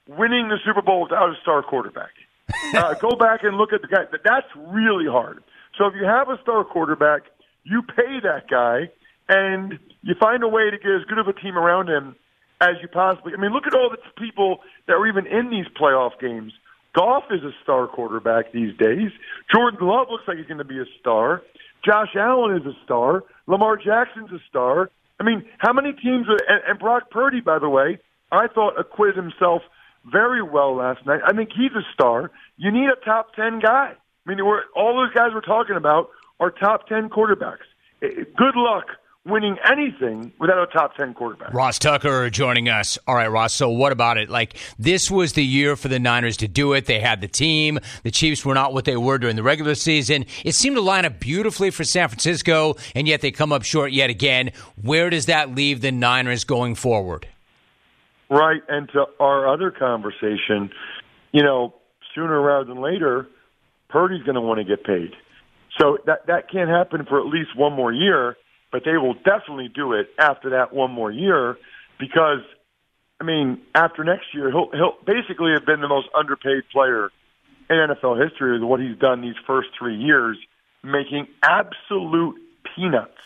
winning 0.07 0.47
the 0.47 0.57
Super 0.65 0.81
Bowl 0.81 1.03
without 1.03 1.29
a 1.29 1.35
star 1.41 1.63
quarterback. 1.63 2.11
uh, 2.75 2.93
go 2.95 3.15
back 3.15 3.43
and 3.43 3.57
look 3.57 3.73
at 3.73 3.81
the 3.81 3.87
guy. 3.87 4.05
That's 4.23 4.47
really 4.55 5.07
hard. 5.07 5.43
So 5.77 5.85
if 5.85 5.93
you 5.95 6.05
have 6.05 6.29
a 6.29 6.39
star 6.41 6.63
quarterback, 6.63 7.23
you 7.63 7.81
pay 7.81 8.19
that 8.23 8.49
guy, 8.49 8.89
and 9.29 9.79
you 10.01 10.15
find 10.19 10.43
a 10.43 10.47
way 10.47 10.69
to 10.69 10.77
get 10.77 10.91
as 10.91 11.03
good 11.07 11.17
of 11.17 11.27
a 11.27 11.33
team 11.33 11.57
around 11.57 11.89
him 11.89 12.15
as 12.61 12.75
you 12.81 12.87
possibly. 12.87 13.33
I 13.37 13.41
mean, 13.41 13.51
look 13.51 13.67
at 13.67 13.73
all 13.73 13.89
the 13.89 13.97
people 14.19 14.59
that 14.87 14.93
are 14.93 15.07
even 15.07 15.27
in 15.27 15.49
these 15.49 15.65
playoff 15.79 16.19
games. 16.19 16.53
Goff 16.95 17.25
is 17.29 17.43
a 17.43 17.51
star 17.63 17.87
quarterback 17.87 18.51
these 18.51 18.75
days. 18.77 19.11
Jordan 19.53 19.79
Love 19.81 20.07
looks 20.09 20.23
like 20.27 20.37
he's 20.37 20.47
going 20.47 20.57
to 20.57 20.63
be 20.63 20.79
a 20.79 20.85
star. 20.99 21.43
Josh 21.85 22.15
Allen 22.15 22.57
is 22.57 22.65
a 22.65 22.73
star. 22.83 23.23
Lamar 23.45 23.77
Jackson's 23.77 24.31
a 24.31 24.39
star. 24.49 24.89
I 25.19 25.23
mean, 25.23 25.45
how 25.59 25.73
many 25.73 25.93
teams? 25.93 26.27
Are, 26.27 26.39
and, 26.47 26.63
and 26.67 26.79
Brock 26.79 27.11
Purdy, 27.11 27.41
by 27.41 27.59
the 27.59 27.69
way, 27.69 27.99
I 28.31 28.47
thought 28.47 28.79
acquitted 28.79 29.15
himself 29.15 29.61
very 30.11 30.41
well 30.41 30.75
last 30.75 31.05
night. 31.05 31.21
I 31.25 31.33
think 31.33 31.49
he's 31.55 31.71
a 31.73 31.85
star. 31.93 32.31
You 32.57 32.71
need 32.71 32.89
a 32.89 33.05
top 33.05 33.35
10 33.35 33.59
guy. 33.59 33.93
I 33.93 34.29
mean, 34.29 34.39
all 34.41 34.95
those 34.95 35.13
guys 35.13 35.31
we're 35.33 35.41
talking 35.41 35.75
about 35.75 36.09
are 36.39 36.49
top 36.49 36.87
10 36.87 37.09
quarterbacks. 37.09 37.67
Eh, 38.01 38.07
eh, 38.07 38.23
good 38.35 38.55
luck 38.55 38.87
winning 39.27 39.57
anything 39.69 40.31
without 40.39 40.57
a 40.57 40.67
top 40.67 40.95
10 40.95 41.13
quarterback. 41.13 41.53
Ross 41.53 41.77
Tucker 41.79 42.29
joining 42.29 42.69
us. 42.69 42.97
All 43.07 43.15
right, 43.15 43.27
Ross. 43.27 43.53
So, 43.53 43.69
what 43.69 43.91
about 43.91 44.17
it? 44.17 44.29
Like, 44.29 44.55
this 44.79 45.11
was 45.11 45.33
the 45.33 45.43
year 45.43 45.75
for 45.75 45.87
the 45.87 45.99
Niners 45.99 46.37
to 46.37 46.47
do 46.47 46.73
it. 46.73 46.85
They 46.85 46.99
had 46.99 47.21
the 47.21 47.27
team. 47.27 47.79
The 48.03 48.11
Chiefs 48.11 48.45
were 48.45 48.53
not 48.53 48.73
what 48.73 48.85
they 48.85 48.97
were 48.97 49.17
during 49.17 49.35
the 49.35 49.43
regular 49.43 49.75
season. 49.75 50.25
It 50.43 50.55
seemed 50.55 50.75
to 50.75 50.81
line 50.81 51.05
up 51.05 51.19
beautifully 51.19 51.69
for 51.69 51.83
San 51.83 52.09
Francisco, 52.09 52.75
and 52.95 53.07
yet 53.07 53.21
they 53.21 53.31
come 53.31 53.51
up 53.51 53.63
short 53.63 53.91
yet 53.91 54.09
again. 54.09 54.51
Where 54.81 55.09
does 55.09 55.25
that 55.27 55.53
leave 55.55 55.81
the 55.81 55.91
Niners 55.91 56.43
going 56.43 56.75
forward? 56.75 57.27
Right. 58.29 58.61
And 58.67 58.89
to 58.89 59.05
our 59.19 59.47
other 59.47 59.71
conversation, 59.71 60.69
you 61.31 61.43
know, 61.43 61.73
sooner 62.13 62.41
rather 62.41 62.65
than 62.65 62.81
later, 62.81 63.27
Purdy's 63.89 64.23
going 64.23 64.35
to 64.35 64.41
want 64.41 64.59
to 64.59 64.65
get 64.65 64.83
paid. 64.83 65.11
So 65.79 65.97
that 66.05 66.27
that 66.27 66.49
can't 66.51 66.69
happen 66.69 67.05
for 67.05 67.19
at 67.19 67.27
least 67.27 67.55
one 67.55 67.73
more 67.73 67.93
year, 67.93 68.35
but 68.71 68.83
they 68.85 68.97
will 68.97 69.13
definitely 69.13 69.69
do 69.73 69.93
it 69.93 70.09
after 70.19 70.51
that 70.51 70.73
one 70.73 70.91
more 70.91 71.11
year 71.11 71.57
because 71.99 72.41
I 73.19 73.23
mean, 73.23 73.61
after 73.73 74.03
next 74.03 74.33
year, 74.33 74.51
he'll 74.51 74.69
he'll 74.71 74.97
basically 75.05 75.51
have 75.53 75.65
been 75.65 75.81
the 75.81 75.87
most 75.87 76.07
underpaid 76.15 76.63
player 76.71 77.09
in 77.69 77.75
NFL 77.75 78.23
history 78.23 78.53
with 78.53 78.63
what 78.67 78.79
he's 78.79 78.97
done 78.97 79.21
these 79.21 79.35
first 79.45 79.69
three 79.77 79.97
years, 79.97 80.37
making 80.83 81.27
absolute 81.41 82.35
peanuts 82.75 83.17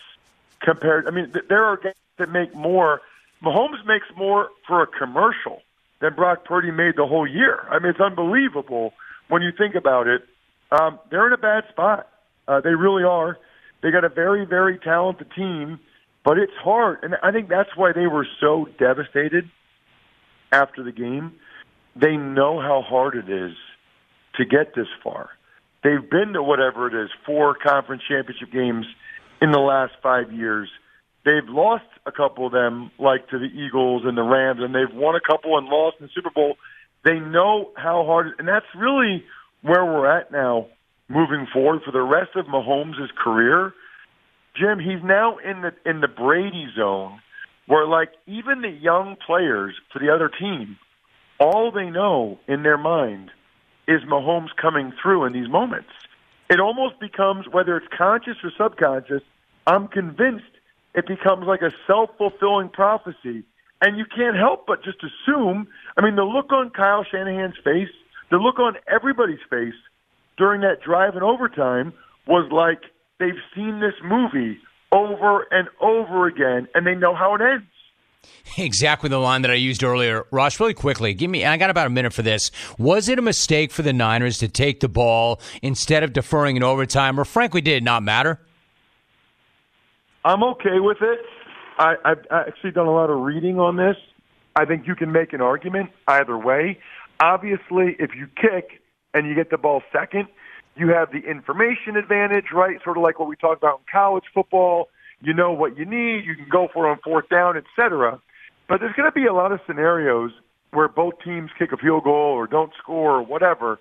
compared. 0.60 1.06
I 1.06 1.10
mean, 1.10 1.32
there 1.48 1.64
are 1.64 1.76
guys 1.76 1.94
that 2.16 2.30
make 2.30 2.54
more 2.54 3.02
Mahomes 3.42 3.84
makes 3.86 4.06
more 4.16 4.48
for 4.66 4.82
a 4.82 4.86
commercial 4.86 5.62
than 6.00 6.14
Brock 6.14 6.44
Purdy 6.44 6.70
made 6.70 6.96
the 6.96 7.06
whole 7.06 7.26
year. 7.26 7.66
I 7.70 7.78
mean, 7.78 7.90
it's 7.90 8.00
unbelievable 8.00 8.94
when 9.28 9.42
you 9.42 9.52
think 9.56 9.74
about 9.74 10.06
it. 10.06 10.22
Um, 10.70 10.98
they're 11.10 11.26
in 11.26 11.32
a 11.32 11.38
bad 11.38 11.64
spot. 11.68 12.08
Uh, 12.48 12.60
they 12.60 12.74
really 12.74 13.04
are. 13.04 13.38
They 13.82 13.90
got 13.90 14.04
a 14.04 14.08
very, 14.08 14.44
very 14.46 14.78
talented 14.78 15.28
team, 15.36 15.80
but 16.24 16.38
it's 16.38 16.52
hard. 16.62 16.98
And 17.02 17.16
I 17.22 17.32
think 17.32 17.48
that's 17.48 17.70
why 17.76 17.92
they 17.92 18.06
were 18.06 18.26
so 18.40 18.66
devastated 18.78 19.50
after 20.52 20.82
the 20.82 20.92
game. 20.92 21.32
They 21.96 22.16
know 22.16 22.60
how 22.60 22.82
hard 22.86 23.16
it 23.16 23.28
is 23.28 23.52
to 24.36 24.44
get 24.44 24.74
this 24.74 24.86
far. 25.02 25.30
They've 25.82 26.08
been 26.08 26.34
to 26.34 26.42
whatever 26.42 26.86
it 26.86 27.04
is, 27.04 27.10
four 27.26 27.54
conference 27.54 28.02
championship 28.08 28.52
games 28.52 28.86
in 29.40 29.50
the 29.50 29.58
last 29.58 29.94
five 30.02 30.32
years. 30.32 30.68
They've 31.24 31.48
lost 31.48 31.84
a 32.06 32.12
couple 32.12 32.46
of 32.46 32.52
them, 32.52 32.90
like 32.98 33.28
to 33.28 33.38
the 33.38 33.46
Eagles 33.46 34.02
and 34.04 34.16
the 34.16 34.22
Rams, 34.22 34.60
and 34.62 34.74
they've 34.74 34.94
won 34.94 35.16
a 35.16 35.20
couple 35.20 35.58
and 35.58 35.66
lost 35.66 35.96
in 36.00 36.06
the 36.06 36.12
Super 36.14 36.30
Bowl. 36.30 36.56
They 37.04 37.18
know 37.18 37.72
how 37.76 38.04
hard, 38.06 38.28
and 38.38 38.46
that's 38.46 38.66
really 38.76 39.24
where 39.62 39.84
we're 39.84 40.06
at 40.06 40.30
now, 40.30 40.68
moving 41.12 41.46
forward 41.52 41.82
for 41.84 41.92
the 41.92 42.02
rest 42.02 42.30
of 42.36 42.46
Mahomes' 42.46 43.14
career. 43.14 43.74
Jim, 44.56 44.78
he's 44.78 45.02
now 45.04 45.36
in 45.38 45.62
the 45.62 45.72
in 45.88 46.00
the 46.00 46.08
Brady 46.08 46.66
zone, 46.76 47.20
where 47.66 47.86
like 47.86 48.10
even 48.26 48.62
the 48.62 48.70
young 48.70 49.16
players 49.24 49.74
for 49.92 49.98
the 49.98 50.10
other 50.12 50.28
team, 50.28 50.78
all 51.38 51.70
they 51.70 51.90
know 51.90 52.38
in 52.48 52.62
their 52.62 52.78
mind 52.78 53.30
is 53.88 54.00
Mahomes 54.02 54.54
coming 54.60 54.92
through 55.02 55.24
in 55.24 55.32
these 55.32 55.48
moments. 55.48 55.88
It 56.50 56.60
almost 56.60 57.00
becomes 57.00 57.46
whether 57.50 57.76
it's 57.76 57.86
conscious 57.96 58.36
or 58.44 58.50
subconscious. 58.56 59.22
I'm 59.66 59.88
convinced 59.88 60.44
it 60.94 61.06
becomes 61.06 61.46
like 61.46 61.62
a 61.62 61.70
self 61.86 62.10
fulfilling 62.18 62.68
prophecy. 62.68 63.44
And 63.84 63.98
you 63.98 64.04
can't 64.04 64.36
help 64.36 64.66
but 64.66 64.84
just 64.84 64.98
assume. 65.02 65.66
I 65.96 66.04
mean, 66.04 66.14
the 66.14 66.22
look 66.22 66.52
on 66.52 66.70
Kyle 66.70 67.04
Shanahan's 67.04 67.56
face, 67.64 67.88
the 68.30 68.36
look 68.36 68.60
on 68.60 68.74
everybody's 68.86 69.42
face 69.50 69.74
during 70.36 70.60
that 70.62 70.82
drive 70.84 71.16
in 71.16 71.22
overtime 71.22 71.92
was 72.26 72.50
like 72.52 72.90
they've 73.18 73.40
seen 73.54 73.80
this 73.80 73.94
movie 74.04 74.58
over 74.92 75.46
and 75.50 75.68
over 75.80 76.26
again, 76.26 76.68
and 76.74 76.86
they 76.86 76.94
know 76.94 77.14
how 77.14 77.34
it 77.34 77.40
ends. 77.40 77.66
Exactly 78.58 79.08
the 79.08 79.18
line 79.18 79.42
that 79.42 79.50
I 79.50 79.54
used 79.54 79.82
earlier. 79.82 80.26
Ross, 80.30 80.60
really 80.60 80.74
quickly, 80.74 81.14
give 81.14 81.30
me, 81.30 81.44
I 81.44 81.56
got 81.56 81.70
about 81.70 81.86
a 81.86 81.90
minute 81.90 82.12
for 82.12 82.22
this. 82.22 82.50
Was 82.78 83.08
it 83.08 83.18
a 83.18 83.22
mistake 83.22 83.70
for 83.72 83.82
the 83.82 83.92
Niners 83.92 84.38
to 84.38 84.48
take 84.48 84.80
the 84.80 84.88
ball 84.88 85.40
instead 85.62 86.02
of 86.02 86.12
deferring 86.12 86.56
in 86.56 86.62
overtime, 86.62 87.18
or 87.18 87.24
frankly, 87.24 87.60
did 87.60 87.78
it 87.78 87.82
not 87.82 88.02
matter? 88.02 88.40
I'm 90.24 90.42
okay 90.44 90.78
with 90.78 90.98
it. 91.00 91.20
I, 91.78 91.94
I've 92.04 92.24
actually 92.30 92.72
done 92.72 92.86
a 92.86 92.92
lot 92.92 93.10
of 93.10 93.20
reading 93.20 93.58
on 93.58 93.76
this. 93.76 93.96
I 94.54 94.66
think 94.66 94.86
you 94.86 94.94
can 94.94 95.10
make 95.10 95.32
an 95.32 95.40
argument 95.40 95.90
either 96.06 96.36
way. 96.36 96.78
Obviously, 97.20 97.96
if 97.98 98.10
you 98.14 98.28
kick 98.36 98.81
and 99.14 99.26
you 99.26 99.34
get 99.34 99.50
the 99.50 99.58
ball 99.58 99.82
second, 99.92 100.28
you 100.76 100.88
have 100.88 101.12
the 101.12 101.18
information 101.18 101.96
advantage, 101.96 102.46
right? 102.52 102.82
Sort 102.82 102.96
of 102.96 103.02
like 103.02 103.18
what 103.18 103.28
we 103.28 103.36
talked 103.36 103.62
about 103.62 103.80
in 103.80 103.84
college 103.90 104.24
football. 104.32 104.88
You 105.20 105.34
know 105.34 105.52
what 105.52 105.76
you 105.76 105.84
need. 105.84 106.24
You 106.24 106.34
can 106.34 106.48
go 106.50 106.68
for 106.72 106.88
on 106.88 106.98
fourth 107.04 107.28
down, 107.28 107.56
etc. 107.56 108.20
But 108.68 108.80
there's 108.80 108.94
going 108.94 109.10
to 109.10 109.14
be 109.14 109.26
a 109.26 109.34
lot 109.34 109.52
of 109.52 109.60
scenarios 109.66 110.32
where 110.72 110.88
both 110.88 111.14
teams 111.24 111.50
kick 111.58 111.72
a 111.72 111.76
field 111.76 112.04
goal 112.04 112.32
or 112.32 112.46
don't 112.46 112.72
score 112.82 113.18
or 113.18 113.22
whatever. 113.22 113.78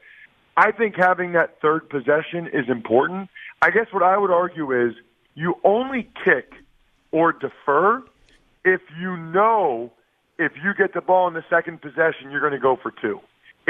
I 0.57 0.71
think 0.71 0.95
having 0.97 1.31
that 1.31 1.61
third 1.61 1.89
possession 1.89 2.47
is 2.51 2.69
important. 2.69 3.29
I 3.61 3.71
guess 3.71 3.87
what 3.91 4.03
I 4.03 4.17
would 4.17 4.31
argue 4.31 4.71
is 4.87 4.93
you 5.33 5.55
only 5.63 6.09
kick 6.25 6.51
or 7.11 7.31
defer 7.31 8.03
if 8.65 8.81
you 8.99 9.15
know 9.17 9.91
if 10.37 10.51
you 10.63 10.73
get 10.73 10.93
the 10.93 11.01
ball 11.01 11.27
in 11.27 11.33
the 11.33 11.45
second 11.49 11.81
possession, 11.81 12.31
you're 12.31 12.41
going 12.41 12.53
to 12.53 12.59
go 12.59 12.75
for 12.75 12.91
two. 13.01 13.19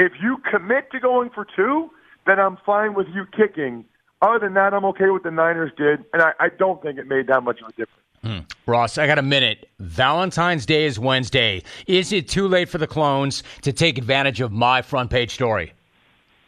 If 0.02 0.14
you 0.20 0.38
commit 0.50 0.90
to 0.90 0.98
going 0.98 1.30
for 1.30 1.46
two, 1.54 1.88
then 2.26 2.40
I'm 2.40 2.58
fine 2.66 2.94
with 2.94 3.06
you 3.14 3.24
kicking. 3.24 3.84
Other 4.20 4.40
than 4.40 4.54
that, 4.54 4.74
I'm 4.74 4.84
okay 4.86 5.10
with 5.10 5.22
the 5.22 5.30
Niners 5.30 5.70
did, 5.76 6.04
and 6.12 6.20
I, 6.20 6.32
I 6.40 6.48
don't 6.48 6.82
think 6.82 6.98
it 6.98 7.06
made 7.06 7.28
that 7.28 7.44
much 7.44 7.60
of 7.60 7.68
a 7.68 7.70
difference. 7.70 8.02
Hmm. 8.24 8.38
Ross, 8.66 8.98
I 8.98 9.06
got 9.06 9.18
a 9.18 9.22
minute. 9.22 9.68
Valentine's 9.78 10.66
Day 10.66 10.86
is 10.86 10.98
Wednesday. 10.98 11.62
Is 11.86 12.12
it 12.12 12.26
too 12.26 12.48
late 12.48 12.68
for 12.68 12.78
the 12.78 12.88
clones 12.88 13.44
to 13.60 13.72
take 13.72 13.96
advantage 13.96 14.40
of 14.40 14.50
my 14.50 14.82
front 14.82 15.08
page 15.08 15.34
story? 15.34 15.72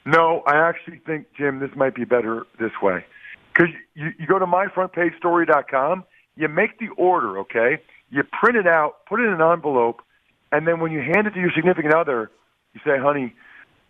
No, 0.04 0.42
I 0.48 0.56
actually 0.56 0.98
think, 1.06 1.26
Jim, 1.36 1.60
this 1.60 1.70
might 1.76 1.94
be 1.94 2.04
better 2.04 2.48
this 2.58 2.72
way. 2.82 3.04
Because 3.52 3.72
you, 3.94 4.10
you 4.18 4.26
go 4.26 4.40
to 4.40 4.46
myfrontpagestory.com, 4.46 6.02
you 6.34 6.48
make 6.48 6.80
the 6.80 6.88
order, 6.96 7.38
okay? 7.38 7.80
You 8.10 8.24
print 8.24 8.56
it 8.56 8.66
out, 8.66 9.06
put 9.06 9.20
it 9.20 9.26
in 9.26 9.34
an 9.34 9.40
envelope, 9.40 10.02
and 10.50 10.66
then 10.66 10.80
when 10.80 10.90
you 10.90 11.02
hand 11.02 11.28
it 11.28 11.34
to 11.34 11.40
your 11.40 11.52
significant 11.54 11.94
other, 11.94 12.32
you 12.72 12.80
say, 12.84 12.98
honey, 12.98 13.32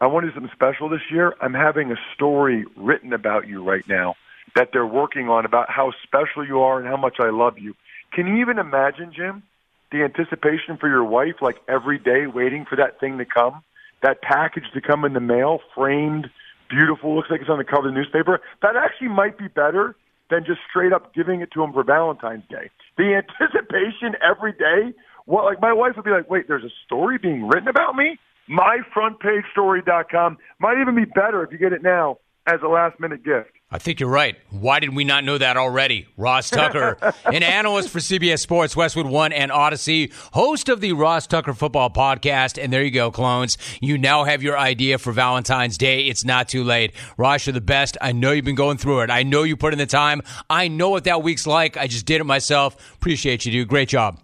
I 0.05 0.07
want 0.07 0.25
to 0.25 0.31
do 0.31 0.35
something 0.35 0.53
special 0.53 0.91
this 0.91 1.01
year. 1.11 1.35
I'm 1.41 1.55
having 1.55 1.91
a 1.91 1.97
story 2.15 2.67
written 2.77 3.15
about 3.15 3.49
you 3.49 3.65
right 3.65 3.89
now 3.89 4.17
that 4.55 4.69
they're 4.71 4.87
working 4.87 5.31
on 5.31 5.47
about 5.47 5.71
how 5.71 5.93
special 6.03 6.47
you 6.47 6.61
are 6.61 6.79
and 6.79 6.87
how 6.87 6.99
much 6.99 7.17
I 7.21 7.31
love 7.31 7.59
you. 7.59 7.75
Can 8.13 8.27
you 8.27 8.43
even 8.43 8.59
imagine, 8.59 9.15
Jim, 9.17 9.43
the 9.91 10.03
anticipation 10.03 10.77
for 10.77 10.91
your 10.91 11.05
wife, 11.05 11.37
like 11.41 11.57
every 11.69 11.99
day 11.99 12.27
waiting 12.27 12.67
for 12.67 12.77
that 12.77 13.01
thing 13.01 13.17
to 13.17 13.25
come, 13.25 13.63
that 14.03 14.21
package 14.21 14.65
to 14.75 14.83
come 14.83 15.07
in 15.07 15.15
the 15.15 15.21
mail, 15.21 15.61
framed, 15.75 16.29
beautiful, 16.69 17.17
looks 17.17 17.31
like 17.31 17.41
it's 17.41 17.49
on 17.49 17.57
the 17.57 17.65
cover 17.65 17.89
of 17.89 17.95
the 17.95 17.99
newspaper? 17.99 18.43
That 18.61 18.77
actually 18.77 19.09
might 19.09 19.39
be 19.39 19.49
better 19.49 19.97
than 20.29 20.45
just 20.45 20.61
straight 20.69 20.93
up 20.93 21.15
giving 21.15 21.41
it 21.41 21.51
to 21.53 21.61
them 21.61 21.73
for 21.73 21.83
Valentine's 21.83 22.45
Day. 22.51 22.69
The 22.99 23.15
anticipation 23.41 24.21
every 24.21 24.53
day. 24.53 24.93
What, 25.25 25.47
like 25.47 25.63
my 25.63 25.73
wife 25.73 25.97
would 25.97 26.05
be 26.05 26.11
like, 26.11 26.29
wait, 26.29 26.47
there's 26.47 26.63
a 26.63 26.75
story 26.85 27.17
being 27.17 27.49
written 27.49 27.69
about 27.69 27.97
me? 27.97 28.19
MyFrontPageStory.com 28.51 30.39
might 30.59 30.81
even 30.81 30.95
be 30.95 31.05
better 31.05 31.43
if 31.45 31.53
you 31.53 31.59
get 31.59 31.73
it 31.73 31.83
now 31.83 32.19
as 32.47 32.61
a 32.63 32.69
last 32.69 33.01
minute 33.01 33.25
gift. 33.25 33.51
I 33.71 33.79
think 33.79 33.99
you're 33.99 34.09
right. 34.11 34.37
Why 34.51 34.79
did 34.79 34.95
we 34.95 35.03
not 35.03 35.25
know 35.25 35.37
that 35.37 35.57
already? 35.57 36.07
Ross 36.17 36.49
Tucker, 36.49 36.97
an 37.25 37.43
analyst 37.43 37.89
for 37.89 37.99
CBS 37.99 38.39
Sports, 38.39 38.77
Westwood 38.77 39.07
One, 39.07 39.33
and 39.33 39.51
Odyssey, 39.51 40.13
host 40.33 40.69
of 40.69 40.81
the 40.81 40.93
Ross 40.93 41.27
Tucker 41.27 41.55
Football 41.55 41.91
Podcast. 41.91 42.63
And 42.63 42.73
there 42.73 42.85
you 42.85 42.93
go, 42.93 43.11
clones. 43.11 43.59
You 43.81 43.99
now 43.99 44.25
have 44.25 44.45
your 44.45 44.57
idea 44.57 44.99
for 44.99 45.11
Valentine's 45.11 45.77
Day. 45.77 46.07
It's 46.07 46.25
not 46.25 46.49
too 46.49 46.63
late. 46.63 46.93
Ross, 47.17 47.47
you're 47.47 47.53
the 47.53 47.61
best. 47.61 47.97
I 48.01 48.13
know 48.13 48.31
you've 48.31 48.45
been 48.45 48.55
going 48.55 48.77
through 48.77 49.01
it. 49.01 49.11
I 49.11 49.25
know 49.25 49.43
you 49.43 49.57
put 49.57 49.73
in 49.73 49.79
the 49.79 49.87
time. 49.87 50.23
I 50.49 50.69
know 50.69 50.91
what 50.91 51.05
that 51.05 51.23
week's 51.23 51.47
like. 51.47 51.77
I 51.77 51.89
just 51.89 52.07
did 52.07 52.21
it 52.21 52.25
myself. 52.25 52.77
Appreciate 52.95 53.45
you, 53.45 53.51
dude. 53.51 53.69
Great 53.69 53.89
job. 53.89 54.21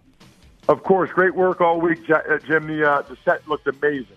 Of 0.69 0.83
course, 0.83 1.09
great 1.11 1.35
work 1.35 1.59
all 1.61 1.81
week, 1.81 2.09
uh, 2.09 2.37
Jim. 2.45 2.67
The, 2.67 2.89
uh, 2.89 3.01
the 3.01 3.17
set 3.25 3.47
looked 3.47 3.67
amazing. 3.67 4.15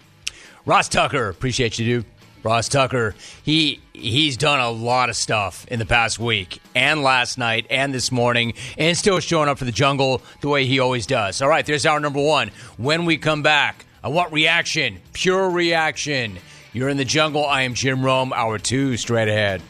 Ross 0.67 0.89
Tucker, 0.89 1.29
appreciate 1.29 1.79
you, 1.79 1.85
dude. 1.85 2.07
Ross 2.43 2.69
Tucker, 2.69 3.15
he 3.43 3.81
he's 3.95 4.37
done 4.37 4.61
a 4.61 4.71
lot 4.71 5.09
of 5.09 5.17
stuff 5.17 5.67
in 5.69 5.79
the 5.79 5.87
past 5.87 6.19
week 6.19 6.61
and 6.75 7.03
last 7.03 7.39
night 7.39 7.67
and 7.71 7.95
this 7.95 8.13
morning 8.13 8.53
and 8.77 8.97
still 8.99 9.19
showing 9.21 9.49
up 9.49 9.57
for 9.57 9.65
the 9.65 9.73
jungle 9.73 10.21
the 10.43 10.49
way 10.49 10.67
he 10.67 10.79
always 10.79 11.07
does. 11.07 11.41
All 11.41 11.49
right, 11.49 11.65
there's 11.65 11.87
our 11.87 12.01
number 12.01 12.21
1. 12.21 12.51
When 12.77 13.07
we 13.07 13.17
come 13.17 13.43
back, 13.43 13.87
I 14.03 14.09
want 14.09 14.31
reaction, 14.31 14.99
pure 15.15 15.49
reaction. 15.49 16.37
You're 16.75 16.91
in 16.91 16.99
the 16.99 17.05
jungle. 17.07 17.47
I 17.47 17.63
am 17.63 17.73
Jim 17.73 18.05
Rome. 18.05 18.33
Hour 18.35 18.59
2 18.59 18.99
straight 18.99 19.29
ahead. 19.29 19.63